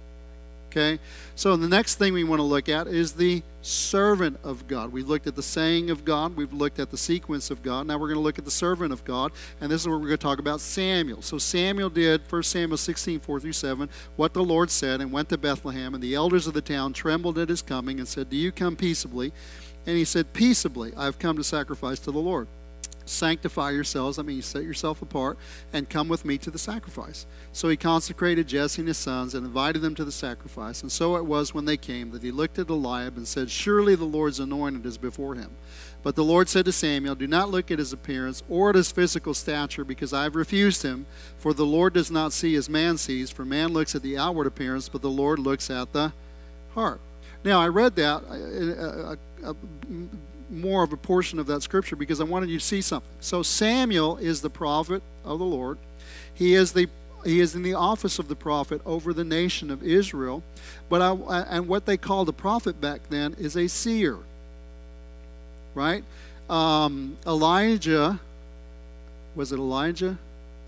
Okay? 0.71 0.99
So 1.35 1.57
the 1.57 1.69
next 1.69 1.95
thing 1.97 2.13
we 2.13 2.25
want 2.25 2.41
to 2.41 2.45
look 2.45 2.69
at 2.69 2.87
is 2.87 3.13
the 3.13 3.43
servant 3.63 4.39
of 4.45 4.69
God. 4.69 4.93
We've 4.93 5.09
looked 5.09 5.27
at 5.27 5.35
the 5.35 5.43
saying 5.43 5.91
of 5.91 6.05
God, 6.05 6.37
we've 6.37 6.53
looked 6.53 6.79
at 6.79 6.91
the 6.91 6.99
sequence 6.99 7.51
of 7.51 7.63
God. 7.63 7.87
Now 7.87 7.97
we're 7.97 8.09
going 8.09 8.19
to 8.19 8.23
look 8.23 8.39
at 8.39 8.45
the 8.45 8.51
servant 8.51 8.93
of 8.93 9.05
God, 9.05 9.33
and 9.61 9.71
this 9.71 9.81
is 9.81 9.89
where 9.89 9.97
we're 9.97 10.09
going 10.09 10.19
to 10.19 10.23
talk 10.23 10.39
about 10.39 10.61
Samuel. 10.61 11.23
So 11.23 11.39
Samuel 11.39 11.91
did, 11.91 12.21
1 12.29 12.43
Samuel 12.43 12.77
16, 12.77 13.21
4 13.21 13.41
through 13.41 13.53
7, 13.53 13.89
what 14.17 14.35
the 14.35 14.45
Lord 14.45 14.71
said, 14.71 15.01
and 15.01 15.11
went 15.11 15.31
to 15.31 15.39
Bethlehem, 15.39 15.95
and 15.95 16.03
the 16.03 16.15
elders 16.15 16.47
of 16.47 16.55
the 16.55 16.61
town 16.61 16.93
trembled 16.93 17.39
at 17.39 17.49
his 17.49 17.63
coming 17.63 17.99
and 17.99 18.07
said, 18.07 18.29
Do 18.29 18.37
you 18.37 18.53
come 18.53 18.77
peaceably? 18.77 19.33
And 19.87 19.97
he 19.97 20.05
said, 20.05 20.35
Peaceably, 20.35 20.93
I 20.97 21.07
have 21.07 21.19
come 21.19 21.37
to 21.39 21.45
sacrifice 21.45 21.99
to 22.01 22.11
the 22.11 22.19
Lord 22.19 22.47
sanctify 23.09 23.71
yourselves. 23.71 24.17
That 24.17 24.25
means 24.25 24.47
set 24.47 24.63
yourself 24.65 25.03
apart 25.03 25.39
and 25.73 25.89
come 25.89 26.09
with 26.09 26.25
me 26.25 26.39
to 26.39 26.51
the 26.51 26.59
sacrifice. 26.59 27.27
So 27.53 27.69
he 27.69 27.77
consecrated 27.77 28.49
Jesse 28.49 28.83
and 28.83 28.89
his 28.89 28.99
sons 28.99 29.35
and 29.35 29.47
invited 29.47 29.83
them 29.83 29.95
to 29.97 30.05
the 30.05 30.13
sacrifice. 30.13 30.83
And 30.83 30.93
so 30.93 31.17
it 31.17 31.25
was 31.25 31.55
when 31.55 31.65
they 31.65 31.77
came 31.77 32.11
that 32.11 32.23
he 32.23 32.31
looked 32.31 32.59
at 32.59 32.71
Eliab 32.71 33.17
and 33.17 33.27
said, 33.27 33.51
Surely 33.51 33.95
the 33.95 34.05
Lord's 34.05 34.41
anointed 34.41 34.87
is 34.87 34.99
before 34.99 35.35
him. 35.35 35.51
But 36.03 36.15
the 36.15 36.25
Lord 36.25 36.49
said 36.49 36.65
to 36.67 36.73
Samuel, 36.73 37.17
Do 37.17 37.27
not 37.27 37.51
look 37.51 37.71
at 37.71 37.79
his 37.79 37.93
appearance 37.93 38.43
or 38.49 38.71
at 38.71 38.77
his 38.77 38.93
physical 38.93 39.35
stature, 39.35 39.85
because 39.85 40.13
I 40.13 40.23
have 40.23 40.37
refused 40.37 40.83
him. 40.83 41.07
For 41.39 41.53
the 41.53 41.67
Lord 41.67 41.95
does 41.95 42.11
not 42.11 42.33
see 42.33 42.55
as 42.55 42.71
man 42.71 42.99
sees, 42.99 43.31
for 43.31 43.45
man 43.45 43.73
looks 43.73 43.95
at 43.95 44.03
the 44.03 44.17
outward 44.17 44.47
appearance, 44.47 44.89
but 44.89 45.03
the 45.03 45.11
Lord 45.11 45.39
looks 45.39 45.71
at 45.71 45.93
the 45.93 46.13
heart. 46.75 47.01
Now, 47.45 47.61
I 47.61 47.69
read 47.69 47.97
that. 47.97 48.23
Uh, 48.25 49.17
uh, 49.47 49.51
uh, 49.51 49.55
more 50.51 50.83
of 50.83 50.93
a 50.93 50.97
portion 50.97 51.39
of 51.39 51.47
that 51.47 51.63
scripture 51.63 51.97
because 51.97 52.21
I 52.21 52.25
wanted 52.25 52.49
you 52.49 52.59
to 52.59 52.65
see 52.65 52.81
something. 52.81 53.11
So 53.21 53.43
Samuel 53.43 54.17
is 54.17 54.41
the 54.41 54.51
prophet 54.51 55.03
of 55.25 55.39
the 55.39 55.45
Lord. 55.45 55.79
He 56.35 56.55
is 56.55 56.73
the 56.73 56.89
he 57.25 57.41
is 57.41 57.57
in 57.57 57.63
the 57.63 57.75
office 57.75 58.21
of 58.21 58.29
the 58.29 58.37
prophet 58.37 58.81
over 58.87 59.13
the 59.13 59.25
nation 59.25 59.73
of 59.73 59.83
Israel. 59.83 60.45
But 60.89 61.03
I, 61.03 61.41
and 61.51 61.67
what 61.67 61.85
they 61.85 61.97
called 61.97 62.29
a 62.29 62.33
prophet 62.33 62.81
back 62.81 63.01
then 63.11 63.35
is 63.39 63.57
a 63.57 63.67
seer. 63.67 64.19
Right? 65.75 66.05
Um, 66.49 67.19
Elijah 67.27 68.21
was 69.39 69.53
it 69.53 69.59
Elijah? 69.61 70.19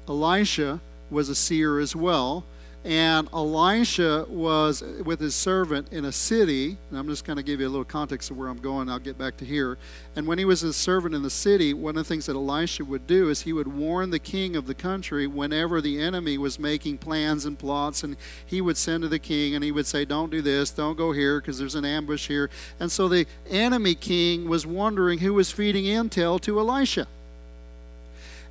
Elisha 0.09 0.81
was 1.11 1.29
a 1.29 1.35
seer 1.35 1.81
as 1.81 1.97
well. 1.97 2.45
And 2.83 3.29
Elisha 3.35 4.25
was 4.27 4.83
with 5.05 5.21
his 5.21 5.35
servant 5.35 5.93
in 5.93 6.07
a 6.07 6.13
city. 6.13 6.79
And 6.89 6.99
I'm 6.99 7.09
just 7.09 7.27
going 7.27 7.37
to 7.37 7.43
give 7.43 7.61
you 7.61 7.69
a 7.69 7.69
little 7.69 7.85
context 7.85 8.31
of 8.31 8.39
where 8.39 8.49
I'm 8.49 8.57
going. 8.57 8.89
I'll 8.89 8.99
get 8.99 9.19
back 9.19 9.37
to 9.39 9.45
here. 9.45 9.77
And 10.17 10.27
when 10.27 10.39
he 10.39 10.47
was 10.47 10.63
his 10.63 10.77
servant 10.77 11.15
in 11.15 11.23
the 11.23 11.29
city, 11.29 11.75
one 11.75 11.91
of 11.91 11.97
the 11.97 12.05
things 12.05 12.25
that 12.27 12.37
Elisha 12.37 12.87
would 12.87 13.07
do 13.07 13.29
is 13.29 13.43
he 13.43 13.53
would 13.53 13.69
warn 13.69 14.09
the 14.09 14.19
king 14.19 14.57
of 14.57 14.67
the 14.67 14.75
country 14.75 15.27
whenever 15.27 15.83
the 15.83 16.01
enemy 16.01 16.39
was 16.39 16.59
making 16.59 16.99
plans 16.99 17.45
and 17.45 17.59
plots. 17.59 18.03
And 18.03 18.17
he 18.47 18.63
would 18.63 18.79
send 18.79 19.03
to 19.03 19.09
the 19.09 19.19
king 19.19 19.55
and 19.55 19.63
he 19.63 19.73
would 19.73 19.87
say, 19.87 20.07
Don't 20.07 20.31
do 20.31 20.41
this, 20.41 20.71
don't 20.71 20.97
go 20.97 21.13
here 21.13 21.39
because 21.39 21.59
there's 21.59 21.75
an 21.75 21.85
ambush 21.85 22.29
here. 22.29 22.49
And 22.79 22.91
so 22.91 23.09
the 23.09 23.27
enemy 23.51 23.95
king 23.95 24.49
was 24.49 24.67
wondering 24.67 25.19
who 25.19 25.35
was 25.35 25.51
feeding 25.51 25.85
intel 25.85 26.41
to 26.41 26.59
Elisha. 26.59 27.07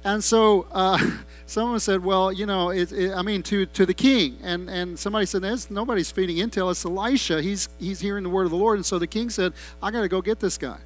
And 0.03 0.23
so 0.23 0.67
uh, 0.71 0.99
someone 1.45 1.79
said, 1.79 2.03
well, 2.03 2.31
you 2.31 2.45
know, 2.45 2.69
it, 2.69 2.91
it, 2.91 3.13
I 3.13 3.21
mean, 3.21 3.43
to, 3.43 3.65
to 3.65 3.85
the 3.85 3.93
king. 3.93 4.37
And, 4.43 4.69
and 4.69 4.97
somebody 4.97 5.25
said, 5.25 5.41
There's, 5.41 5.69
nobody's 5.69 6.11
feeding 6.11 6.37
intel. 6.37 6.71
It's 6.71 6.85
Elisha. 6.85 7.41
He's, 7.41 7.69
he's 7.79 7.99
hearing 7.99 8.23
the 8.23 8.29
word 8.29 8.45
of 8.45 8.51
the 8.51 8.57
Lord. 8.57 8.77
And 8.77 8.85
so 8.85 8.99
the 8.99 9.07
king 9.07 9.29
said, 9.29 9.53
I 9.81 9.91
got 9.91 10.01
to 10.01 10.07
go 10.07 10.21
get 10.21 10.39
this 10.39 10.57
guy 10.57 10.79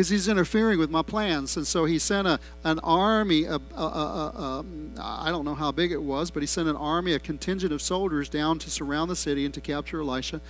because 0.00 0.08
he's 0.08 0.28
interfering 0.28 0.78
with 0.78 0.88
my 0.88 1.02
plans. 1.02 1.58
And 1.58 1.66
so 1.66 1.84
he 1.84 1.98
sent 1.98 2.26
a, 2.26 2.40
an 2.64 2.78
army, 2.78 3.44
a, 3.44 3.56
a, 3.76 3.84
a, 3.84 4.64
I 4.98 5.30
don't 5.30 5.44
know 5.44 5.54
how 5.54 5.72
big 5.72 5.92
it 5.92 6.00
was, 6.00 6.30
but 6.30 6.42
he 6.42 6.46
sent 6.46 6.70
an 6.70 6.76
army, 6.76 7.12
a 7.12 7.18
contingent 7.18 7.70
of 7.70 7.82
soldiers 7.82 8.30
down 8.30 8.58
to 8.60 8.70
surround 8.70 9.10
the 9.10 9.16
city 9.16 9.44
and 9.44 9.52
to 9.52 9.60
capture 9.60 10.00
Elisha. 10.00 10.40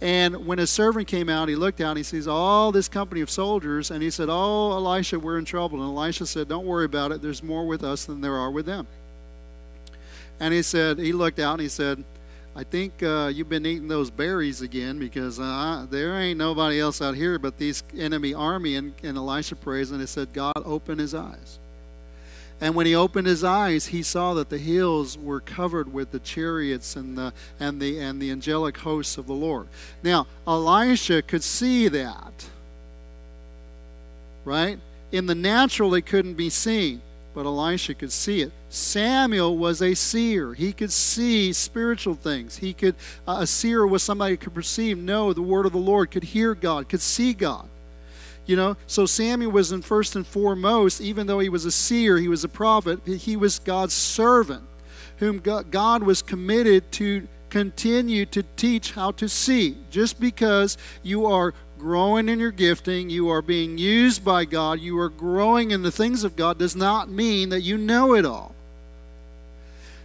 And 0.00 0.46
when 0.46 0.58
his 0.58 0.70
servant 0.70 1.08
came 1.08 1.28
out, 1.28 1.48
he 1.48 1.56
looked 1.56 1.80
out 1.80 1.88
and 1.88 1.98
he 1.98 2.04
sees 2.04 2.28
all 2.28 2.70
this 2.70 2.88
company 2.88 3.20
of 3.20 3.30
soldiers, 3.30 3.90
and 3.90 4.00
he 4.00 4.10
said, 4.10 4.28
Oh, 4.30 4.70
Elisha, 4.74 5.18
we're 5.18 5.40
in 5.40 5.44
trouble. 5.44 5.82
And 5.82 5.98
Elisha 5.98 6.24
said, 6.24 6.48
Don't 6.48 6.64
worry 6.64 6.84
about 6.84 7.10
it. 7.10 7.20
There's 7.20 7.42
more 7.42 7.66
with 7.66 7.82
us 7.82 8.04
than 8.04 8.20
there 8.20 8.36
are 8.36 8.52
with 8.52 8.66
them. 8.66 8.86
And 10.38 10.54
he 10.54 10.62
said, 10.62 11.00
He 11.00 11.12
looked 11.12 11.40
out 11.40 11.54
and 11.54 11.62
he 11.62 11.68
said, 11.68 12.04
I 12.54 12.64
think 12.64 13.02
uh, 13.02 13.30
you've 13.32 13.48
been 13.48 13.64
eating 13.64 13.88
those 13.88 14.10
berries 14.10 14.60
again 14.60 14.98
because 14.98 15.38
uh, 15.38 15.86
there 15.88 16.18
ain't 16.20 16.38
nobody 16.38 16.80
else 16.80 17.00
out 17.00 17.14
here 17.14 17.38
but 17.38 17.58
these 17.58 17.82
enemy 17.96 18.34
army. 18.34 18.74
And, 18.74 18.92
and 19.02 19.16
Elisha 19.16 19.56
prays 19.56 19.92
and 19.92 20.02
it 20.02 20.08
said, 20.08 20.32
God 20.32 20.56
opened 20.56 21.00
his 21.00 21.14
eyes. 21.14 21.58
And 22.60 22.74
when 22.74 22.84
he 22.84 22.94
opened 22.94 23.26
his 23.26 23.42
eyes, 23.42 23.86
he 23.86 24.02
saw 24.02 24.34
that 24.34 24.50
the 24.50 24.58
hills 24.58 25.16
were 25.16 25.40
covered 25.40 25.92
with 25.92 26.10
the 26.10 26.18
chariots 26.18 26.96
and 26.96 27.16
the, 27.16 27.32
and 27.58 27.80
the, 27.80 27.98
and 27.98 28.20
the 28.20 28.30
angelic 28.30 28.78
hosts 28.78 29.16
of 29.16 29.26
the 29.26 29.32
Lord. 29.32 29.68
Now, 30.02 30.26
Elisha 30.46 31.22
could 31.22 31.42
see 31.42 31.88
that. 31.88 32.46
right? 34.44 34.78
In 35.12 35.26
the 35.26 35.34
natural, 35.34 35.94
it 35.94 36.06
couldn't 36.06 36.34
be 36.34 36.50
seen, 36.50 37.00
but 37.34 37.46
Elisha 37.46 37.94
could 37.94 38.12
see 38.12 38.42
it. 38.42 38.52
Samuel 38.68 39.56
was 39.56 39.80
a 39.80 39.94
seer. 39.94 40.54
He 40.54 40.72
could 40.72 40.92
see 40.92 41.52
spiritual 41.52 42.14
things. 42.14 42.56
He 42.58 42.72
could 42.72 42.94
uh, 43.26 43.38
a 43.40 43.46
seer 43.46 43.86
was 43.86 44.02
somebody 44.02 44.32
who 44.32 44.38
could 44.38 44.54
perceive, 44.54 44.98
know 44.98 45.32
the 45.32 45.42
word 45.42 45.66
of 45.66 45.72
the 45.72 45.78
Lord, 45.78 46.10
could 46.10 46.24
hear 46.24 46.54
God, 46.54 46.88
could 46.88 47.00
see 47.00 47.32
God. 47.32 47.68
You 48.46 48.56
know, 48.56 48.76
so 48.86 49.06
Samuel 49.06 49.52
was 49.52 49.70
in 49.70 49.82
first 49.82 50.16
and 50.16 50.26
foremost, 50.26 51.00
even 51.00 51.26
though 51.26 51.38
he 51.38 51.48
was 51.48 51.64
a 51.64 51.70
seer, 51.70 52.18
he 52.18 52.26
was 52.26 52.42
a 52.42 52.48
prophet, 52.48 53.00
he 53.06 53.36
was 53.36 53.60
God's 53.60 53.94
servant, 53.94 54.64
whom 55.18 55.38
God 55.38 56.02
was 56.02 56.20
committed 56.22 56.90
to 56.92 57.28
continue 57.50 58.24
to 58.26 58.42
teach 58.56 58.92
how 58.92 59.10
to 59.12 59.28
see. 59.28 59.76
Just 59.90 60.18
because 60.18 60.78
you 61.02 61.26
are 61.26 61.52
growing 61.80 62.28
in 62.28 62.38
your 62.38 62.50
gifting, 62.50 63.08
you 63.08 63.30
are 63.30 63.42
being 63.42 63.78
used 63.78 64.24
by 64.24 64.44
God, 64.44 64.80
you 64.80 64.98
are 64.98 65.08
growing 65.08 65.70
in 65.70 65.82
the 65.82 65.90
things 65.90 66.24
of 66.24 66.36
God, 66.36 66.58
does 66.58 66.76
not 66.76 67.08
mean 67.08 67.48
that 67.48 67.62
you 67.62 67.78
know 67.78 68.14
it 68.14 68.26
all. 68.26 68.54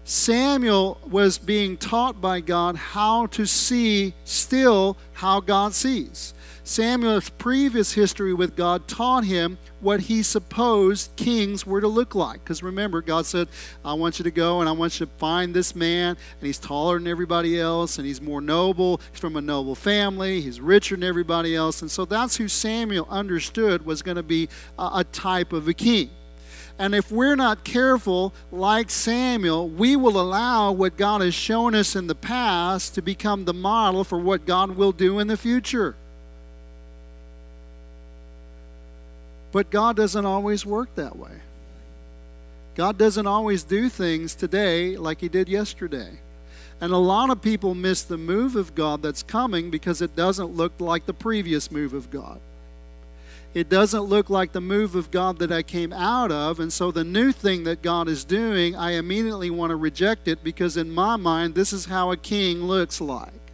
Samuel 0.06 1.00
was 1.10 1.38
being 1.38 1.78
taught 1.78 2.22
by 2.22 2.40
God 2.40 2.76
how 2.76 3.26
to 3.28 3.46
see 3.46 4.14
still 4.24 4.96
how 5.14 5.40
God 5.42 5.74
sees. 5.74 6.35
Samuel's 6.68 7.30
previous 7.30 7.94
history 7.94 8.34
with 8.34 8.56
God 8.56 8.88
taught 8.88 9.24
him 9.24 9.60
what 9.82 10.00
he 10.00 10.24
supposed 10.24 11.16
kings 11.16 11.64
were 11.64 11.80
to 11.80 11.88
look 11.88 12.16
like. 12.16 12.44
Because 12.44 12.64
remember, 12.64 13.04
God 13.04 13.28
said, 13.28 13.50
I 13.86 13.94
want 13.94 14.18
you 14.18 14.24
to 14.24 14.32
go 14.32 14.62
and 14.62 14.68
I 14.68 14.72
want 14.72 15.00
you 15.00 15.06
to 15.06 15.12
find 15.20 15.54
this 15.54 15.76
man, 15.76 16.18
and 16.40 16.42
he's 16.42 16.58
taller 16.58 16.98
than 16.98 17.08
everybody 17.08 17.60
else, 17.60 18.00
and 18.00 18.08
he's 18.08 18.20
more 18.20 18.42
noble. 18.42 19.00
He's 19.12 19.20
from 19.20 19.36
a 19.36 19.42
noble 19.42 19.76
family, 19.76 20.42
he's 20.42 20.60
richer 20.60 20.96
than 20.96 21.04
everybody 21.04 21.56
else. 21.56 21.84
And 21.84 21.92
so 21.92 22.04
that's 22.04 22.38
who 22.38 22.48
Samuel 22.48 23.06
understood 23.12 23.86
was 23.86 24.02
going 24.02 24.18
to 24.18 24.24
be 24.24 24.50
a, 24.80 25.04
type 25.04 25.54
of 25.54 25.68
a 25.68 25.74
king. 25.76 26.10
And 26.80 26.96
if 26.96 27.12
we're 27.12 27.36
not 27.36 27.64
careful, 27.64 28.34
like 28.52 28.90
Samuel, 28.90 29.70
we 29.70 29.96
will 29.96 30.20
allow 30.20 30.72
what 30.72 30.98
God 30.98 31.22
has 31.22 31.36
shown 31.36 31.76
us 31.76 31.96
in 31.96 32.08
the 32.08 32.16
past 32.16 32.96
to 32.96 33.04
become 33.04 33.46
the 33.46 33.54
model 33.54 34.04
for 34.04 34.18
what 34.18 34.48
God 34.48 34.72
will 34.72 34.92
do 34.92 35.20
in 35.20 35.28
the 35.28 35.38
future. 35.38 35.96
But 39.56 39.70
God 39.70 39.96
doesn't 39.96 40.26
always 40.26 40.66
work 40.66 40.96
that 40.96 41.16
way. 41.16 41.32
God 42.76 42.98
doesn't 42.98 43.26
always 43.26 43.64
do 43.64 43.88
things 43.88 44.36
today 44.36 44.98
like 44.98 45.22
He 45.22 45.30
did 45.30 45.48
yesterday. 45.48 46.20
And 46.82 46.92
a 46.92 46.98
lot 46.98 47.30
of 47.30 47.42
people 47.42 47.74
miss 47.74 48.02
the 48.02 48.18
move 48.18 48.58
of 48.58 48.76
God 48.76 49.02
that's 49.02 49.24
coming 49.24 49.70
because 49.72 50.02
it 50.02 50.14
doesn't 50.14 50.58
look 50.58 50.74
like 50.82 51.06
the 51.06 51.14
previous 51.14 51.72
move 51.72 51.94
of 51.94 52.12
God. 52.12 52.42
It 53.54 53.70
doesn't 53.70 54.02
look 54.02 54.30
like 54.30 54.52
the 54.52 54.60
move 54.60 54.94
of 54.94 55.10
God 55.10 55.40
that 55.40 55.54
I 55.54 55.64
came 55.64 55.94
out 55.94 56.34
of. 56.34 56.60
And 56.60 56.74
so 56.74 56.92
the 56.92 57.06
new 57.06 57.32
thing 57.32 57.64
that 57.64 57.82
God 57.82 58.10
is 58.10 58.26
doing, 58.26 58.76
I 58.76 58.92
immediately 58.92 59.52
want 59.52 59.70
to 59.70 59.78
reject 59.78 60.28
it 60.28 60.44
because 60.44 60.76
in 60.76 60.94
my 60.94 61.16
mind, 61.16 61.56
this 61.56 61.72
is 61.72 61.86
how 61.86 62.12
a 62.12 62.18
king 62.18 62.66
looks 62.66 63.00
like. 63.00 63.45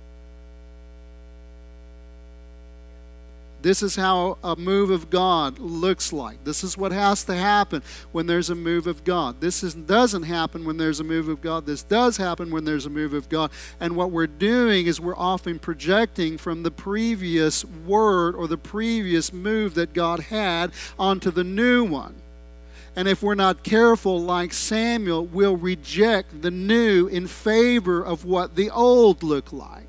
This 3.62 3.84
is 3.84 3.96
how 3.96 4.38
a 4.44 4.56
move 4.56 4.90
of 4.90 5.10
God 5.10 5.60
looks 5.60 6.12
like. 6.12 6.44
This 6.44 6.64
is 6.64 6.78
what 6.78 6.92
has 6.92 7.24
to 7.26 7.36
happen 7.36 7.84
when 8.12 8.26
there's 8.26 8.50
a 8.50 8.56
move 8.56 8.88
of 8.88 9.04
God. 9.04 9.40
This 9.40 9.62
is, 9.64 9.76
doesn't 9.76 10.24
happen 10.24 10.66
when 10.66 10.78
there's 10.78 11.00
a 11.00 11.04
move 11.04 11.28
of 11.28 11.42
God. 11.42 11.66
This 11.66 11.84
does 11.84 12.18
happen 12.18 12.50
when 12.50 12.66
there's 12.66 12.88
a 12.88 12.90
move 12.90 13.14
of 13.14 13.30
God. 13.30 13.52
And 13.80 13.96
what 13.96 14.10
we're 14.10 14.26
doing 14.26 14.88
is 14.88 15.00
we're 15.00 15.16
often 15.16 15.60
projecting 15.60 16.38
from 16.38 16.64
the 16.64 16.72
previous 16.72 17.64
word 17.64 18.36
or 18.36 18.48
the 18.48 18.58
previous 18.58 19.32
move 19.32 19.76
that 19.76 19.94
God 19.94 20.22
had 20.22 20.72
onto 20.98 21.30
the 21.30 21.44
new 21.44 21.84
one. 21.84 22.16
And 22.96 23.08
if 23.08 23.24
we're 23.24 23.36
not 23.36 23.64
careful, 23.64 24.20
like 24.20 24.54
Samuel, 24.54 25.26
we'll 25.26 25.56
reject 25.56 26.42
the 26.42 26.52
new 26.52 27.08
in 27.08 27.28
favor 27.28 28.04
of 28.04 28.26
what 28.26 28.56
the 28.56 28.70
old 28.70 29.24
looked 29.24 29.54
like. 29.54 29.86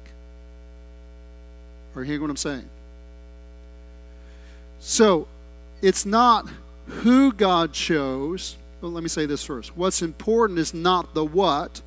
Are 1.97 2.03
you 2.03 2.07
hearing 2.07 2.23
what 2.23 2.31
I'm 2.31 2.37
saying? 2.37 2.69
So 4.85 5.29
it's 5.81 6.05
not 6.05 6.49
who 6.87 7.33
God 7.33 7.73
chose. 7.73 8.57
Well, 8.81 8.90
let 8.90 9.05
me 9.05 9.09
say 9.09 9.27
this 9.27 9.45
first. 9.45 9.77
What's 9.77 10.03
important 10.03 10.59
is 10.59 10.75
not 10.75 11.14
the 11.14 11.25
what, 11.25 11.81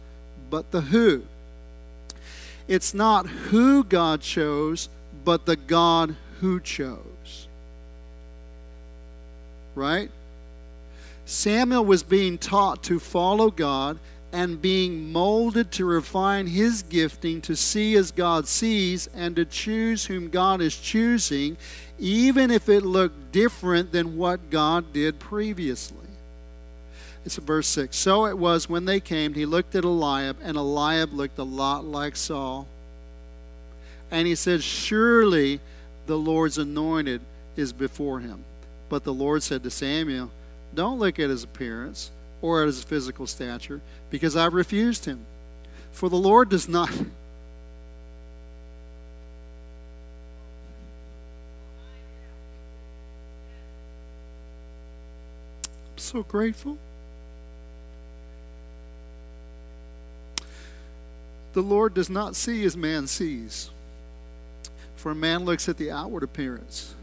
but 0.50 0.72
the 0.72 0.80
who. 0.80 1.24
It's 2.70 2.94
not 2.94 3.28
who 3.28 3.84
God 3.84 4.22
chose, 4.22 4.88
but 5.26 5.46
the 5.46 5.58
God 5.58 6.16
who 6.40 6.62
chose. 6.62 7.50
Right? 9.76 10.10
Samuel 11.26 11.84
was 11.84 12.02
being 12.02 12.38
taught 12.38 12.82
to 12.84 13.00
follow 13.00 13.52
God 13.52 14.00
and 14.36 14.62
being 14.62 15.14
molded 15.14 15.72
to 15.72 15.86
refine 15.86 16.46
his 16.46 16.84
gifting 16.84 17.40
to 17.40 17.56
see 17.56 17.96
as 17.96 18.12
God 18.12 18.50
sees 18.50 19.08
and 19.16 19.34
to 19.38 19.46
choose 19.46 20.08
whom 20.08 20.28
God 20.28 20.60
is 20.60 20.78
choosing, 20.78 21.56
even 21.98 22.52
if 22.52 22.68
it 22.68 22.84
looked 22.84 23.32
different 23.32 23.94
than 23.94 24.18
what 24.18 24.50
God 24.50 24.92
did 24.92 25.20
previously. 25.20 26.10
It's 27.24 27.38
verse 27.38 27.68
6. 27.68 27.96
So 27.96 28.26
it 28.26 28.38
was 28.38 28.68
when 28.68 28.84
they 28.84 29.00
came, 29.00 29.34
he 29.34 29.46
looked 29.46 29.74
at 29.74 29.86
Eliab, 29.86 30.36
and 30.44 30.58
Eliab 30.58 31.14
looked 31.14 31.40
a 31.40 31.44
lot 31.44 31.86
like 31.86 32.18
Saul. 32.18 32.68
And 34.12 34.28
he 34.28 34.36
said, 34.36 34.62
Surely 34.62 35.62
the 36.08 36.18
Lord's 36.18 36.58
anointed 36.58 37.22
is 37.56 37.72
before 37.72 38.20
him. 38.20 38.44
But 38.90 39.06
the 39.06 39.14
Lord 39.14 39.44
said 39.44 39.64
to 39.64 39.70
Samuel, 39.70 40.30
Don't 40.74 41.00
look 41.00 41.20
at 41.20 41.30
his 41.30 41.46
appearance 41.46 42.12
or 42.46 42.62
at 42.62 42.68
his 42.68 42.84
physical 42.84 43.26
stature, 43.26 43.82
because 44.12 44.36
I 44.36 44.46
refused 44.46 45.06
him. 45.06 45.26
For 45.92 46.10
the 46.10 46.16
Lord 46.16 46.50
does 46.50 46.70
not. 46.70 46.92
I'm 46.92 47.12
so 55.96 56.22
grateful. 56.22 56.78
The 61.54 61.64
Lord 61.64 61.96
does 61.96 62.12
not 62.12 62.36
see 62.36 62.64
as 62.64 62.78
man 62.78 63.08
sees. 63.08 63.72
For 64.98 65.12
a 65.12 65.16
man 65.16 65.46
looks 65.46 65.68
at 65.68 65.78
the 65.78 65.90
outward 65.90 66.22
appearance, 66.22 66.94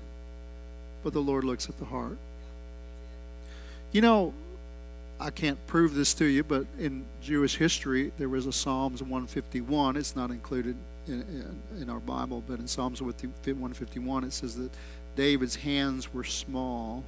but 1.03 1.13
the 1.13 1.21
Lord 1.21 1.43
looks 1.43 1.69
at 1.69 1.79
the 1.79 1.87
heart. 1.87 2.19
You 3.91 4.03
know, 4.03 4.35
I 5.21 5.31
can't 5.31 5.65
prove 5.67 5.95
this 5.95 6.15
to 6.15 6.25
you, 6.25 6.43
but 6.43 6.67
in 6.79 7.05
Jewish 7.21 7.57
history, 7.57 8.13
there 8.19 8.29
was 8.29 8.47
a 8.47 8.53
Psalms 8.53 9.03
151. 9.03 9.97
It's 9.97 10.17
not 10.17 10.31
included 10.31 10.77
in, 11.07 11.21
in, 11.23 11.83
in 11.83 11.91
our 11.91 12.01
Bible, 12.01 12.43
but 12.47 12.59
in 12.59 12.67
Psalms 12.67 13.01
151, 13.01 14.25
it 14.25 14.33
says 14.33 14.57
that 14.57 14.71
David's 15.15 15.57
hands 15.57 16.13
were 16.13 16.25
small. 16.25 17.05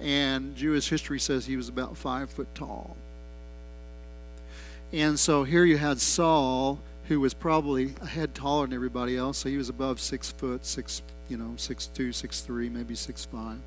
And 0.00 0.56
Jewish 0.56 0.88
history 0.88 1.20
says 1.20 1.44
he 1.44 1.56
was 1.56 1.68
about 1.68 1.96
five 1.96 2.30
foot 2.30 2.54
tall. 2.54 2.96
And 4.92 5.18
so 5.20 5.44
here 5.44 5.64
you 5.64 5.76
had 5.76 6.00
Saul, 6.00 6.80
who 7.08 7.20
was 7.20 7.34
probably 7.34 7.94
a 8.00 8.06
head 8.06 8.34
taller 8.34 8.66
than 8.66 8.74
everybody 8.74 9.16
else. 9.16 9.38
So 9.38 9.48
he 9.48 9.56
was 9.56 9.68
above 9.68 10.00
six 10.00 10.32
foot, 10.32 10.64
six, 10.64 11.02
you 11.28 11.36
know, 11.36 11.54
six 11.56 11.86
two, 11.86 12.12
six 12.12 12.40
three, 12.40 12.68
maybe 12.68 12.94
six 12.94 13.26
five 13.26 13.58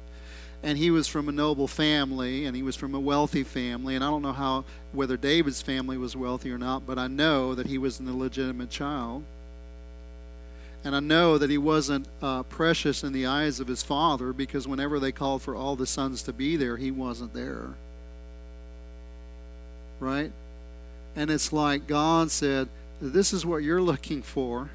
and 0.64 0.78
he 0.78 0.90
was 0.90 1.08
from 1.08 1.28
a 1.28 1.32
noble 1.32 1.68
family 1.68 2.46
and 2.46 2.56
he 2.56 2.64
was 2.64 2.76
from 2.76 2.96
a 2.96 3.00
wealthy 3.00 3.44
family 3.44 3.96
and 3.96 4.04
i 4.04 4.10
don't 4.10 4.22
know 4.22 4.34
how 4.34 4.64
whether 4.94 5.18
david's 5.18 5.62
family 5.62 5.98
was 5.98 6.16
wealthy 6.16 6.50
or 6.50 6.58
not 6.58 6.88
but 6.88 6.98
i 6.98 7.06
know 7.06 7.54
that 7.54 7.68
he 7.68 7.78
was 7.78 8.00
an 8.00 8.08
illegitimate 8.08 8.70
child. 8.70 9.24
And 10.86 10.96
i 10.96 11.00
know 11.00 11.38
that 11.38 11.50
he 11.50 11.58
wasn't 11.58 12.08
uh, 12.22 12.44
precious 12.44 13.04
in 13.04 13.14
the 13.14 13.26
eyes 13.26 13.60
of 13.60 13.68
his 13.68 13.84
father 13.84 14.34
because 14.34 14.68
whenever 14.68 15.00
they 15.00 15.14
called 15.14 15.42
for 15.42 15.56
all 15.56 15.76
the 15.76 15.88
sons 15.88 16.24
to 16.24 16.34
be 16.34 16.58
there 16.58 16.78
he 16.78 16.92
wasn't 16.92 17.34
there. 17.34 17.70
Right? 20.00 20.32
And 21.16 21.30
it's 21.30 21.54
like 21.54 21.88
god 21.88 22.32
said 22.32 22.68
this 23.00 23.32
is 23.32 23.46
what 23.46 23.64
you're 23.64 23.82
looking 23.82 24.22
for 24.22 24.70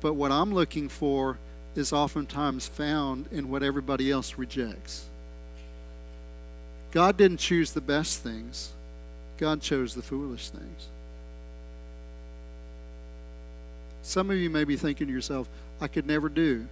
but 0.00 0.14
what 0.14 0.30
i'm 0.30 0.52
looking 0.52 0.88
for 0.88 1.38
is 1.78 1.92
oftentimes 1.92 2.66
found 2.66 3.26
in 3.30 3.48
what 3.48 3.62
everybody 3.62 4.10
else 4.10 4.36
rejects. 4.36 5.06
God 6.90 7.16
didn't 7.16 7.38
choose 7.38 7.72
the 7.72 7.80
best 7.80 8.22
things, 8.22 8.72
God 9.38 9.60
chose 9.60 9.94
the 9.94 10.02
foolish 10.02 10.50
things. 10.50 10.88
Some 14.02 14.30
of 14.30 14.36
you 14.36 14.48
may 14.48 14.64
be 14.64 14.76
thinking 14.76 15.06
to 15.06 15.12
yourself, 15.12 15.48
I 15.80 15.86
could 15.86 16.06
never 16.06 16.28
do 16.28 16.66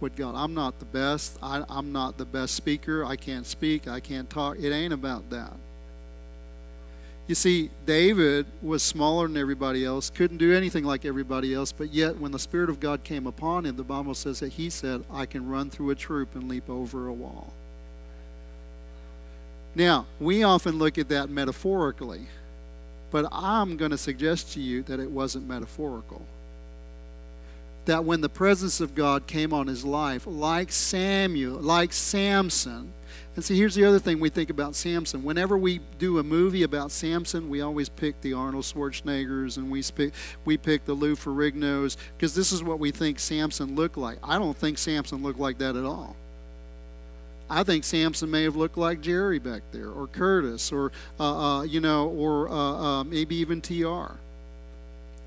what 0.00 0.16
God, 0.16 0.34
I'm 0.34 0.54
not 0.54 0.80
the 0.80 0.84
best. 0.84 1.38
I, 1.40 1.64
I'm 1.68 1.92
not 1.92 2.18
the 2.18 2.24
best 2.24 2.54
speaker. 2.54 3.04
I 3.04 3.14
can't 3.14 3.46
speak. 3.46 3.86
I 3.86 4.00
can't 4.00 4.28
talk. 4.28 4.58
It 4.58 4.72
ain't 4.72 4.92
about 4.92 5.30
that. 5.30 5.52
You 7.32 7.36
see, 7.36 7.70
David 7.86 8.44
was 8.60 8.82
smaller 8.82 9.26
than 9.26 9.38
everybody 9.38 9.86
else, 9.86 10.10
couldn't 10.10 10.36
do 10.36 10.54
anything 10.54 10.84
like 10.84 11.06
everybody 11.06 11.54
else, 11.54 11.72
but 11.72 11.90
yet 11.90 12.18
when 12.18 12.30
the 12.30 12.38
Spirit 12.38 12.68
of 12.68 12.78
God 12.78 13.04
came 13.04 13.26
upon 13.26 13.64
him, 13.64 13.74
the 13.76 13.82
Bible 13.82 14.12
says 14.12 14.40
that 14.40 14.52
he 14.52 14.68
said, 14.68 15.02
I 15.10 15.24
can 15.24 15.48
run 15.48 15.70
through 15.70 15.88
a 15.88 15.94
troop 15.94 16.34
and 16.34 16.46
leap 16.46 16.68
over 16.68 17.06
a 17.06 17.12
wall. 17.14 17.54
Now, 19.74 20.04
we 20.20 20.42
often 20.42 20.76
look 20.78 20.98
at 20.98 21.08
that 21.08 21.30
metaphorically, 21.30 22.26
but 23.10 23.26
I'm 23.32 23.78
going 23.78 23.92
to 23.92 23.96
suggest 23.96 24.52
to 24.52 24.60
you 24.60 24.82
that 24.82 25.00
it 25.00 25.10
wasn't 25.10 25.48
metaphorical. 25.48 26.26
That 27.86 28.04
when 28.04 28.20
the 28.20 28.28
presence 28.28 28.78
of 28.78 28.94
God 28.94 29.26
came 29.26 29.54
on 29.54 29.68
his 29.68 29.86
life, 29.86 30.24
like 30.26 30.70
Samuel, 30.70 31.62
like 31.62 31.94
Samson, 31.94 32.92
and 33.34 33.44
see, 33.44 33.56
here's 33.56 33.74
the 33.74 33.84
other 33.84 33.98
thing 33.98 34.20
we 34.20 34.28
think 34.28 34.50
about 34.50 34.74
Samson. 34.74 35.24
Whenever 35.24 35.56
we 35.56 35.80
do 35.98 36.18
a 36.18 36.22
movie 36.22 36.64
about 36.64 36.90
Samson, 36.90 37.48
we 37.48 37.62
always 37.62 37.88
pick 37.88 38.20
the 38.20 38.34
Arnold 38.34 38.64
Schwarzeneggers 38.64 39.56
and 39.56 39.70
we 39.70 39.82
pick, 39.82 40.12
we 40.44 40.58
pick 40.58 40.84
the 40.84 40.92
Lou 40.92 41.16
Ferrignos 41.16 41.96
because 42.16 42.34
this 42.34 42.52
is 42.52 42.62
what 42.62 42.78
we 42.78 42.90
think 42.90 43.18
Samson 43.18 43.74
looked 43.74 43.96
like. 43.96 44.18
I 44.22 44.38
don't 44.38 44.56
think 44.56 44.76
Samson 44.76 45.22
looked 45.22 45.40
like 45.40 45.58
that 45.58 45.76
at 45.76 45.84
all. 45.84 46.14
I 47.48 47.64
think 47.64 47.84
Samson 47.84 48.30
may 48.30 48.44
have 48.44 48.56
looked 48.56 48.78
like 48.78 49.00
Jerry 49.00 49.38
back 49.38 49.62
there, 49.72 49.90
or 49.90 50.06
Curtis, 50.06 50.72
or 50.72 50.90
uh, 51.20 51.58
uh, 51.58 51.62
you 51.62 51.80
know, 51.80 52.08
or 52.08 52.48
uh, 52.48 52.54
uh 52.54 53.04
maybe 53.04 53.36
even 53.36 53.60
Tr. 53.60 54.12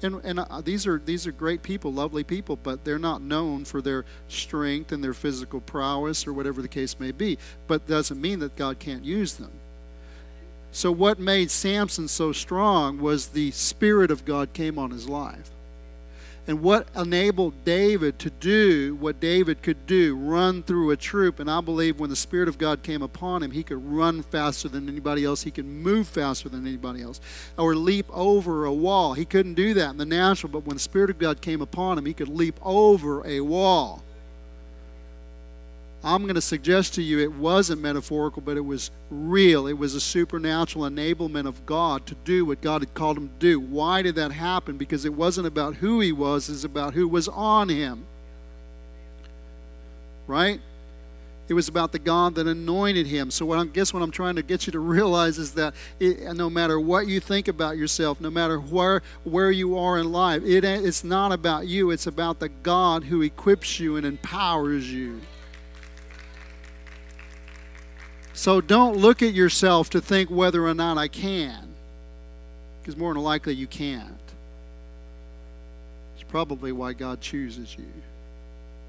And, 0.05 0.23
and 0.23 0.39
uh, 0.39 0.61
these 0.61 0.85
are 0.85 1.01
these 1.03 1.25
are 1.25 1.31
great 1.31 1.63
people, 1.63 1.91
lovely 1.91 2.23
people, 2.23 2.55
but 2.55 2.85
they're 2.85 2.99
not 2.99 3.21
known 3.21 3.65
for 3.65 3.81
their 3.81 4.05
strength 4.27 4.91
and 4.91 5.03
their 5.03 5.13
physical 5.13 5.59
prowess 5.59 6.27
or 6.27 6.33
whatever 6.33 6.61
the 6.61 6.67
case 6.67 6.99
may 6.99 7.11
be. 7.11 7.39
But 7.67 7.87
doesn't 7.87 8.21
mean 8.21 8.39
that 8.39 8.55
God 8.55 8.77
can't 8.77 9.03
use 9.03 9.33
them. 9.33 9.51
So 10.71 10.91
what 10.91 11.17
made 11.19 11.49
Samson 11.49 12.07
so 12.07 12.31
strong 12.31 12.99
was 12.99 13.29
the 13.29 13.49
spirit 13.51 14.11
of 14.11 14.25
God 14.25 14.53
came 14.53 14.77
on 14.77 14.91
his 14.91 15.09
life. 15.09 15.49
And 16.47 16.61
what 16.61 16.87
enabled 16.95 17.65
David 17.65 18.19
to 18.19 18.29
do 18.29 18.95
what 18.99 19.19
David 19.19 19.63
could 19.63 19.87
do, 19.87 20.15
run 20.15 20.61
through 20.61 20.91
a 20.91 20.97
troop. 20.97 21.39
And 21.39 21.49
I 21.49 21.59
believe 21.59 21.99
when 21.99 22.11
the 22.11 22.15
Spirit 22.15 22.47
of 22.47 22.59
God 22.59 22.83
came 22.83 23.01
upon 23.01 23.41
him, 23.41 23.51
he 23.51 23.63
could 23.63 23.83
run 23.83 24.21
faster 24.21 24.69
than 24.69 24.87
anybody 24.87 25.25
else. 25.25 25.41
He 25.41 25.51
could 25.51 25.65
move 25.65 26.07
faster 26.07 26.47
than 26.47 26.67
anybody 26.67 27.01
else, 27.01 27.19
or 27.57 27.75
leap 27.75 28.05
over 28.11 28.65
a 28.65 28.73
wall. 28.73 29.13
He 29.13 29.25
couldn't 29.25 29.55
do 29.55 29.73
that 29.73 29.89
in 29.89 29.97
the 29.97 30.05
natural, 30.05 30.51
but 30.51 30.65
when 30.65 30.75
the 30.75 30.81
Spirit 30.81 31.09
of 31.09 31.17
God 31.17 31.41
came 31.41 31.61
upon 31.61 31.97
him, 31.97 32.05
he 32.05 32.13
could 32.13 32.29
leap 32.29 32.59
over 32.61 33.25
a 33.25 33.41
wall. 33.41 34.03
I'm 36.05 36.21
going 36.23 36.35
to 36.35 36.41
suggest 36.41 36.93
to 36.93 37.01
you 37.01 37.17
it 37.17 37.33
wasn't 37.33 37.81
metaphorical, 37.81 38.43
but 38.43 38.57
it 38.57 38.65
was 38.65 38.91
real. 39.09 39.65
It 39.65 39.73
was 39.73 39.95
a 39.95 39.99
supernatural 39.99 40.85
enablement 40.85 41.47
of 41.47 41.65
God 41.65 42.05
to 42.05 42.15
do 42.23 42.45
what 42.45 42.61
God 42.61 42.83
had 42.83 42.93
called 42.93 43.17
him 43.17 43.27
to 43.29 43.33
do. 43.39 43.59
Why 43.59 44.03
did 44.03 44.13
that 44.15 44.31
happen? 44.31 44.77
Because 44.77 45.03
it 45.03 45.13
wasn't 45.15 45.47
about 45.47 45.77
who 45.77 45.99
he 46.01 46.11
was, 46.11 46.47
it's 46.47 46.63
about 46.63 46.93
who 46.93 47.07
was 47.07 47.27
on 47.27 47.69
him. 47.69 48.05
Right? 50.27 50.61
It 51.47 51.53
was 51.53 51.67
about 51.67 51.91
the 51.91 51.99
God 51.99 52.35
that 52.35 52.45
anointed 52.45 53.07
him. 53.07 53.31
So, 53.31 53.45
what 53.45 53.57
I 53.57 53.65
guess 53.65 53.91
what 53.91 54.03
I'm 54.03 54.11
trying 54.11 54.35
to 54.35 54.43
get 54.43 54.67
you 54.67 54.71
to 54.73 54.79
realize 54.97 55.39
is 55.39 55.53
that 55.55 55.73
it, 55.99 56.35
no 56.35 56.51
matter 56.51 56.79
what 56.79 57.07
you 57.07 57.19
think 57.19 57.47
about 57.47 57.77
yourself, 57.77 58.21
no 58.21 58.29
matter 58.29 58.59
where 58.59 59.01
where 59.23 59.49
you 59.49 59.75
are 59.77 59.97
in 59.97 60.11
life, 60.11 60.43
it, 60.43 60.63
it's 60.63 61.03
not 61.03 61.31
about 61.31 61.65
you. 61.65 61.89
It's 61.89 62.05
about 62.05 62.39
the 62.39 62.49
God 62.49 63.05
who 63.05 63.23
equips 63.23 63.79
you 63.79 63.95
and 63.95 64.05
empowers 64.05 64.91
you. 64.91 65.21
So 68.35 68.59
don't 68.59 68.97
look 68.97 69.21
at 69.23 69.33
yourself 69.33 69.89
to 69.91 70.01
think 70.01 70.29
whether 70.29 70.67
or 70.67 70.73
not 70.73 70.97
I 70.97 71.07
can, 71.07 71.73
because 72.81 72.97
more 72.97 73.13
than 73.13 73.23
likely 73.23 73.55
you 73.55 73.65
can't. 73.65 74.11
It's 76.15 76.29
probably 76.29 76.73
why 76.73 76.91
God 76.93 77.21
chooses 77.21 77.75
you. 77.77 77.87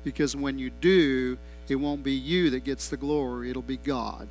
Because 0.03 0.35
when 0.35 0.59
you 0.59 0.71
do, 0.71 1.39
it 1.69 1.77
won't 1.77 2.03
be 2.03 2.13
you 2.13 2.51
that 2.51 2.65
gets 2.65 2.89
the 2.89 2.97
glory, 2.97 3.49
it'll 3.49 3.63
be 3.63 3.77
God. 3.77 4.27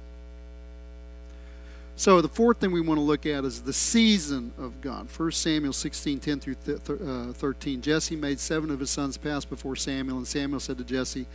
So 1.95 2.19
the 2.19 2.27
fourth 2.27 2.57
thing 2.57 2.73
we 2.73 2.81
want 2.81 2.97
to 2.97 3.01
look 3.03 3.25
at 3.25 3.45
is 3.45 3.61
the 3.61 3.71
season 3.71 4.51
of 4.57 4.81
God. 4.81 5.07
1 5.15 5.31
Samuel 5.31 5.71
16, 5.71 6.19
10 6.19 6.39
through 6.41 6.55
uh, 7.29 7.31
13. 7.31 7.81
Jesse 7.81 8.17
made 8.17 8.37
seven 8.37 8.69
of 8.69 8.81
his 8.81 8.89
sons 8.89 9.15
pass 9.15 9.45
before 9.45 9.77
Samuel, 9.77 10.17
and 10.17 10.27
Samuel 10.27 10.59
said 10.59 10.77
to 10.77 10.83
Jesse, 10.83 11.25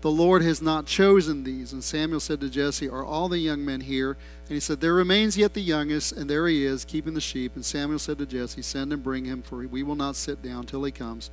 The 0.00 0.10
Lord 0.10 0.40
has 0.42 0.62
not 0.62 0.86
chosen 0.86 1.44
these. 1.44 1.72
And 1.74 1.84
Samuel 1.84 2.20
said 2.20 2.40
to 2.40 2.48
Jesse, 2.48 2.88
Are 2.88 3.04
all 3.04 3.28
the 3.28 3.38
young 3.38 3.64
men 3.64 3.82
here? 3.82 4.16
And 4.42 4.54
he 4.54 4.60
said, 4.60 4.80
There 4.80 4.94
remains 4.94 5.36
yet 5.36 5.52
the 5.52 5.60
youngest, 5.60 6.12
and 6.12 6.28
there 6.28 6.48
he 6.48 6.64
is, 6.64 6.86
keeping 6.86 7.12
the 7.12 7.20
sheep. 7.20 7.54
And 7.54 7.64
Samuel 7.64 7.98
said 7.98 8.16
to 8.18 8.26
Jesse, 8.26 8.62
Send 8.62 8.94
and 8.94 9.02
bring 9.02 9.26
him, 9.26 9.42
for 9.42 9.58
we 9.66 9.82
will 9.82 9.96
not 9.96 10.16
sit 10.16 10.42
down 10.42 10.64
till 10.64 10.84
he 10.84 10.92
comes. 10.92 11.30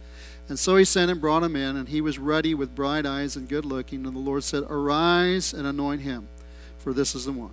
And 0.49 0.59
so 0.59 0.75
he 0.75 0.83
sent 0.83 1.09
and 1.09 1.21
brought 1.21 1.43
him 1.43 1.55
in, 1.55 1.77
and 1.77 1.87
he 1.87 2.01
was 2.01 2.19
ruddy 2.19 2.53
with 2.53 2.75
bright 2.75 3.05
eyes 3.05 3.37
and 3.37 3.47
good 3.47 3.65
looking. 3.65 4.05
And 4.05 4.15
the 4.15 4.19
Lord 4.19 4.43
said, 4.43 4.63
Arise 4.69 5.53
and 5.53 5.65
anoint 5.65 6.01
him, 6.01 6.27
for 6.79 6.91
this 6.91 7.15
is 7.15 7.25
the 7.25 7.31
one. 7.31 7.51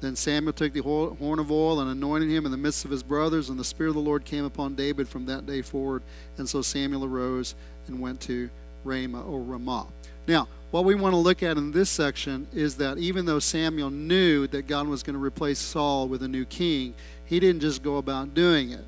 Then 0.00 0.16
Samuel 0.16 0.52
took 0.52 0.72
the 0.72 0.82
horn 0.82 1.38
of 1.38 1.50
oil 1.50 1.80
and 1.80 1.90
anointed 1.90 2.28
him 2.28 2.44
in 2.44 2.52
the 2.52 2.58
midst 2.58 2.84
of 2.84 2.90
his 2.90 3.02
brothers, 3.02 3.48
and 3.50 3.58
the 3.58 3.64
Spirit 3.64 3.90
of 3.90 3.94
the 3.96 4.00
Lord 4.00 4.24
came 4.24 4.44
upon 4.44 4.74
David 4.74 5.08
from 5.08 5.26
that 5.26 5.46
day 5.46 5.62
forward. 5.62 6.02
And 6.36 6.48
so 6.48 6.62
Samuel 6.62 7.04
arose 7.04 7.54
and 7.86 8.00
went 8.00 8.20
to 8.22 8.50
Ramah 8.84 9.22
or 9.22 9.42
Ramah. 9.42 9.86
Now, 10.26 10.48
what 10.70 10.84
we 10.84 10.94
want 10.94 11.12
to 11.12 11.18
look 11.18 11.42
at 11.42 11.56
in 11.56 11.72
this 11.72 11.88
section 11.88 12.48
is 12.52 12.76
that 12.76 12.98
even 12.98 13.24
though 13.24 13.38
Samuel 13.38 13.90
knew 13.90 14.46
that 14.48 14.66
God 14.66 14.88
was 14.88 15.02
going 15.02 15.14
to 15.14 15.22
replace 15.22 15.58
Saul 15.58 16.08
with 16.08 16.22
a 16.22 16.28
new 16.28 16.44
king, 16.44 16.94
he 17.24 17.40
didn't 17.40 17.60
just 17.60 17.82
go 17.82 17.96
about 17.96 18.34
doing 18.34 18.70
it. 18.70 18.84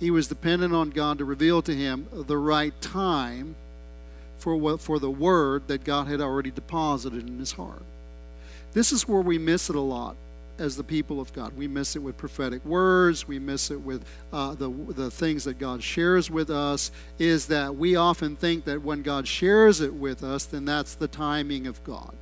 He 0.00 0.10
was 0.10 0.26
dependent 0.26 0.74
on 0.74 0.90
God 0.90 1.18
to 1.18 1.24
reveal 1.24 1.62
to 1.62 1.74
him 1.74 2.06
the 2.12 2.36
right 2.36 2.78
time 2.80 3.54
for, 4.38 4.56
what, 4.56 4.80
for 4.80 4.98
the 4.98 5.10
word 5.10 5.68
that 5.68 5.84
God 5.84 6.08
had 6.08 6.20
already 6.20 6.50
deposited 6.50 7.28
in 7.28 7.38
his 7.38 7.52
heart. 7.52 7.82
This 8.72 8.90
is 8.90 9.06
where 9.06 9.20
we 9.20 9.38
miss 9.38 9.70
it 9.70 9.76
a 9.76 9.80
lot 9.80 10.16
as 10.62 10.76
the 10.76 10.84
people 10.84 11.20
of 11.20 11.32
God. 11.32 11.56
We 11.56 11.68
miss 11.68 11.96
it 11.96 11.98
with 11.98 12.16
prophetic 12.16 12.64
words. 12.64 13.28
We 13.28 13.38
miss 13.38 13.70
it 13.70 13.80
with 13.80 14.04
uh, 14.32 14.54
the, 14.54 14.70
the 14.70 15.10
things 15.10 15.44
that 15.44 15.58
God 15.58 15.82
shares 15.82 16.30
with 16.30 16.48
us. 16.48 16.90
Is 17.18 17.46
that 17.48 17.76
we 17.76 17.96
often 17.96 18.36
think 18.36 18.64
that 18.64 18.82
when 18.82 19.02
God 19.02 19.28
shares 19.28 19.80
it 19.80 19.92
with 19.92 20.22
us, 20.22 20.46
then 20.46 20.64
that's 20.64 20.94
the 20.94 21.08
timing 21.08 21.66
of 21.66 21.82
God. 21.84 22.14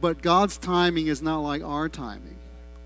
But 0.00 0.22
God's 0.22 0.56
timing 0.56 1.06
is 1.06 1.20
not 1.20 1.40
like 1.40 1.62
our 1.62 1.88
timing 1.88 2.39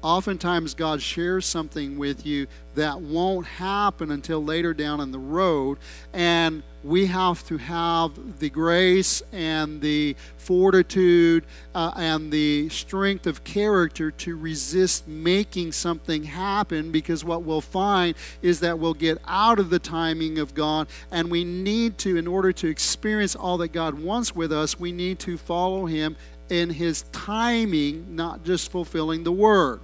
oftentimes 0.05 0.75
God 0.75 1.01
shares 1.01 1.47
something 1.47 1.99
with 1.99 2.27
you 2.27 2.47
that 2.75 3.01
won't 3.01 3.47
happen 3.47 4.11
until 4.11 4.45
later 4.45 4.75
down 4.75 5.01
in 5.01 5.11
the 5.11 5.19
road. 5.19 5.79
And 6.13 6.63
we 6.83 7.07
have 7.07 7.43
to 7.47 7.57
have 7.57 8.39
the 8.39 8.51
grace 8.51 9.23
and 9.33 9.81
the 9.81 10.15
fortitude 10.37 11.47
uh, 11.75 11.93
and 11.97 12.31
the 12.31 12.69
strength 12.69 13.27
of 13.27 13.43
character 13.45 14.11
to 14.11 14.37
resist 14.37 15.09
making 15.09 15.73
something 15.73 16.25
happen 16.25 16.93
because 16.93 17.25
what 17.25 17.43
we'll 17.43 17.63
find 17.63 18.15
is 18.43 18.61
that 18.61 18.79
we'll 18.79 18.93
get 18.93 19.17
out 19.27 19.59
of 19.59 19.71
the 19.71 19.79
timing 19.79 20.39
of 20.39 20.55
God. 20.55 20.87
And 21.11 21.31
we 21.31 21.45
need 21.45 21.97
to, 21.99 22.19
in 22.19 22.27
order 22.27 22.53
to 22.53 22.69
experience 22.69 23.35
all 23.35 23.57
that 23.59 23.73
God 23.73 23.95
wants 23.95 24.35
with 24.35 24.53
us, 24.53 24.79
we 24.79 24.93
need 24.93 25.19
to 25.21 25.39
follow 25.39 25.87
Him 25.87 26.17
in 26.51 26.69
His 26.69 27.03
timing, 27.13 28.15
not 28.15 28.45
just 28.45 28.71
fulfilling 28.71 29.25
the 29.25 29.33
Word. 29.33 29.81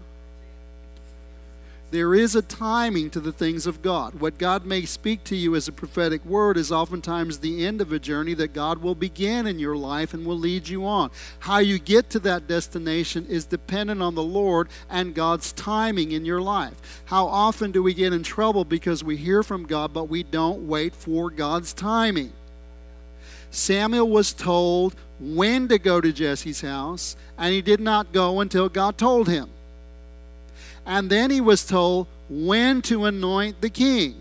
There 1.90 2.14
is 2.14 2.36
a 2.36 2.42
timing 2.42 3.10
to 3.10 3.20
the 3.20 3.32
things 3.32 3.66
of 3.66 3.82
God. 3.82 4.20
What 4.20 4.38
God 4.38 4.64
may 4.64 4.84
speak 4.84 5.24
to 5.24 5.34
you 5.34 5.56
as 5.56 5.66
a 5.66 5.72
prophetic 5.72 6.24
word 6.24 6.56
is 6.56 6.70
oftentimes 6.70 7.38
the 7.38 7.66
end 7.66 7.80
of 7.80 7.92
a 7.92 7.98
journey 7.98 8.32
that 8.34 8.52
God 8.52 8.78
will 8.78 8.94
begin 8.94 9.48
in 9.48 9.58
your 9.58 9.76
life 9.76 10.14
and 10.14 10.24
will 10.24 10.38
lead 10.38 10.68
you 10.68 10.86
on. 10.86 11.10
How 11.40 11.58
you 11.58 11.80
get 11.80 12.08
to 12.10 12.20
that 12.20 12.46
destination 12.46 13.26
is 13.26 13.44
dependent 13.44 14.02
on 14.02 14.14
the 14.14 14.22
Lord 14.22 14.68
and 14.88 15.16
God's 15.16 15.50
timing 15.52 16.12
in 16.12 16.24
your 16.24 16.40
life. 16.40 17.02
How 17.06 17.26
often 17.26 17.72
do 17.72 17.82
we 17.82 17.92
get 17.92 18.12
in 18.12 18.22
trouble 18.22 18.64
because 18.64 19.02
we 19.02 19.16
hear 19.16 19.42
from 19.42 19.66
God, 19.66 19.92
but 19.92 20.08
we 20.08 20.22
don't 20.22 20.68
wait 20.68 20.94
for 20.94 21.28
God's 21.28 21.72
timing? 21.72 22.32
Samuel 23.50 24.08
was 24.08 24.32
told 24.32 24.94
when 25.18 25.66
to 25.66 25.76
go 25.76 26.00
to 26.00 26.12
Jesse's 26.12 26.60
house, 26.60 27.16
and 27.36 27.52
he 27.52 27.62
did 27.62 27.80
not 27.80 28.12
go 28.12 28.38
until 28.38 28.68
God 28.68 28.96
told 28.96 29.28
him. 29.28 29.50
And 30.90 31.08
then 31.08 31.30
he 31.30 31.40
was 31.40 31.64
told 31.64 32.08
when 32.28 32.82
to 32.82 33.04
anoint 33.04 33.60
the 33.60 33.70
king. 33.70 34.16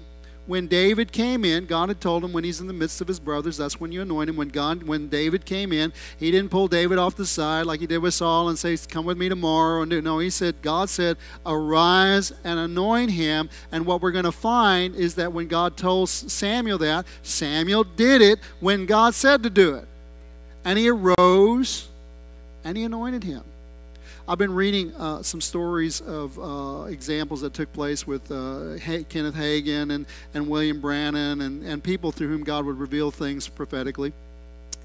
When 0.45 0.67
David 0.67 1.11
came 1.11 1.43
in, 1.43 1.65
God 1.65 1.89
had 1.89 1.99
told 1.99 2.23
him 2.23 2.31
when 2.31 2.43
he's 2.43 2.61
in 2.61 2.67
the 2.67 2.73
midst 2.73 3.01
of 3.01 3.07
his 3.07 3.19
brothers, 3.19 3.57
that's 3.57 3.79
when 3.79 3.91
you 3.91 4.03
anoint 4.03 4.29
him. 4.29 4.35
When 4.35 4.49
God, 4.49 4.83
when 4.83 5.09
David 5.09 5.45
came 5.45 5.73
in, 5.73 5.91
he 6.19 6.29
didn't 6.29 6.51
pull 6.51 6.67
David 6.67 6.99
off 6.99 7.15
the 7.15 7.25
side 7.25 7.65
like 7.65 7.79
he 7.79 7.87
did 7.87 7.97
with 7.97 8.13
Saul 8.13 8.49
and 8.49 8.57
say, 8.57 8.77
"Come 8.77 9.05
with 9.05 9.17
me 9.17 9.29
tomorrow." 9.29 9.81
And 9.81 10.03
no, 10.03 10.19
he 10.19 10.29
said, 10.29 10.61
God 10.61 10.89
said, 10.89 11.17
"Arise 11.43 12.33
and 12.43 12.59
anoint 12.59 13.11
him." 13.11 13.49
And 13.71 13.87
what 13.87 14.03
we're 14.03 14.11
going 14.11 14.25
to 14.25 14.31
find 14.31 14.93
is 14.95 15.15
that 15.15 15.33
when 15.33 15.47
God 15.47 15.75
told 15.75 16.07
Samuel 16.09 16.77
that, 16.77 17.07
Samuel 17.23 17.83
did 17.83 18.21
it 18.21 18.39
when 18.59 18.85
God 18.85 19.15
said 19.15 19.41
to 19.41 19.49
do 19.49 19.73
it, 19.73 19.87
and 20.63 20.77
he 20.77 20.87
arose 20.87 21.87
and 22.63 22.77
he 22.77 22.83
anointed 22.83 23.23
him. 23.23 23.43
I've 24.29 24.37
been 24.37 24.53
reading 24.53 24.93
uh, 24.95 25.23
some 25.23 25.41
stories 25.41 26.01
of 26.01 26.37
uh, 26.37 26.83
examples 26.83 27.41
that 27.41 27.55
took 27.55 27.73
place 27.73 28.05
with 28.05 28.29
uh, 28.31 28.77
Kenneth 29.09 29.33
Hagin 29.33 29.91
and, 29.91 30.05
and 30.35 30.47
William 30.47 30.79
Branham 30.79 31.41
and, 31.41 31.63
and 31.63 31.83
people 31.83 32.11
through 32.11 32.27
whom 32.27 32.43
God 32.43 32.63
would 32.67 32.77
reveal 32.77 33.09
things 33.09 33.47
prophetically. 33.47 34.13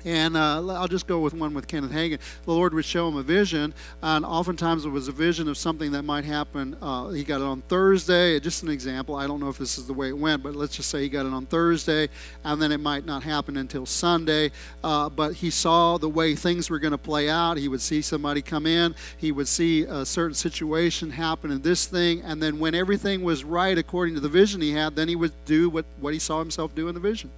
And 0.05 0.37
uh, 0.37 0.67
I'll 0.75 0.89
just 0.89 1.07
go 1.07 1.21
with 1.21 1.35
one 1.35 1.55
with 1.55 1.67
Kenneth 1.67 1.93
Hagin. 1.93 2.19
The 2.45 2.53
Lord 2.53 2.75
would 2.75 2.85
show 2.85 3.09
him 3.09 3.17
a 3.17 3.23
vision, 3.23 3.73
and 4.03 4.25
oftentimes 4.25 4.85
it 4.85 4.91
was 4.91 5.09
a 5.09 5.13
vision 5.13 5.49
of 5.49 5.57
something 5.57 5.93
that 5.93 6.03
might 6.03 6.25
happen. 6.25 6.77
Uh, 6.81 7.09
he 7.09 7.25
got 7.25 7.41
it 7.41 7.45
on 7.45 7.63
Thursday, 7.63 8.39
just 8.41 8.63
an 8.63 8.69
example. 8.69 9.17
I 9.17 9.27
don't 9.27 9.41
know 9.41 9.49
if 9.49 9.59
this 9.59 9.79
is 9.79 9.87
the 9.87 9.95
way 9.95 10.09
it 10.09 10.19
went, 10.19 10.43
but 10.43 10.55
let's 10.55 10.77
just 10.77 10.91
say 10.91 11.03
he 11.03 11.09
got 11.09 11.25
it 11.25 11.33
on 11.33 11.47
Thursday, 11.47 12.09
and 12.45 12.61
then 12.61 12.71
it 12.71 12.81
might 12.81 13.07
not 13.07 13.23
happen 13.23 13.57
until 13.57 13.87
Sunday. 13.87 14.51
Uh, 14.83 15.09
but 15.09 15.35
he 15.35 15.51
saw 15.51 15.97
the 15.97 16.09
way 16.09 16.35
things 16.35 16.69
were 16.69 16.79
going 16.79 16.93
to 16.93 16.99
play 16.99 17.31
out. 17.31 17.57
He 17.57 17.69
would 17.69 17.81
see 17.81 18.03
somebody 18.03 18.43
come 18.43 18.67
in, 18.67 18.95
he 19.17 19.33
would 19.33 19.49
see 19.49 19.85
a 19.85 20.05
certain 20.05 20.35
situation 20.35 21.11
happen 21.11 21.51
in 21.51 21.63
this 21.63 21.87
thing, 21.87 22.21
and 22.23 22.43
then 22.43 22.59
when 22.59 22.75
everything 22.75 23.23
was 23.23 23.45
right 23.45 23.79
according 23.79 24.15
to 24.15 24.21
the 24.21 24.29
vision 24.29 24.61
he 24.61 24.73
had, 24.73 24.97
then 24.97 25.09
he 25.09 25.17
would 25.17 25.33
do 25.45 25.71
what, 25.71 25.87
what 26.01 26.13
he 26.13 26.19
saw 26.19 26.39
himself 26.41 26.75
do 26.75 26.89
in 26.89 26.95
the 26.95 27.01
vision. 27.01 27.31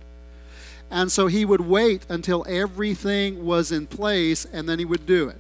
And 0.91 1.11
so 1.11 1.27
he 1.27 1.45
would 1.45 1.63
wait 1.63 2.07
until 2.09 2.45
everything 2.49 3.45
was 3.45 3.73
in 3.73 3.87
place 3.87 4.45
and 4.45 4.69
then 4.69 4.79
he 4.79 4.85
would 4.85 5.07
do 5.07 5.29
it. 5.29 5.39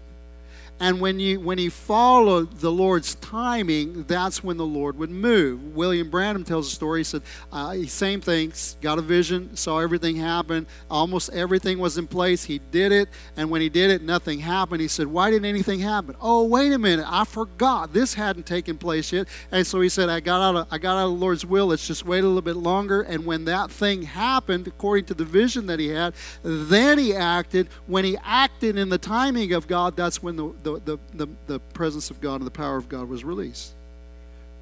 And 0.78 1.00
when 1.00 1.18
you 1.18 1.40
when 1.40 1.56
he 1.56 1.70
followed 1.70 2.58
the 2.58 2.70
Lord's 2.70 3.14
timing, 3.14 4.04
that's 4.04 4.44
when 4.44 4.58
the 4.58 4.66
Lord 4.66 4.98
would 4.98 5.10
move. 5.10 5.74
William 5.74 6.10
Branham 6.10 6.44
tells 6.44 6.66
a 6.66 6.74
story. 6.74 7.00
He 7.00 7.04
said, 7.04 7.22
uh, 7.50 7.74
same 7.86 8.20
thing, 8.20 8.52
got 8.82 8.98
a 8.98 9.02
vision, 9.02 9.56
saw 9.56 9.78
everything 9.78 10.16
happen. 10.16 10.66
Almost 10.90 11.30
everything 11.30 11.78
was 11.78 11.96
in 11.96 12.06
place. 12.06 12.44
He 12.44 12.58
did 12.58 12.92
it, 12.92 13.08
and 13.36 13.50
when 13.50 13.62
he 13.62 13.68
did 13.70 13.90
it, 13.90 14.02
nothing 14.02 14.40
happened. 14.40 14.82
He 14.82 14.88
said, 14.88 15.06
Why 15.06 15.30
didn't 15.30 15.46
anything 15.46 15.80
happen? 15.80 16.14
Oh, 16.20 16.44
wait 16.44 16.72
a 16.72 16.78
minute, 16.78 17.06
I 17.08 17.24
forgot. 17.24 17.94
This 17.94 18.14
hadn't 18.14 18.44
taken 18.44 18.76
place 18.76 19.12
yet. 19.12 19.28
And 19.50 19.66
so 19.66 19.80
he 19.80 19.88
said, 19.88 20.10
I 20.10 20.20
got 20.20 20.42
out 20.42 20.56
of 20.56 20.68
I 20.70 20.78
got 20.78 20.98
out 20.98 21.06
of 21.06 21.12
the 21.12 21.18
Lord's 21.18 21.46
will. 21.46 21.66
Let's 21.66 21.86
just 21.86 22.04
wait 22.04 22.22
a 22.22 22.26
little 22.26 22.42
bit 22.42 22.56
longer. 22.56 23.00
And 23.00 23.24
when 23.24 23.46
that 23.46 23.70
thing 23.70 24.02
happened, 24.02 24.66
according 24.66 25.06
to 25.06 25.14
the 25.14 25.24
vision 25.24 25.66
that 25.66 25.80
he 25.80 25.88
had, 25.88 26.14
then 26.42 26.98
he 26.98 27.14
acted. 27.14 27.68
When 27.86 28.04
he 28.04 28.18
acted 28.22 28.76
in 28.76 28.90
the 28.90 28.98
timing 28.98 29.52
of 29.52 29.66
God, 29.66 29.96
that's 29.96 30.22
when 30.22 30.36
the 30.36 30.52
the, 30.66 30.80
the, 30.84 30.98
the, 31.14 31.28
the 31.46 31.60
presence 31.60 32.10
of 32.10 32.20
God 32.20 32.36
and 32.36 32.46
the 32.46 32.50
power 32.50 32.76
of 32.76 32.88
God 32.88 33.08
was 33.08 33.24
released. 33.24 33.72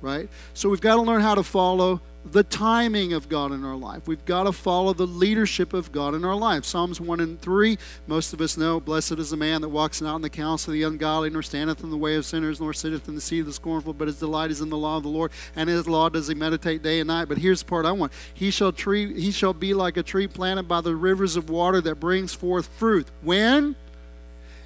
Right? 0.03 0.29
So 0.53 0.69
we've 0.69 0.81
got 0.81 0.97
to 0.97 1.03
learn 1.03 1.23
how 1.23 1.35
to 1.35 1.43
follow 1.43 2.03
the 2.27 2.43
timing 2.43 3.14
of 3.14 3.29
God 3.29 3.53
in 3.53 3.64
our 3.64 3.75
life. 3.75 4.07
We've 4.07 4.25
got 4.25 4.45
to 4.45 4.53
follow 4.53 4.93
the 4.93 5.07
leadership 5.07 5.73
of 5.73 5.93
God 5.93 6.14
in 6.14 6.25
our 6.25 6.35
life. 6.35 6.67
Psalms 6.67 7.01
1 7.01 7.21
and 7.21 7.40
3, 7.40 7.79
most 8.07 8.35
of 8.35 8.40
us 8.43 8.59
know, 8.59 8.81
Blessed 8.81 9.12
is 9.12 9.31
the 9.31 9.37
man 9.37 9.62
that 9.62 9.71
walks 9.71 10.03
not 10.03 10.17
in 10.17 10.23
the 10.23 10.31
counsel 10.31 10.73
of 10.73 10.75
the 10.75 10.83
ungodly, 10.83 11.31
nor 11.31 11.43
standeth 11.43 11.83
in 11.83 11.90
the 11.90 11.97
way 11.97 12.17
of 12.17 12.27
sinners, 12.27 12.61
nor 12.61 12.75
sitteth 12.75 13.09
in 13.09 13.14
the 13.14 13.21
seat 13.21 13.40
of 13.40 13.47
the 13.47 13.53
scornful, 13.53 13.95
but 13.95 14.09
his 14.09 14.19
delight 14.19 14.51
is 14.51 14.61
in 14.61 14.69
the 14.69 14.77
law 14.77 14.99
of 14.99 15.03
the 15.03 15.09
Lord, 15.09 15.33
and 15.57 15.71
his 15.71 15.87
law 15.88 16.11
does 16.11 16.29
he 16.29 16.35
meditate 16.35 16.83
day 16.83 17.01
and 17.01 17.09
night. 17.09 17.29
But 17.29 17.38
here's 17.38 17.62
the 17.62 17.69
part 17.69 17.87
I 17.87 17.93
want. 17.93 18.12
He 18.33 18.51
shall 18.51 18.73
tree 18.73 19.21
he 19.21 19.31
shall 19.31 19.55
be 19.55 19.73
like 19.73 19.97
a 19.97 20.03
tree 20.03 20.27
planted 20.27 20.69
by 20.69 20.83
the 20.83 20.95
rivers 20.97 21.37
of 21.37 21.49
water 21.49 21.81
that 21.83 21.97
brings 21.97 22.35
forth 22.35 22.67
fruit. 22.67 23.07
When? 23.23 23.77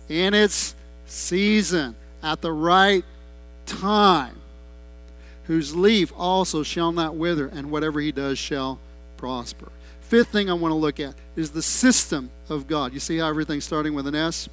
In 0.09 0.33
its 0.33 0.75
season, 1.11 1.95
at 2.23 2.41
the 2.41 2.53
right 2.53 3.05
time, 3.67 4.37
whose 5.45 5.75
leaf 5.75 6.13
also 6.17 6.63
shall 6.63 6.93
not 6.93 7.15
wither, 7.15 7.47
and 7.47 7.71
whatever 7.71 8.01
he 8.01 8.13
does 8.13 8.39
shall 8.39 8.79
prosper. 9.17 9.71
Fifth 10.01 10.29
thing 10.29 10.49
I 10.49 10.55
want 10.55 10.73
to 10.73 10.77
look 10.77 11.01
at 11.01 11.15
is 11.37 11.51
the 11.51 11.63
system 11.63 12.31
of 12.49 12.67
God. 12.67 12.93
You 12.93 13.01
see 13.01 13.19
how 13.19 13.29
everything's 13.29 13.65
starting 13.65 13.95
with 13.95 14.07
an 14.07 14.15
S? 14.15 14.49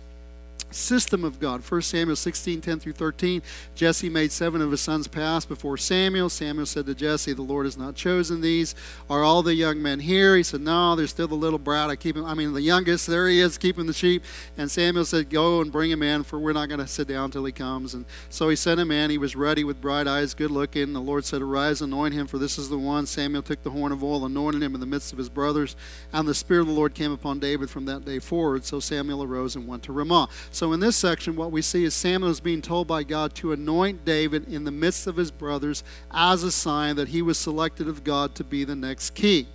System 0.76 1.24
of 1.24 1.40
God. 1.40 1.62
1 1.70 1.82
Samuel 1.82 2.16
16, 2.16 2.62
10 2.62 2.80
through 2.80 2.94
13. 2.94 3.42
Jesse 3.74 4.10
made 4.10 4.32
seven 4.32 4.62
of 4.62 4.72
his 4.72 4.82
sons 4.82 5.08
pass 5.08 5.46
before 5.46 5.78
Samuel. 5.78 6.30
Samuel 6.30 6.66
said 6.66 6.86
to 6.86 6.96
Jesse, 6.96 7.34
The 7.34 7.42
Lord 7.42 7.66
has 7.66 7.78
not 7.78 7.96
chosen 7.96 8.42
these. 8.42 8.76
Are 9.10 9.24
all 9.24 9.42
the 9.42 9.56
young 9.56 9.82
men 9.82 10.00
here? 10.00 10.36
He 10.36 10.44
said, 10.44 10.62
No, 10.62 10.96
there's 10.96 11.12
still 11.12 11.28
the 11.28 11.36
little 11.36 11.60
brat. 11.60 11.90
I 11.90 11.96
keep 11.96 12.16
him, 12.16 12.26
I 12.26 12.34
mean, 12.34 12.54
the 12.54 12.62
youngest, 12.62 13.08
there 13.08 13.28
he 13.28 13.40
is, 13.40 13.58
keeping 13.58 13.86
the 13.86 13.94
sheep. 13.94 14.24
And 14.58 14.70
Samuel 14.70 15.06
said, 15.06 15.30
Go 15.30 15.62
and 15.62 15.72
bring 15.72 15.92
him 15.92 16.04
in, 16.04 16.24
for 16.24 16.40
we're 16.40 16.54
not 16.54 16.70
going 16.70 16.80
to 16.82 16.88
sit 16.88 17.08
down 17.08 17.32
till 17.32 17.46
he 17.46 17.52
comes. 17.52 17.94
And 17.94 18.06
so 18.30 18.50
he 18.50 18.56
sent 18.56 18.80
him 18.80 18.92
in. 18.92 19.10
He 19.10 19.18
was 19.18 19.36
ruddy 19.36 19.64
with 19.64 19.82
bright 19.82 20.08
eyes, 20.08 20.34
good 20.34 20.52
looking. 20.52 20.94
The 20.94 21.02
Lord 21.02 21.26
said, 21.26 21.42
Arise, 21.42 21.82
anoint 21.82 22.14
him, 22.14 22.28
for 22.28 22.38
this 22.38 22.58
is 22.58 22.70
the 22.70 22.78
one. 22.78 23.06
Samuel 23.06 23.42
took 23.42 23.64
the 23.64 23.72
horn 23.72 23.92
of 23.92 24.04
oil, 24.04 24.26
anointed 24.26 24.62
him 24.62 24.74
in 24.74 24.80
the 24.80 24.86
midst 24.86 25.12
of 25.12 25.18
his 25.18 25.30
brothers. 25.30 25.76
And 26.12 26.28
the 26.28 26.36
Spirit 26.36 26.62
of 26.62 26.68
the 26.68 26.74
Lord 26.74 26.94
came 26.94 27.12
upon 27.12 27.40
David 27.40 27.70
from 27.70 27.86
that 27.86 28.06
day 28.06 28.20
forward. 28.20 28.66
So 28.66 28.80
Samuel 28.80 29.24
arose 29.24 29.56
and 29.56 29.68
went 29.68 29.84
to 29.84 29.94
Ramah. 29.94 30.30
So 30.52 30.65
in 30.74 30.80
this 30.80 30.96
section, 30.96 31.36
what 31.36 31.52
we 31.52 31.62
see 31.62 31.84
is 31.84 31.94
Samuel 31.94 32.32
is 32.32 32.40
being 32.40 32.62
told 32.62 32.88
by 32.88 33.04
God 33.04 33.34
to 33.36 33.52
anoint 33.52 34.06
David 34.06 34.48
in 34.48 34.64
the 34.64 34.72
midst 34.72 35.08
of 35.08 35.18
his 35.18 35.32
brothers 35.32 35.84
as 36.12 36.44
a 36.44 36.52
sign 36.52 36.96
that 36.96 37.10
he 37.10 37.22
was 37.22 37.38
selected 37.38 37.88
of 37.88 38.04
God 38.04 38.36
to 38.36 38.44
be 38.44 38.64
the 38.64 38.76
next 38.76 39.16
king. 39.16 39.48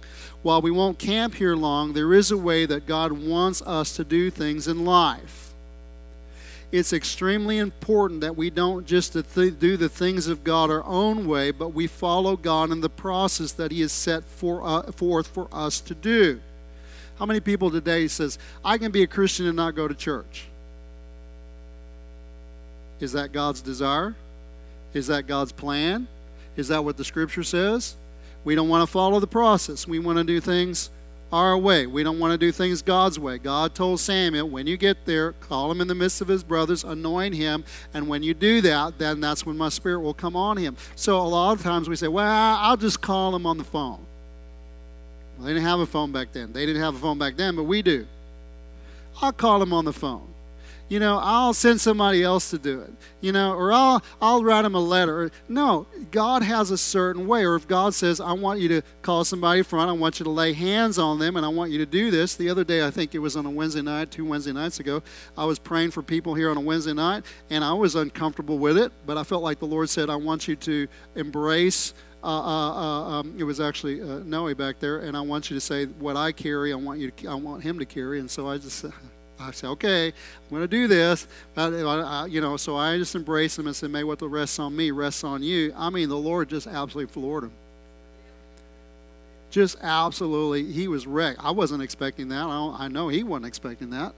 While 0.43 0.63
we 0.63 0.71
won't 0.71 0.99
camp 0.99 1.35
here 1.35 1.57
long, 1.57 1.93
there 1.93 2.13
is 2.13 2.31
a 2.31 2.37
way 2.37 2.67
that 2.67 2.87
God 2.87 3.13
wants 3.13 3.63
us 3.63 3.95
to 3.97 4.05
do 4.05 4.31
things 4.31 4.69
in 4.69 4.85
life. 4.85 5.53
It's 6.73 6.93
extremely 6.93 7.59
important 7.59 8.21
that 8.21 8.37
we 8.37 8.49
don't 8.49 8.87
just 8.87 9.13
do 9.15 9.77
the 9.77 9.89
things 9.89 10.29
of 10.29 10.45
God 10.45 10.71
our 10.71 10.85
own 10.85 11.27
way, 11.27 11.51
but 11.51 11.71
we 11.71 11.87
follow 11.87 12.37
God 12.37 12.71
in 12.71 12.81
the 12.81 12.89
process 12.89 13.53
that 13.53 13.73
He 13.73 13.81
has 13.81 13.93
set 13.93 14.25
for, 14.25 14.63
uh, 14.63 14.93
forth 14.93 15.27
for 15.27 15.49
us 15.53 15.81
to 15.81 15.95
do. 15.95 16.41
How 17.19 17.27
many 17.27 17.41
people 17.41 17.71
today 17.71 18.07
says, 18.07 18.39
I 18.65 18.79
can 18.79 18.93
be 18.93 19.03
a 19.03 19.07
Christian 19.07 19.47
and 19.47 19.57
not 19.57 19.75
go 19.75 19.89
to 19.89 19.95
church? 19.95 20.50
Is 23.01 23.13
that 23.13 23.33
God's 23.33 23.63
desire? 23.63 24.15
Is 24.93 25.07
that 25.07 25.27
God's 25.27 25.53
plan? 25.53 26.07
Is 26.57 26.69
that 26.69 26.85
what 26.85 26.97
the 26.97 27.05
scripture 27.05 27.43
says? 27.43 27.97
We 28.45 28.55
don't 28.55 28.69
want 28.69 28.87
to 28.87 28.93
follow 28.93 29.21
the 29.21 29.27
process. 29.27 29.87
We 29.87 29.99
want 29.99 30.19
to 30.19 30.25
do 30.25 30.41
things 30.41 30.91
our 31.33 31.57
way. 31.57 31.87
We 31.87 32.03
don't 32.03 32.19
want 32.19 32.33
to 32.33 32.39
do 32.39 32.51
things 32.51 32.83
God's 32.83 33.19
way. 33.19 33.39
God 33.39 33.75
told 33.75 34.01
Samuel, 34.01 34.49
when 34.49 34.67
you 34.67 34.77
get 34.77 35.07
there, 35.07 35.33
call 35.33 35.71
him 35.71 35.81
in 35.81 35.89
the 35.89 35.95
midst 35.95 36.21
of 36.21 36.29
his 36.29 36.43
brothers, 36.43 36.83
anoint 36.83 37.35
him, 37.35 37.65
and 37.95 38.09
when 38.09 38.23
you 38.23 38.35
do 38.35 38.61
that, 38.63 38.99
then 38.99 39.21
that's 39.21 39.47
when 39.47 39.57
my 39.57 39.69
spirit 39.69 40.01
will 40.01 40.15
come 40.15 40.35
on 40.35 40.57
him. 40.57 40.77
So 40.97 41.19
a 41.19 41.23
lot 41.23 41.53
of 41.53 41.63
times 41.63 41.89
we 41.89 41.97
say, 41.97 42.09
well, 42.09 42.27
I'll 42.27 42.77
just 42.77 43.01
call 43.01 43.35
him 43.35 43.47
on 43.47 43.59
the 43.59 43.65
phone. 43.65 44.05
Well, 45.37 45.47
they 45.47 45.53
didn't 45.53 45.67
have 45.67 45.81
a 45.81 45.87
phone 45.87 46.11
back 46.11 46.33
then. 46.33 46.53
They 46.53 46.67
didn't 46.67 46.83
have 46.83 46.97
a 46.97 46.99
phone 46.99 47.19
back 47.19 47.37
then, 47.37 47.55
but 47.55 47.65
we 47.65 47.83
do. 47.83 48.07
I'll 49.23 49.33
call 49.33 49.63
him 49.63 49.73
on 49.73 49.85
the 49.85 49.93
phone 49.93 50.30
you 50.91 50.99
know, 50.99 51.21
I'll 51.23 51.55
send 51.55 51.81
somebody 51.81 52.25
else 52.25 52.51
to 52.51 52.59
do 52.59 52.81
it, 52.81 52.93
you 53.21 53.31
know, 53.31 53.55
or 53.55 53.73
I'll, 53.73 54.03
I'll 54.21 54.43
write 54.43 54.63
them 54.63 54.75
a 54.75 54.81
letter. 54.81 55.31
No, 55.49 55.87
God 56.11 56.43
has 56.43 56.73
a 56.73 56.77
certain 56.77 57.29
way. 57.29 57.45
Or 57.45 57.55
if 57.55 57.69
God 57.69 57.95
says, 57.95 58.21
I 58.21 58.33
want 58.33 58.59
you 58.59 58.69
to 58.71 58.83
call 59.01 59.25
somebody 59.25 59.63
front, 59.63 59.89
I 59.89 59.93
want 59.93 60.19
you 60.19 60.25
to 60.25 60.31
lay 60.31 60.53
hands 60.53 60.99
on 60.99 61.21
them, 61.21 61.37
and 61.37 61.47
I 61.47 61.49
want 61.49 61.71
you 61.71 61.79
to 61.79 61.87
do 61.87 62.11
this. 62.11 62.35
The 62.35 62.51
other 62.51 62.65
day, 62.65 62.85
I 62.85 62.91
think 62.91 63.15
it 63.15 63.21
was 63.21 63.37
on 63.37 63.47
a 63.47 63.51
Wednesday 63.51 63.83
night, 63.83 64.11
two 64.11 64.25
Wednesday 64.25 64.53
nights 64.53 64.81
ago, 64.81 65.01
I 65.39 65.45
was 65.45 65.61
praying 65.61 65.93
for 65.93 66.03
people 66.03 66.35
here 66.35 66.51
on 66.51 66.57
a 66.57 66.61
Wednesday 66.61 66.93
night, 66.93 67.25
and 67.51 67.63
I 67.65 67.73
was 67.73 67.95
uncomfortable 67.95 68.59
with 68.59 68.77
it, 68.77 68.91
but 69.07 69.17
I 69.17 69.23
felt 69.23 69.45
like 69.45 69.61
the 69.61 69.67
Lord 69.67 69.89
said, 69.89 70.11
I 70.11 70.17
want 70.17 70.49
you 70.49 70.57
to 70.57 70.89
embrace. 71.15 71.95
Uh, 72.23 72.27
uh, 72.27 72.73
uh, 72.73 73.03
um, 73.21 73.35
it 73.39 73.45
was 73.45 73.61
actually 73.61 74.03
uh, 74.03 74.19
Noe 74.25 74.53
back 74.55 74.81
there, 74.81 74.99
and 74.99 75.17
I 75.17 75.21
want 75.21 75.51
you 75.51 75.57
to 75.57 75.61
say 75.61 75.87
what 75.87 76.17
I 76.17 76.33
carry. 76.33 76.73
I 76.73 76.77
want 76.77 76.99
you. 76.99 77.13
To, 77.13 77.29
I 77.29 77.35
want 77.35 77.63
him 77.63 77.79
to 77.79 77.87
carry, 77.87 78.19
and 78.19 78.31
so 78.31 78.49
I 78.49 78.59
just 78.59 78.85
I 79.41 79.51
said, 79.53 79.69
okay, 79.71 80.09
I'm 80.09 80.51
going 80.51 80.63
to 80.63 80.69
do 80.69 80.87
this. 80.87 81.27
But, 81.55 81.73
uh, 81.73 82.27
you 82.29 82.41
know, 82.41 82.57
so 82.57 82.77
I 82.77 82.97
just 82.99 83.15
embraced 83.15 83.59
him 83.59 83.67
and 83.67 83.75
said, 83.75 83.91
may 83.91 84.05
what 84.05 84.19
the 84.19 84.29
rests 84.29 84.59
on 84.59 84.77
me 84.77 84.91
rests 84.91 85.25
on 85.25 85.43
you. 85.43 85.73
I 85.77 85.91
mean, 85.91 86.09
the 86.09 86.17
Lord 86.17 86.49
just 86.49 86.67
absolutely 86.67 87.13
floored 87.13 87.45
him. 87.45 87.53
Just 89.51 89.79
absolutely, 89.83 90.71
he 90.71 90.87
was 90.87 91.07
wrecked. 91.07 91.41
I 91.43 91.51
wasn't 91.51 91.83
expecting 91.83 92.29
that. 92.29 92.45
I, 92.45 92.85
I 92.85 92.89
know 92.89 93.09
he 93.09 93.25
wasn't 93.25 93.47
expecting 93.47 93.91
that, 93.91 94.13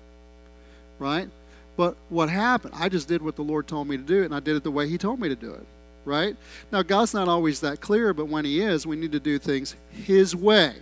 right? 0.99 1.29
But 1.77 1.97
what 2.11 2.29
happened? 2.29 2.75
I 2.77 2.89
just 2.89 3.09
did 3.09 3.23
what 3.23 3.37
the 3.37 3.43
Lord 3.43 3.67
told 3.67 3.89
me 3.89 3.97
to 3.97 4.03
do, 4.03 4.25
and 4.25 4.35
I 4.35 4.41
did 4.41 4.57
it 4.57 4.63
the 4.63 4.71
way 4.71 4.89
He 4.89 4.99
told 4.99 5.21
me 5.21 5.29
to 5.29 5.35
do 5.35 5.55
it, 5.55 5.67
right? 6.05 6.37
Now, 6.71 6.83
God's 6.83 7.15
not 7.15 7.29
always 7.29 7.61
that 7.61 7.81
clear, 7.81 8.13
but 8.13 8.29
when 8.29 8.45
He 8.45 8.61
is, 8.61 8.87
we 8.87 8.97
need 8.97 9.13
to 9.13 9.21
do 9.21 9.39
things 9.39 9.75
His 9.91 10.37
way 10.37 10.75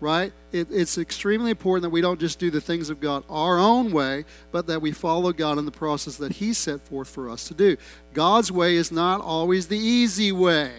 right? 0.00 0.32
It, 0.52 0.68
it's 0.70 0.98
extremely 0.98 1.50
important 1.50 1.82
that 1.82 1.90
we 1.90 2.00
don't 2.00 2.18
just 2.18 2.38
do 2.38 2.50
the 2.50 2.60
things 2.60 2.90
of 2.90 3.00
God 3.00 3.22
our 3.28 3.58
own 3.58 3.92
way, 3.92 4.24
but 4.50 4.66
that 4.66 4.80
we 4.80 4.92
follow 4.92 5.32
God 5.32 5.58
in 5.58 5.66
the 5.66 5.70
process 5.70 6.16
that 6.16 6.32
He 6.32 6.52
set 6.52 6.80
forth 6.80 7.08
for 7.08 7.28
us 7.28 7.46
to 7.48 7.54
do. 7.54 7.76
God's 8.14 8.50
way 8.50 8.76
is 8.76 8.90
not 8.90 9.20
always 9.20 9.68
the 9.68 9.78
easy 9.78 10.32
way. 10.32 10.72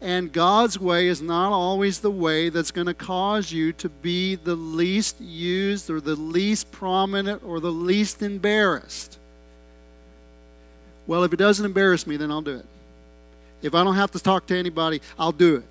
And 0.00 0.32
God's 0.32 0.80
way 0.80 1.06
is 1.06 1.22
not 1.22 1.52
always 1.52 2.00
the 2.00 2.10
way 2.10 2.48
that's 2.48 2.72
going 2.72 2.88
to 2.88 2.94
cause 2.94 3.52
you 3.52 3.72
to 3.74 3.88
be 3.88 4.34
the 4.34 4.56
least 4.56 5.20
used 5.20 5.88
or 5.90 6.00
the 6.00 6.16
least 6.16 6.72
prominent 6.72 7.44
or 7.44 7.60
the 7.60 7.70
least 7.70 8.20
embarrassed. 8.20 9.18
Well, 11.06 11.22
if 11.22 11.32
it 11.32 11.36
doesn't 11.36 11.64
embarrass 11.64 12.04
me, 12.04 12.16
then 12.16 12.32
I'll 12.32 12.42
do 12.42 12.56
it. 12.56 12.66
If 13.62 13.76
I 13.76 13.84
don't 13.84 13.94
have 13.94 14.10
to 14.12 14.18
talk 14.18 14.46
to 14.46 14.58
anybody, 14.58 15.00
I'll 15.16 15.30
do 15.30 15.56
it. 15.56 15.64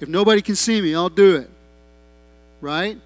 If 0.00 0.08
nobody 0.08 0.42
can 0.42 0.56
see 0.56 0.80
me, 0.80 0.94
I'll 0.94 1.08
do 1.08 1.36
it. 1.36 1.50
Right? 2.60 2.98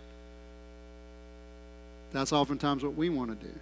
That's 2.12 2.32
oftentimes 2.32 2.82
what 2.82 2.95
we 2.95 3.09
want 3.09 3.30
to 3.30 3.47
do. 3.47 3.53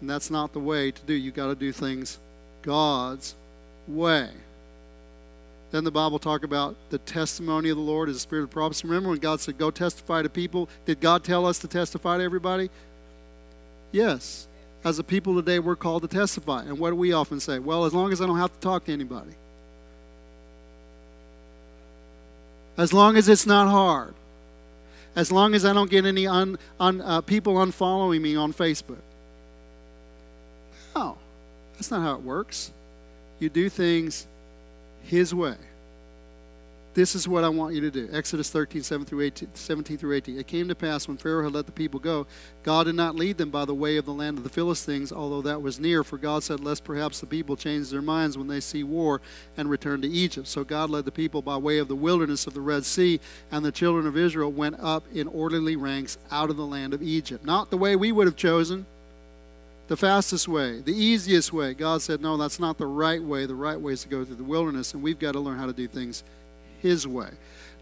And 0.00 0.10
that's 0.10 0.30
not 0.30 0.52
the 0.52 0.60
way 0.60 0.90
to 0.90 1.02
do. 1.02 1.14
You 1.14 1.30
got 1.30 1.46
to 1.46 1.54
do 1.54 1.72
things 1.72 2.18
God's 2.62 3.34
way. 3.88 4.28
Then 5.70 5.84
the 5.84 5.90
Bible 5.90 6.18
talk 6.18 6.44
about 6.44 6.76
the 6.90 6.98
testimony 6.98 7.70
of 7.70 7.76
the 7.76 7.82
Lord 7.82 8.08
as 8.08 8.16
a 8.16 8.20
spirit 8.20 8.44
of 8.44 8.50
prophecy. 8.50 8.86
Remember 8.86 9.10
when 9.10 9.18
God 9.18 9.40
said, 9.40 9.58
"Go 9.58 9.70
testify 9.70 10.22
to 10.22 10.28
people"? 10.28 10.68
Did 10.84 11.00
God 11.00 11.24
tell 11.24 11.46
us 11.46 11.58
to 11.60 11.68
testify 11.68 12.18
to 12.18 12.22
everybody? 12.22 12.70
Yes. 13.90 14.46
As 14.84 14.98
a 14.98 15.04
people 15.04 15.34
today, 15.34 15.58
we're 15.58 15.76
called 15.76 16.02
to 16.02 16.08
testify. 16.08 16.62
And 16.62 16.78
what 16.78 16.90
do 16.90 16.96
we 16.96 17.12
often 17.12 17.40
say? 17.40 17.58
Well, 17.58 17.84
as 17.84 17.94
long 17.94 18.12
as 18.12 18.20
I 18.20 18.26
don't 18.26 18.38
have 18.38 18.52
to 18.52 18.60
talk 18.60 18.84
to 18.84 18.92
anybody. 18.92 19.32
As 22.76 22.92
long 22.92 23.16
as 23.16 23.28
it's 23.28 23.46
not 23.46 23.68
hard. 23.68 24.14
As 25.14 25.32
long 25.32 25.54
as 25.54 25.64
I 25.64 25.72
don't 25.72 25.90
get 25.90 26.04
any 26.04 26.26
un, 26.26 26.58
un, 26.78 27.00
uh, 27.00 27.22
people 27.22 27.54
unfollowing 27.54 28.20
me 28.20 28.36
on 28.36 28.52
Facebook. 28.52 29.00
No, 30.94 31.16
that's 31.74 31.90
not 31.90 32.02
how 32.02 32.14
it 32.14 32.22
works. 32.22 32.70
You 33.38 33.48
do 33.48 33.68
things 33.68 34.26
His 35.04 35.34
way. 35.34 35.56
This 36.96 37.14
is 37.14 37.28
what 37.28 37.44
I 37.44 37.50
want 37.50 37.74
you 37.74 37.82
to 37.82 37.90
do. 37.90 38.08
Exodus 38.10 38.48
13, 38.48 38.82
7 38.82 39.04
through 39.04 39.20
18, 39.20 39.54
17 39.54 39.98
through 39.98 40.14
18. 40.14 40.38
It 40.38 40.46
came 40.46 40.66
to 40.68 40.74
pass 40.74 41.06
when 41.06 41.18
Pharaoh 41.18 41.44
had 41.44 41.52
let 41.52 41.66
the 41.66 41.72
people 41.72 42.00
go, 42.00 42.26
God 42.62 42.84
did 42.84 42.94
not 42.94 43.14
lead 43.14 43.36
them 43.36 43.50
by 43.50 43.66
the 43.66 43.74
way 43.74 43.98
of 43.98 44.06
the 44.06 44.14
land 44.14 44.38
of 44.38 44.44
the 44.44 44.48
Philistines, 44.48 45.12
although 45.12 45.42
that 45.42 45.60
was 45.60 45.78
near, 45.78 46.02
for 46.02 46.16
God 46.16 46.42
said, 46.42 46.60
Lest 46.60 46.84
perhaps 46.84 47.20
the 47.20 47.26
people 47.26 47.54
change 47.54 47.90
their 47.90 48.00
minds 48.00 48.38
when 48.38 48.48
they 48.48 48.60
see 48.60 48.82
war 48.82 49.20
and 49.58 49.68
return 49.68 50.00
to 50.00 50.08
Egypt. 50.08 50.46
So 50.46 50.64
God 50.64 50.88
led 50.88 51.04
the 51.04 51.12
people 51.12 51.42
by 51.42 51.58
way 51.58 51.76
of 51.76 51.88
the 51.88 51.94
wilderness 51.94 52.46
of 52.46 52.54
the 52.54 52.62
Red 52.62 52.86
Sea, 52.86 53.20
and 53.52 53.62
the 53.62 53.70
children 53.70 54.06
of 54.06 54.16
Israel 54.16 54.50
went 54.50 54.80
up 54.80 55.04
in 55.12 55.28
orderly 55.28 55.76
ranks 55.76 56.16
out 56.30 56.48
of 56.48 56.56
the 56.56 56.64
land 56.64 56.94
of 56.94 57.02
Egypt. 57.02 57.44
Not 57.44 57.68
the 57.68 57.76
way 57.76 57.94
we 57.94 58.10
would 58.10 58.26
have 58.26 58.36
chosen, 58.36 58.86
the 59.88 59.98
fastest 59.98 60.48
way, 60.48 60.80
the 60.80 60.96
easiest 60.96 61.52
way. 61.52 61.74
God 61.74 62.00
said, 62.00 62.22
No, 62.22 62.38
that's 62.38 62.58
not 62.58 62.78
the 62.78 62.86
right 62.86 63.22
way. 63.22 63.44
The 63.44 63.54
right 63.54 63.78
way 63.78 63.92
is 63.92 64.04
to 64.04 64.08
go 64.08 64.24
through 64.24 64.36
the 64.36 64.44
wilderness, 64.44 64.94
and 64.94 65.02
we've 65.02 65.18
got 65.18 65.32
to 65.32 65.40
learn 65.40 65.58
how 65.58 65.66
to 65.66 65.74
do 65.74 65.86
things 65.86 66.24
his 66.80 67.06
way. 67.06 67.30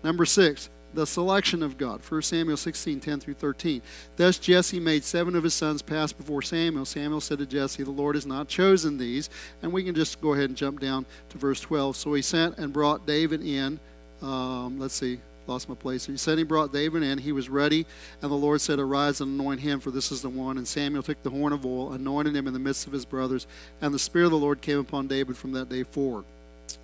Number 0.02 0.24
six, 0.24 0.68
the 0.94 1.06
selection 1.06 1.62
of 1.62 1.76
God. 1.76 2.00
1 2.08 2.22
Samuel 2.22 2.56
16, 2.56 3.00
10 3.00 3.20
through 3.20 3.34
13. 3.34 3.82
Thus 4.16 4.38
Jesse 4.38 4.80
made 4.80 5.04
seven 5.04 5.34
of 5.34 5.44
his 5.44 5.54
sons 5.54 5.82
pass 5.82 6.12
before 6.12 6.42
Samuel. 6.42 6.84
Samuel 6.84 7.20
said 7.20 7.38
to 7.38 7.46
Jesse, 7.46 7.82
The 7.82 7.90
Lord 7.90 8.14
has 8.14 8.26
not 8.26 8.48
chosen 8.48 8.98
these. 8.98 9.28
And 9.62 9.72
we 9.72 9.82
can 9.82 9.94
just 9.94 10.20
go 10.20 10.34
ahead 10.34 10.50
and 10.50 10.56
jump 10.56 10.80
down 10.80 11.06
to 11.30 11.38
verse 11.38 11.60
12. 11.60 11.96
So 11.96 12.14
he 12.14 12.22
sent 12.22 12.58
and 12.58 12.72
brought 12.72 13.06
David 13.06 13.42
in. 13.42 13.80
Um, 14.22 14.78
let's 14.78 14.94
see, 14.94 15.18
lost 15.46 15.68
my 15.68 15.74
place. 15.74 16.06
He 16.06 16.16
said 16.16 16.38
he 16.38 16.44
brought 16.44 16.72
David 16.72 17.02
in. 17.02 17.18
He 17.18 17.32
was 17.32 17.48
ready. 17.48 17.86
And 18.22 18.30
the 18.30 18.36
Lord 18.36 18.60
said, 18.60 18.78
Arise 18.78 19.20
and 19.20 19.38
anoint 19.38 19.60
him, 19.60 19.80
for 19.80 19.90
this 19.90 20.12
is 20.12 20.22
the 20.22 20.28
one. 20.28 20.58
And 20.58 20.66
Samuel 20.66 21.02
took 21.02 21.22
the 21.22 21.30
horn 21.30 21.52
of 21.52 21.66
oil, 21.66 21.92
anointed 21.92 22.36
him 22.36 22.46
in 22.46 22.52
the 22.52 22.58
midst 22.58 22.86
of 22.86 22.92
his 22.92 23.04
brothers. 23.04 23.46
And 23.80 23.92
the 23.92 23.98
Spirit 23.98 24.26
of 24.26 24.32
the 24.32 24.38
Lord 24.38 24.60
came 24.60 24.78
upon 24.78 25.08
David 25.08 25.36
from 25.36 25.52
that 25.52 25.68
day 25.68 25.82
forward. 25.82 26.24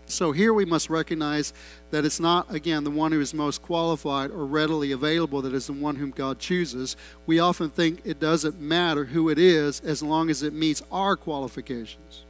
So 0.06 0.32
here 0.32 0.52
we 0.52 0.64
must 0.64 0.90
recognize 0.90 1.52
that 1.92 2.04
it's 2.04 2.18
not, 2.18 2.52
again, 2.52 2.82
the 2.82 2.90
one 2.90 3.12
who 3.12 3.20
is 3.20 3.32
most 3.32 3.62
qualified 3.62 4.30
or 4.30 4.44
readily 4.44 4.90
available 4.90 5.40
that 5.42 5.54
is 5.54 5.68
the 5.68 5.72
one 5.72 5.96
whom 5.96 6.10
God 6.10 6.38
chooses. 6.38 6.96
We 7.26 7.38
often 7.38 7.70
think 7.70 8.00
it 8.04 8.18
doesn't 8.18 8.60
matter 8.60 9.04
who 9.04 9.28
it 9.28 9.38
is 9.38 9.80
as 9.80 10.02
long 10.02 10.28
as 10.28 10.42
it 10.42 10.52
meets 10.52 10.82
our 10.90 11.16
qualifications. 11.16 12.24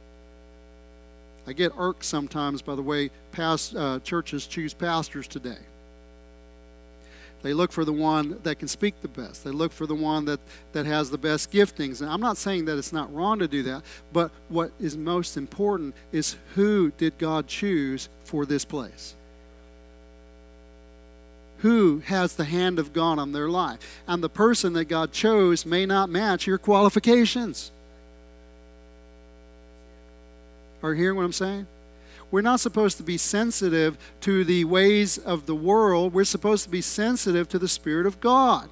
I 1.47 1.53
get 1.53 1.71
irked 1.77 2.05
sometimes 2.05 2.61
by 2.61 2.75
the 2.75 2.83
way 2.83 3.09
past, 3.31 3.75
uh, 3.75 3.99
churches 4.03 4.45
choose 4.45 4.73
pastors 4.75 5.27
today. 5.27 5.57
They 7.41 7.53
look 7.53 7.71
for 7.71 7.83
the 7.83 7.93
one 7.93 8.39
that 8.43 8.59
can 8.59 8.67
speak 8.67 9.01
the 9.01 9.07
best. 9.07 9.43
They 9.43 9.51
look 9.51 9.71
for 9.71 9.87
the 9.87 9.95
one 9.95 10.25
that, 10.25 10.39
that 10.73 10.85
has 10.85 11.09
the 11.09 11.17
best 11.17 11.51
giftings. 11.51 12.01
And 12.01 12.09
I'm 12.09 12.21
not 12.21 12.37
saying 12.37 12.65
that 12.65 12.77
it's 12.77 12.93
not 12.93 13.13
wrong 13.13 13.39
to 13.39 13.47
do 13.47 13.63
that, 13.63 13.83
but 14.13 14.31
what 14.49 14.71
is 14.79 14.95
most 14.95 15.37
important 15.37 15.95
is 16.11 16.37
who 16.55 16.91
did 16.91 17.17
God 17.17 17.47
choose 17.47 18.09
for 18.23 18.45
this 18.45 18.63
place? 18.63 19.15
Who 21.59 21.99
has 22.05 22.35
the 22.35 22.45
hand 22.45 22.79
of 22.79 22.93
God 22.93 23.19
on 23.19 23.31
their 23.31 23.49
life? 23.49 24.01
And 24.07 24.23
the 24.23 24.29
person 24.29 24.73
that 24.73 24.85
God 24.85 25.11
chose 25.11 25.65
may 25.65 25.85
not 25.85 26.09
match 26.09 26.47
your 26.47 26.57
qualifications. 26.57 27.71
Are 30.83 30.93
you 30.93 31.01
hearing 31.01 31.17
what 31.17 31.25
I'm 31.25 31.33
saying? 31.33 31.67
We're 32.31 32.41
not 32.41 32.61
supposed 32.61 32.97
to 32.97 33.03
be 33.03 33.17
sensitive 33.17 33.97
to 34.21 34.45
the 34.45 34.63
ways 34.63 35.17
of 35.17 35.45
the 35.45 35.55
world. 35.55 36.13
We're 36.13 36.23
supposed 36.23 36.63
to 36.63 36.69
be 36.69 36.81
sensitive 36.81 37.49
to 37.49 37.59
the 37.59 37.67
Spirit 37.67 38.05
of 38.07 38.21
God. 38.21 38.69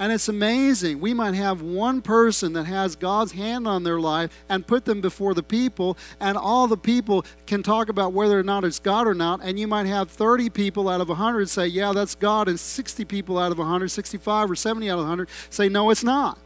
And 0.00 0.12
it's 0.12 0.28
amazing. 0.28 1.00
We 1.00 1.12
might 1.12 1.34
have 1.34 1.60
one 1.60 2.02
person 2.02 2.52
that 2.52 2.64
has 2.64 2.94
God's 2.94 3.32
hand 3.32 3.66
on 3.66 3.82
their 3.82 3.98
life 3.98 4.30
and 4.48 4.66
put 4.66 4.84
them 4.84 5.00
before 5.00 5.34
the 5.34 5.42
people, 5.42 5.98
and 6.20 6.38
all 6.38 6.68
the 6.68 6.76
people 6.76 7.26
can 7.46 7.64
talk 7.64 7.88
about 7.88 8.12
whether 8.12 8.38
or 8.38 8.44
not 8.44 8.64
it's 8.64 8.78
God 8.78 9.08
or 9.08 9.14
not. 9.14 9.40
And 9.42 9.58
you 9.58 9.66
might 9.66 9.86
have 9.86 10.08
30 10.08 10.50
people 10.50 10.88
out 10.88 11.00
of 11.00 11.08
100 11.08 11.48
say, 11.48 11.66
Yeah, 11.66 11.92
that's 11.92 12.14
God, 12.14 12.48
and 12.48 12.58
60 12.58 13.04
people 13.06 13.38
out 13.38 13.50
of 13.50 13.58
100, 13.58 13.88
65 13.88 14.50
or 14.52 14.56
70 14.56 14.88
out 14.88 15.00
of 15.00 15.04
100 15.04 15.28
say, 15.50 15.68
No, 15.68 15.90
it's 15.90 16.04
not. 16.04 16.38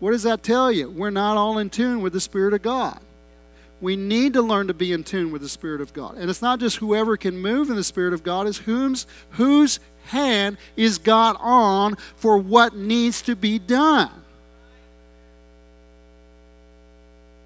What 0.00 0.10
does 0.10 0.24
that 0.24 0.42
tell 0.42 0.72
you? 0.72 0.90
We're 0.90 1.10
not 1.10 1.36
all 1.36 1.58
in 1.58 1.70
tune 1.70 2.02
with 2.02 2.12
the 2.12 2.20
Spirit 2.20 2.52
of 2.52 2.62
God 2.62 3.00
we 3.82 3.96
need 3.96 4.32
to 4.32 4.40
learn 4.40 4.68
to 4.68 4.74
be 4.74 4.92
in 4.92 5.04
tune 5.04 5.32
with 5.32 5.42
the 5.42 5.48
Spirit 5.48 5.80
of 5.80 5.92
God. 5.92 6.16
And 6.16 6.30
it's 6.30 6.40
not 6.40 6.60
just 6.60 6.76
whoever 6.76 7.16
can 7.16 7.36
move 7.36 7.68
in 7.68 7.76
the 7.76 7.84
Spirit 7.84 8.14
of 8.14 8.22
God, 8.22 8.46
it's 8.46 8.58
whom's, 8.58 9.06
whose 9.30 9.80
hand 10.04 10.56
is 10.76 10.98
God 10.98 11.36
on 11.40 11.96
for 12.16 12.38
what 12.38 12.76
needs 12.76 13.20
to 13.22 13.34
be 13.36 13.58
done. 13.58 14.21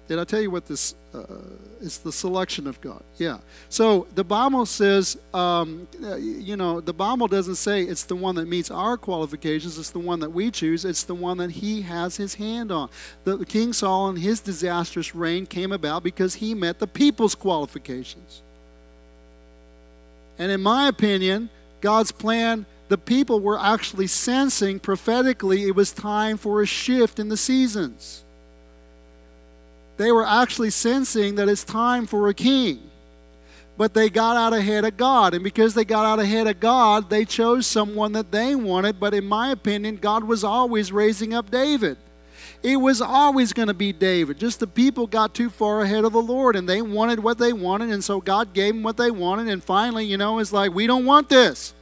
Did 0.07 0.19
I 0.19 0.23
tell 0.23 0.39
you 0.39 0.49
what 0.49 0.65
this 0.65 0.95
uh, 1.13 1.23
is? 1.81 1.97
The 1.97 2.11
selection 2.11 2.65
of 2.65 2.79
God. 2.79 3.03
Yeah. 3.17 3.39
So 3.67 4.07
the 4.15 4.23
Bible 4.23 4.65
says, 4.65 5.17
um, 5.33 5.87
you 6.17 6.55
know, 6.55 6.79
the 6.79 6.93
Bible 6.93 7.27
doesn't 7.27 7.55
say 7.55 7.83
it's 7.83 8.03
the 8.03 8.15
one 8.15 8.35
that 8.35 8.47
meets 8.47 8.71
our 8.71 8.95
qualifications. 8.97 9.77
It's 9.77 9.89
the 9.89 9.99
one 9.99 10.21
that 10.21 10.29
we 10.29 10.49
choose. 10.49 10.85
It's 10.85 11.03
the 11.03 11.15
one 11.15 11.37
that 11.39 11.51
He 11.51 11.81
has 11.81 12.15
His 12.15 12.35
hand 12.35 12.71
on. 12.71 12.89
The, 13.25 13.45
King 13.45 13.73
Saul 13.73 14.09
and 14.09 14.19
his 14.19 14.39
disastrous 14.39 15.15
reign 15.15 15.45
came 15.45 15.71
about 15.71 16.03
because 16.03 16.35
he 16.35 16.53
met 16.53 16.79
the 16.79 16.87
people's 16.87 17.33
qualifications. 17.33 18.41
And 20.37 20.51
in 20.51 20.61
my 20.61 20.87
opinion, 20.87 21.49
God's 21.81 22.11
plan 22.11 22.65
the 22.89 22.97
people 22.97 23.41
were 23.41 23.59
actually 23.59 24.07
sensing 24.07 24.79
prophetically 24.79 25.63
it 25.63 25.75
was 25.75 25.91
time 25.91 26.37
for 26.37 26.61
a 26.61 26.65
shift 26.65 27.19
in 27.19 27.27
the 27.27 27.35
seasons 27.35 28.23
they 29.97 30.11
were 30.11 30.25
actually 30.25 30.69
sensing 30.69 31.35
that 31.35 31.49
it's 31.49 31.63
time 31.63 32.05
for 32.05 32.29
a 32.29 32.33
king. 32.33 32.81
But 33.77 33.93
they 33.93 34.09
got 34.09 34.37
out 34.37 34.53
ahead 34.53 34.85
of 34.85 34.97
God. 34.97 35.35
And 35.35 35.43
because 35.43 35.75
they 35.75 35.85
got 35.85 36.05
out 36.05 36.19
ahead 36.19 36.47
of 36.47 36.59
God, 36.59 37.09
they 37.09 37.25
chose 37.25 37.67
someone 37.67 38.13
that 38.13 38.31
they 38.31 38.55
wanted. 38.55 38.99
But 38.99 39.13
in 39.13 39.25
my 39.25 39.51
opinion, 39.51 39.97
God 39.97 40.23
was 40.23 40.43
always 40.43 40.91
raising 40.91 41.33
up 41.33 41.51
David. 41.51 41.97
It 42.63 42.77
was 42.77 43.01
always 43.01 43.53
going 43.53 43.67
to 43.67 43.75
be 43.75 43.93
David. 43.93 44.39
Just 44.39 44.59
the 44.59 44.67
people 44.67 45.05
got 45.05 45.35
too 45.35 45.49
far 45.49 45.81
ahead 45.81 46.05
of 46.05 46.13
the 46.13 46.21
Lord 46.21 46.55
and 46.55 46.67
they 46.67 46.81
wanted 46.81 47.19
what 47.19 47.37
they 47.37 47.53
wanted. 47.53 47.91
And 47.91 48.03
so 48.03 48.19
God 48.19 48.53
gave 48.53 48.73
them 48.73 48.81
what 48.81 48.97
they 48.97 49.11
wanted. 49.11 49.47
And 49.47 49.63
finally, 49.63 50.05
you 50.05 50.17
know, 50.17 50.39
it's 50.39 50.51
like, 50.51 50.73
we 50.73 50.87
don't 50.87 51.05
want 51.05 51.29
this. 51.29 51.73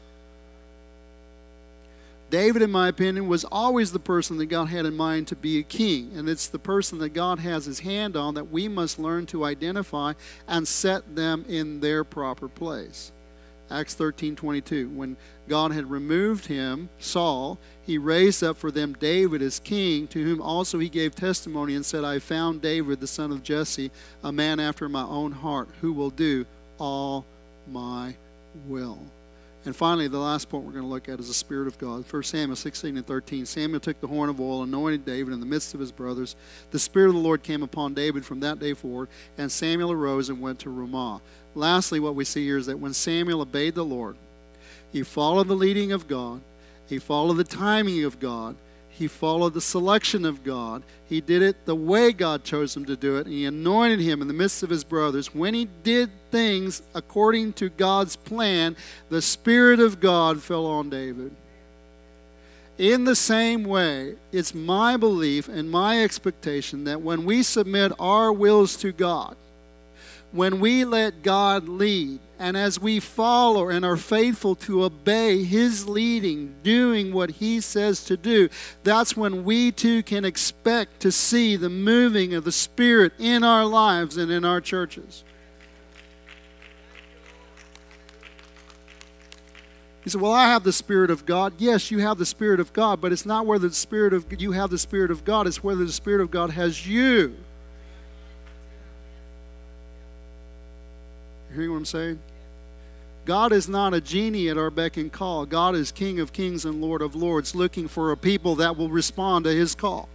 David, 2.30 2.62
in 2.62 2.72
my 2.72 2.88
opinion, 2.88 3.28
was 3.28 3.46
always 3.46 3.92
the 3.92 4.00
person 4.00 4.38
that 4.38 4.48
God 4.48 4.66
had 4.66 4.86
in 4.86 4.98
mind 4.98 5.28
to 5.28 5.36
be 5.36 5.60
a 5.60 5.64
king. 5.64 6.12
And 6.16 6.28
it's 6.28 6.48
the 6.48 6.60
person 6.60 6.98
that 7.00 7.10
God 7.10 7.40
has 7.40 7.66
his 7.66 7.80
hand 7.80 8.18
on 8.18 8.34
that 8.34 8.52
we 8.52 8.68
must 8.68 9.00
learn 9.00 9.26
to 9.28 9.46
identify 9.46 10.14
and 10.48 10.68
set 10.68 11.16
them 11.16 11.46
in 11.48 11.82
their 11.82 12.04
proper 12.04 12.48
place. 12.48 13.12
Acts 13.70 13.96
13 13.96 14.36
22. 14.36 14.90
When 14.90 15.18
God 15.48 15.72
had 15.72 15.90
removed 15.90 16.46
him, 16.46 16.90
Saul, 17.00 17.58
he 17.84 17.98
raised 17.98 18.44
up 18.44 18.58
for 18.58 18.72
them 18.72 18.94
David 18.94 19.42
as 19.42 19.60
king, 19.60 20.08
to 20.08 20.24
whom 20.24 20.42
also 20.42 20.80
he 20.80 20.90
gave 20.90 21.16
testimony 21.16 21.76
and 21.76 21.86
said, 21.86 22.04
I 22.04 22.20
found 22.20 22.62
David, 22.62 23.00
the 23.00 23.08
son 23.08 23.32
of 23.32 23.44
Jesse, 23.44 23.92
a 24.24 24.32
man 24.32 24.60
after 24.60 24.88
my 24.90 25.04
own 25.04 25.32
heart, 25.32 25.70
who 25.82 25.94
will 25.94 26.12
do 26.12 26.46
all 26.78 27.26
my 27.68 28.16
will. 28.68 29.00
And 29.66 29.76
finally, 29.76 30.08
the 30.08 30.20
last 30.20 30.48
point 30.48 30.64
we're 30.64 30.74
going 30.74 30.84
to 30.84 30.90
look 30.90 31.10
at 31.10 31.20
is 31.20 31.28
the 31.28 31.34
Spirit 31.34 31.68
of 31.68 31.80
God. 31.80 32.06
1 32.08 32.24
Samuel 32.24 32.56
16 32.56 32.98
and 32.98 33.06
13. 33.06 33.48
Samuel 33.48 33.80
took 33.80 34.00
the 34.00 34.08
horn 34.08 34.30
of 34.30 34.40
oil, 34.40 34.62
anointed 34.62 35.06
David 35.06 35.34
in 35.34 35.40
the 35.40 35.46
midst 35.46 35.74
of 35.74 35.80
his 35.80 35.92
brothers. 35.92 36.36
The 36.70 36.78
Spirit 36.78 37.08
of 37.08 37.16
the 37.16 37.22
Lord 37.22 37.42
came 37.42 37.64
upon 37.64 37.96
David 37.96 38.24
from 38.24 38.42
that 38.42 38.60
day 38.60 38.76
forward, 38.76 39.10
and 39.40 39.52
Samuel 39.52 39.92
arose 39.92 40.30
and 40.30 40.40
went 40.40 40.60
to 40.60 40.70
Ramah. 40.70 41.20
Lastly, 41.56 42.00
what 42.00 42.14
we 42.14 42.26
see 42.26 42.46
here 42.46 42.58
is 42.58 42.68
that 42.68 42.80
when 42.80 42.94
Samuel 42.94 43.42
obeyed 43.42 43.74
the 43.74 43.84
Lord, 43.84 44.18
he 44.92 45.02
followed 45.02 45.48
the 45.48 45.56
leading 45.56 45.92
of 45.92 46.08
God, 46.08 46.42
he 46.88 47.00
followed 47.00 47.38
the 47.38 47.44
timing 47.44 48.04
of 48.04 48.20
God, 48.20 48.56
he 48.98 49.08
followed 49.08 49.54
the 49.54 49.62
selection 49.62 50.26
of 50.26 50.44
God. 50.44 50.82
He 51.08 51.20
did 51.20 51.42
it 51.42 51.66
the 51.66 51.76
way 51.76 52.14
God 52.14 52.46
chose 52.46 52.76
him 52.76 52.86
to 52.86 52.96
do 52.96 53.18
it. 53.18 53.26
And 53.26 53.36
he 53.36 53.46
anointed 53.46 54.00
him 54.00 54.22
in 54.22 54.30
the 54.30 54.34
midst 54.34 54.64
of 54.64 54.70
his 54.70 54.86
brothers. 54.86 55.36
When 55.36 55.54
he 55.54 55.68
did 55.84 56.10
things 56.32 56.82
according 56.94 57.54
to 57.54 57.70
God's 57.70 58.16
plan, 58.16 58.78
the 59.10 59.22
Spirit 59.22 59.82
of 59.82 60.00
God 60.00 60.42
fell 60.42 60.66
on 60.66 60.90
David. 60.90 61.36
In 62.78 63.04
the 63.04 63.16
same 63.16 63.66
way, 63.66 64.16
it's 64.32 64.54
my 64.54 64.96
belief 64.96 65.50
and 65.50 65.70
my 65.70 66.02
expectation 66.02 66.86
that 66.86 67.02
when 67.02 67.26
we 67.26 67.44
submit 67.44 67.92
our 68.00 68.32
wills 68.32 68.78
to 68.78 68.94
God, 68.94 69.36
when 70.36 70.60
we 70.60 70.84
let 70.84 71.24
God 71.24 71.70
lead, 71.70 72.20
and 72.38 72.58
as 72.58 72.78
we 72.78 73.00
follow 73.00 73.70
and 73.70 73.86
are 73.86 73.96
faithful 73.96 74.54
to 74.56 74.84
obey 74.84 75.46
His 75.46 75.88
leading, 75.88 76.56
doing 76.62 77.14
what 77.14 77.32
He 77.32 77.62
says 77.62 78.04
to 78.06 78.18
do, 78.18 78.50
that's 78.84 79.16
when 79.16 79.46
we 79.46 79.72
too 79.72 80.04
can 80.04 80.26
expect 80.26 81.00
to 81.00 81.12
see 81.12 81.56
the 81.56 81.70
moving 81.70 82.34
of 82.34 82.44
the 82.44 82.52
Spirit 82.52 83.14
in 83.18 83.46
our 83.46 83.64
lives 83.64 84.18
and 84.18 84.30
in 84.30 84.44
our 84.44 84.60
churches. 84.60 85.24
He 90.04 90.10
said, 90.10 90.20
Well, 90.20 90.34
I 90.34 90.48
have 90.48 90.64
the 90.66 90.74
Spirit 90.74 91.12
of 91.12 91.26
God. 91.26 91.54
Yes, 91.60 91.92
you 91.92 92.00
have 92.00 92.18
the 92.18 92.26
Spirit 92.26 92.60
of 92.60 92.74
God, 92.74 93.00
but 93.00 93.14
it's 93.14 93.26
not 93.26 93.46
whether 93.46 93.70
the 93.70 93.74
Spirit 93.74 94.12
of 94.12 94.26
you 94.38 94.52
have 94.52 94.70
the 94.70 94.78
Spirit 94.78 95.12
of 95.12 95.24
God, 95.24 95.48
it's 95.48 95.64
whether 95.64 95.86
the 95.86 95.94
Spirit 95.94 96.20
of 96.20 96.30
God 96.30 96.50
has 96.50 96.86
you. 96.86 97.38
Hearing 101.56 101.72
what 101.72 101.78
I'm 101.78 101.86
saying? 101.86 102.20
God 103.26 103.52
is 103.52 103.68
not 103.68 103.96
a 103.96 104.02
genie 104.02 104.50
at 104.50 104.58
our 104.58 104.70
beck 104.70 104.98
and 104.98 105.12
call. 105.12 105.46
God 105.48 105.76
is 105.76 105.92
King 105.92 106.20
of 106.20 106.32
kings 106.32 106.64
and 106.64 106.80
Lord 106.80 107.02
of 107.02 107.16
lords, 107.16 107.56
looking 107.56 107.88
for 107.88 108.12
a 108.12 108.18
people 108.18 108.56
that 108.56 108.78
will 108.78 108.90
respond 108.90 109.46
to 109.46 109.52
his 109.52 109.74
call. 109.74 110.08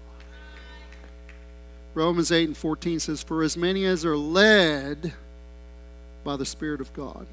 Romans 1.94 2.30
8 2.30 2.48
and 2.48 2.56
14 2.56 3.00
says, 3.00 3.22
For 3.22 3.42
as 3.42 3.56
many 3.56 3.84
as 3.84 4.04
are 4.04 4.16
led 4.16 5.12
by 6.22 6.36
the 6.36 6.46
Spirit 6.46 6.80
of 6.80 6.92
God. 6.92 7.26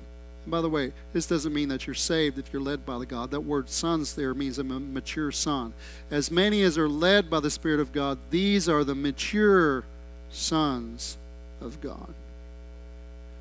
And 0.43 0.51
by 0.51 0.61
the 0.61 0.69
way, 0.69 0.93
this 1.13 1.27
doesn't 1.27 1.53
mean 1.53 1.69
that 1.69 1.85
you're 1.85 1.93
saved 1.93 2.39
if 2.39 2.51
you're 2.51 2.61
led 2.61 2.83
by 2.83 2.97
the 2.97 3.05
God. 3.05 3.29
That 3.29 3.41
word 3.41 3.69
sons 3.69 4.15
there 4.15 4.33
means 4.33 4.57
a 4.57 4.63
mature 4.63 5.31
son. 5.31 5.73
As 6.09 6.31
many 6.31 6.63
as 6.63 6.77
are 6.77 6.89
led 6.89 7.29
by 7.29 7.39
the 7.39 7.51
Spirit 7.51 7.79
of 7.79 7.91
God, 7.91 8.17
these 8.31 8.67
are 8.67 8.83
the 8.83 8.95
mature 8.95 9.83
sons 10.31 11.17
of 11.61 11.79
God. 11.81 12.13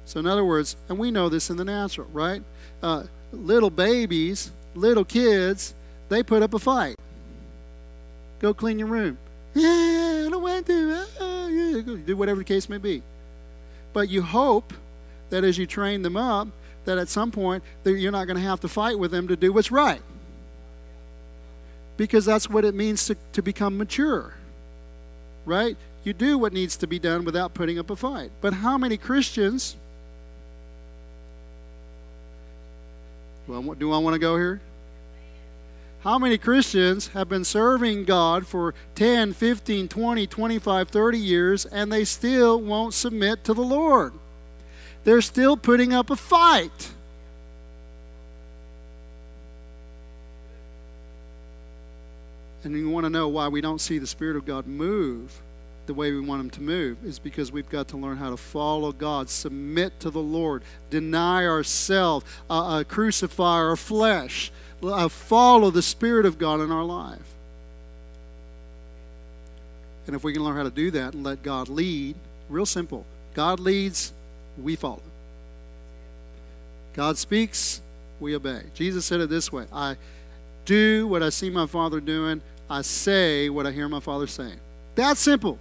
So, 0.06 0.20
in 0.20 0.26
other 0.26 0.44
words, 0.44 0.76
and 0.88 0.98
we 0.98 1.10
know 1.10 1.28
this 1.28 1.50
in 1.50 1.56
the 1.56 1.64
natural, 1.64 2.08
right? 2.12 2.42
Uh, 2.82 3.04
little 3.32 3.70
babies, 3.70 4.52
little 4.74 5.04
kids, 5.04 5.74
they 6.08 6.22
put 6.22 6.42
up 6.42 6.54
a 6.54 6.58
fight. 6.58 6.94
Go 8.38 8.54
clean 8.54 8.78
your 8.78 8.88
room. 8.88 9.18
Yeah, 9.54 10.26
I 10.26 10.28
don't 10.30 10.42
want 10.42 10.66
to. 10.66 11.06
Uh, 11.20 11.48
yeah. 11.48 11.96
Do 12.04 12.16
whatever 12.16 12.38
the 12.38 12.44
case 12.44 12.68
may 12.68 12.78
be. 12.78 13.02
But 13.92 14.08
you 14.08 14.22
hope 14.22 14.72
that 15.30 15.42
as 15.42 15.58
you 15.58 15.66
train 15.66 16.02
them 16.02 16.16
up, 16.16 16.48
that 16.84 16.98
at 16.98 17.08
some 17.08 17.32
point 17.32 17.64
you're 17.84 18.12
not 18.12 18.26
going 18.26 18.36
to 18.36 18.42
have 18.42 18.60
to 18.60 18.68
fight 18.68 18.98
with 18.98 19.10
them 19.10 19.26
to 19.28 19.36
do 19.36 19.52
what's 19.52 19.72
right. 19.72 20.02
Because 21.96 22.24
that's 22.24 22.48
what 22.48 22.64
it 22.64 22.74
means 22.74 23.06
to, 23.06 23.16
to 23.32 23.42
become 23.42 23.76
mature. 23.76 24.34
Right? 25.44 25.76
You 26.04 26.12
do 26.12 26.38
what 26.38 26.52
needs 26.52 26.76
to 26.76 26.86
be 26.86 27.00
done 27.00 27.24
without 27.24 27.54
putting 27.54 27.78
up 27.78 27.90
a 27.90 27.96
fight. 27.96 28.30
But 28.40 28.52
how 28.52 28.78
many 28.78 28.96
Christians. 28.96 29.76
Well, 33.46 33.62
do 33.74 33.92
I 33.92 33.98
want 33.98 34.14
to 34.14 34.18
go 34.18 34.36
here? 34.36 34.60
How 36.00 36.18
many 36.18 36.38
Christians 36.38 37.08
have 37.08 37.28
been 37.28 37.44
serving 37.44 38.04
God 38.04 38.46
for 38.46 38.74
10, 38.94 39.32
15, 39.32 39.88
20, 39.88 40.26
25, 40.26 40.88
30 40.88 41.18
years 41.18 41.66
and 41.66 41.92
they 41.92 42.04
still 42.04 42.60
won't 42.60 42.94
submit 42.94 43.44
to 43.44 43.54
the 43.54 43.62
Lord? 43.62 44.12
they're 45.06 45.22
still 45.22 45.56
putting 45.56 45.94
up 45.94 46.10
a 46.10 46.16
fight. 46.16 46.90
And 52.64 52.76
you 52.76 52.90
want 52.90 53.04
to 53.04 53.10
know 53.10 53.28
why 53.28 53.46
we 53.46 53.60
don't 53.60 53.80
see 53.80 53.98
the 53.98 54.06
Spirit 54.08 54.34
of 54.34 54.44
God 54.44 54.66
move 54.66 55.40
the 55.86 55.94
way 55.94 56.12
we 56.12 56.20
want 56.20 56.40
Him 56.40 56.50
to 56.50 56.62
move 56.62 57.04
is 57.04 57.18
because 57.18 57.52
we've 57.52 57.68
got 57.68 57.88
to 57.88 57.96
learn 57.96 58.16
how 58.16 58.30
to 58.30 58.36
follow 58.36 58.92
God, 58.92 59.28
submit 59.28 59.98
to 60.00 60.10
the 60.10 60.20
Lord, 60.20 60.62
deny 60.90 61.46
ourselves, 61.46 62.24
uh, 62.50 62.78
uh, 62.78 62.84
crucify 62.84 63.56
our 63.58 63.76
flesh, 63.76 64.50
uh, 64.82 65.08
follow 65.08 65.70
the 65.70 65.82
Spirit 65.82 66.26
of 66.26 66.38
God 66.38 66.60
in 66.60 66.70
our 66.70 66.84
life. 66.84 67.34
And 70.06 70.14
if 70.14 70.22
we 70.22 70.32
can 70.32 70.44
learn 70.44 70.56
how 70.56 70.62
to 70.62 70.70
do 70.70 70.90
that 70.92 71.14
and 71.14 71.24
let 71.24 71.42
God 71.42 71.68
lead, 71.68 72.14
real 72.48 72.66
simple 72.66 73.04
God 73.34 73.60
leads, 73.60 74.12
we 74.56 74.76
follow. 74.76 75.02
God 76.94 77.18
speaks, 77.18 77.80
we 78.20 78.34
obey. 78.34 78.62
Jesus 78.74 79.04
said 79.04 79.20
it 79.20 79.28
this 79.28 79.52
way 79.52 79.66
I 79.72 79.96
do 80.64 81.06
what 81.06 81.22
I 81.22 81.28
see 81.28 81.50
my 81.50 81.66
Father 81.66 82.00
doing, 82.00 82.40
I 82.68 82.82
say 82.82 83.48
what 83.48 83.66
I 83.66 83.72
hear 83.72 83.88
my 83.88 84.00
Father 84.00 84.26
saying. 84.26 84.58
That's 84.94 85.20
simple. 85.20 85.58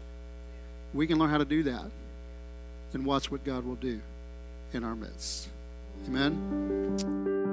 We 0.96 1.08
can 1.08 1.20
learn 1.20 1.30
how 1.30 1.38
to 1.38 1.46
do 1.46 1.64
that 1.64 1.86
and 2.93 3.06
watch 3.06 3.30
what 3.30 3.43
God 3.43 3.66
will 3.66 3.76
do 3.76 4.00
in 4.72 4.86
our 4.86 4.96
midst. 4.96 5.50
Amen. 6.08 7.45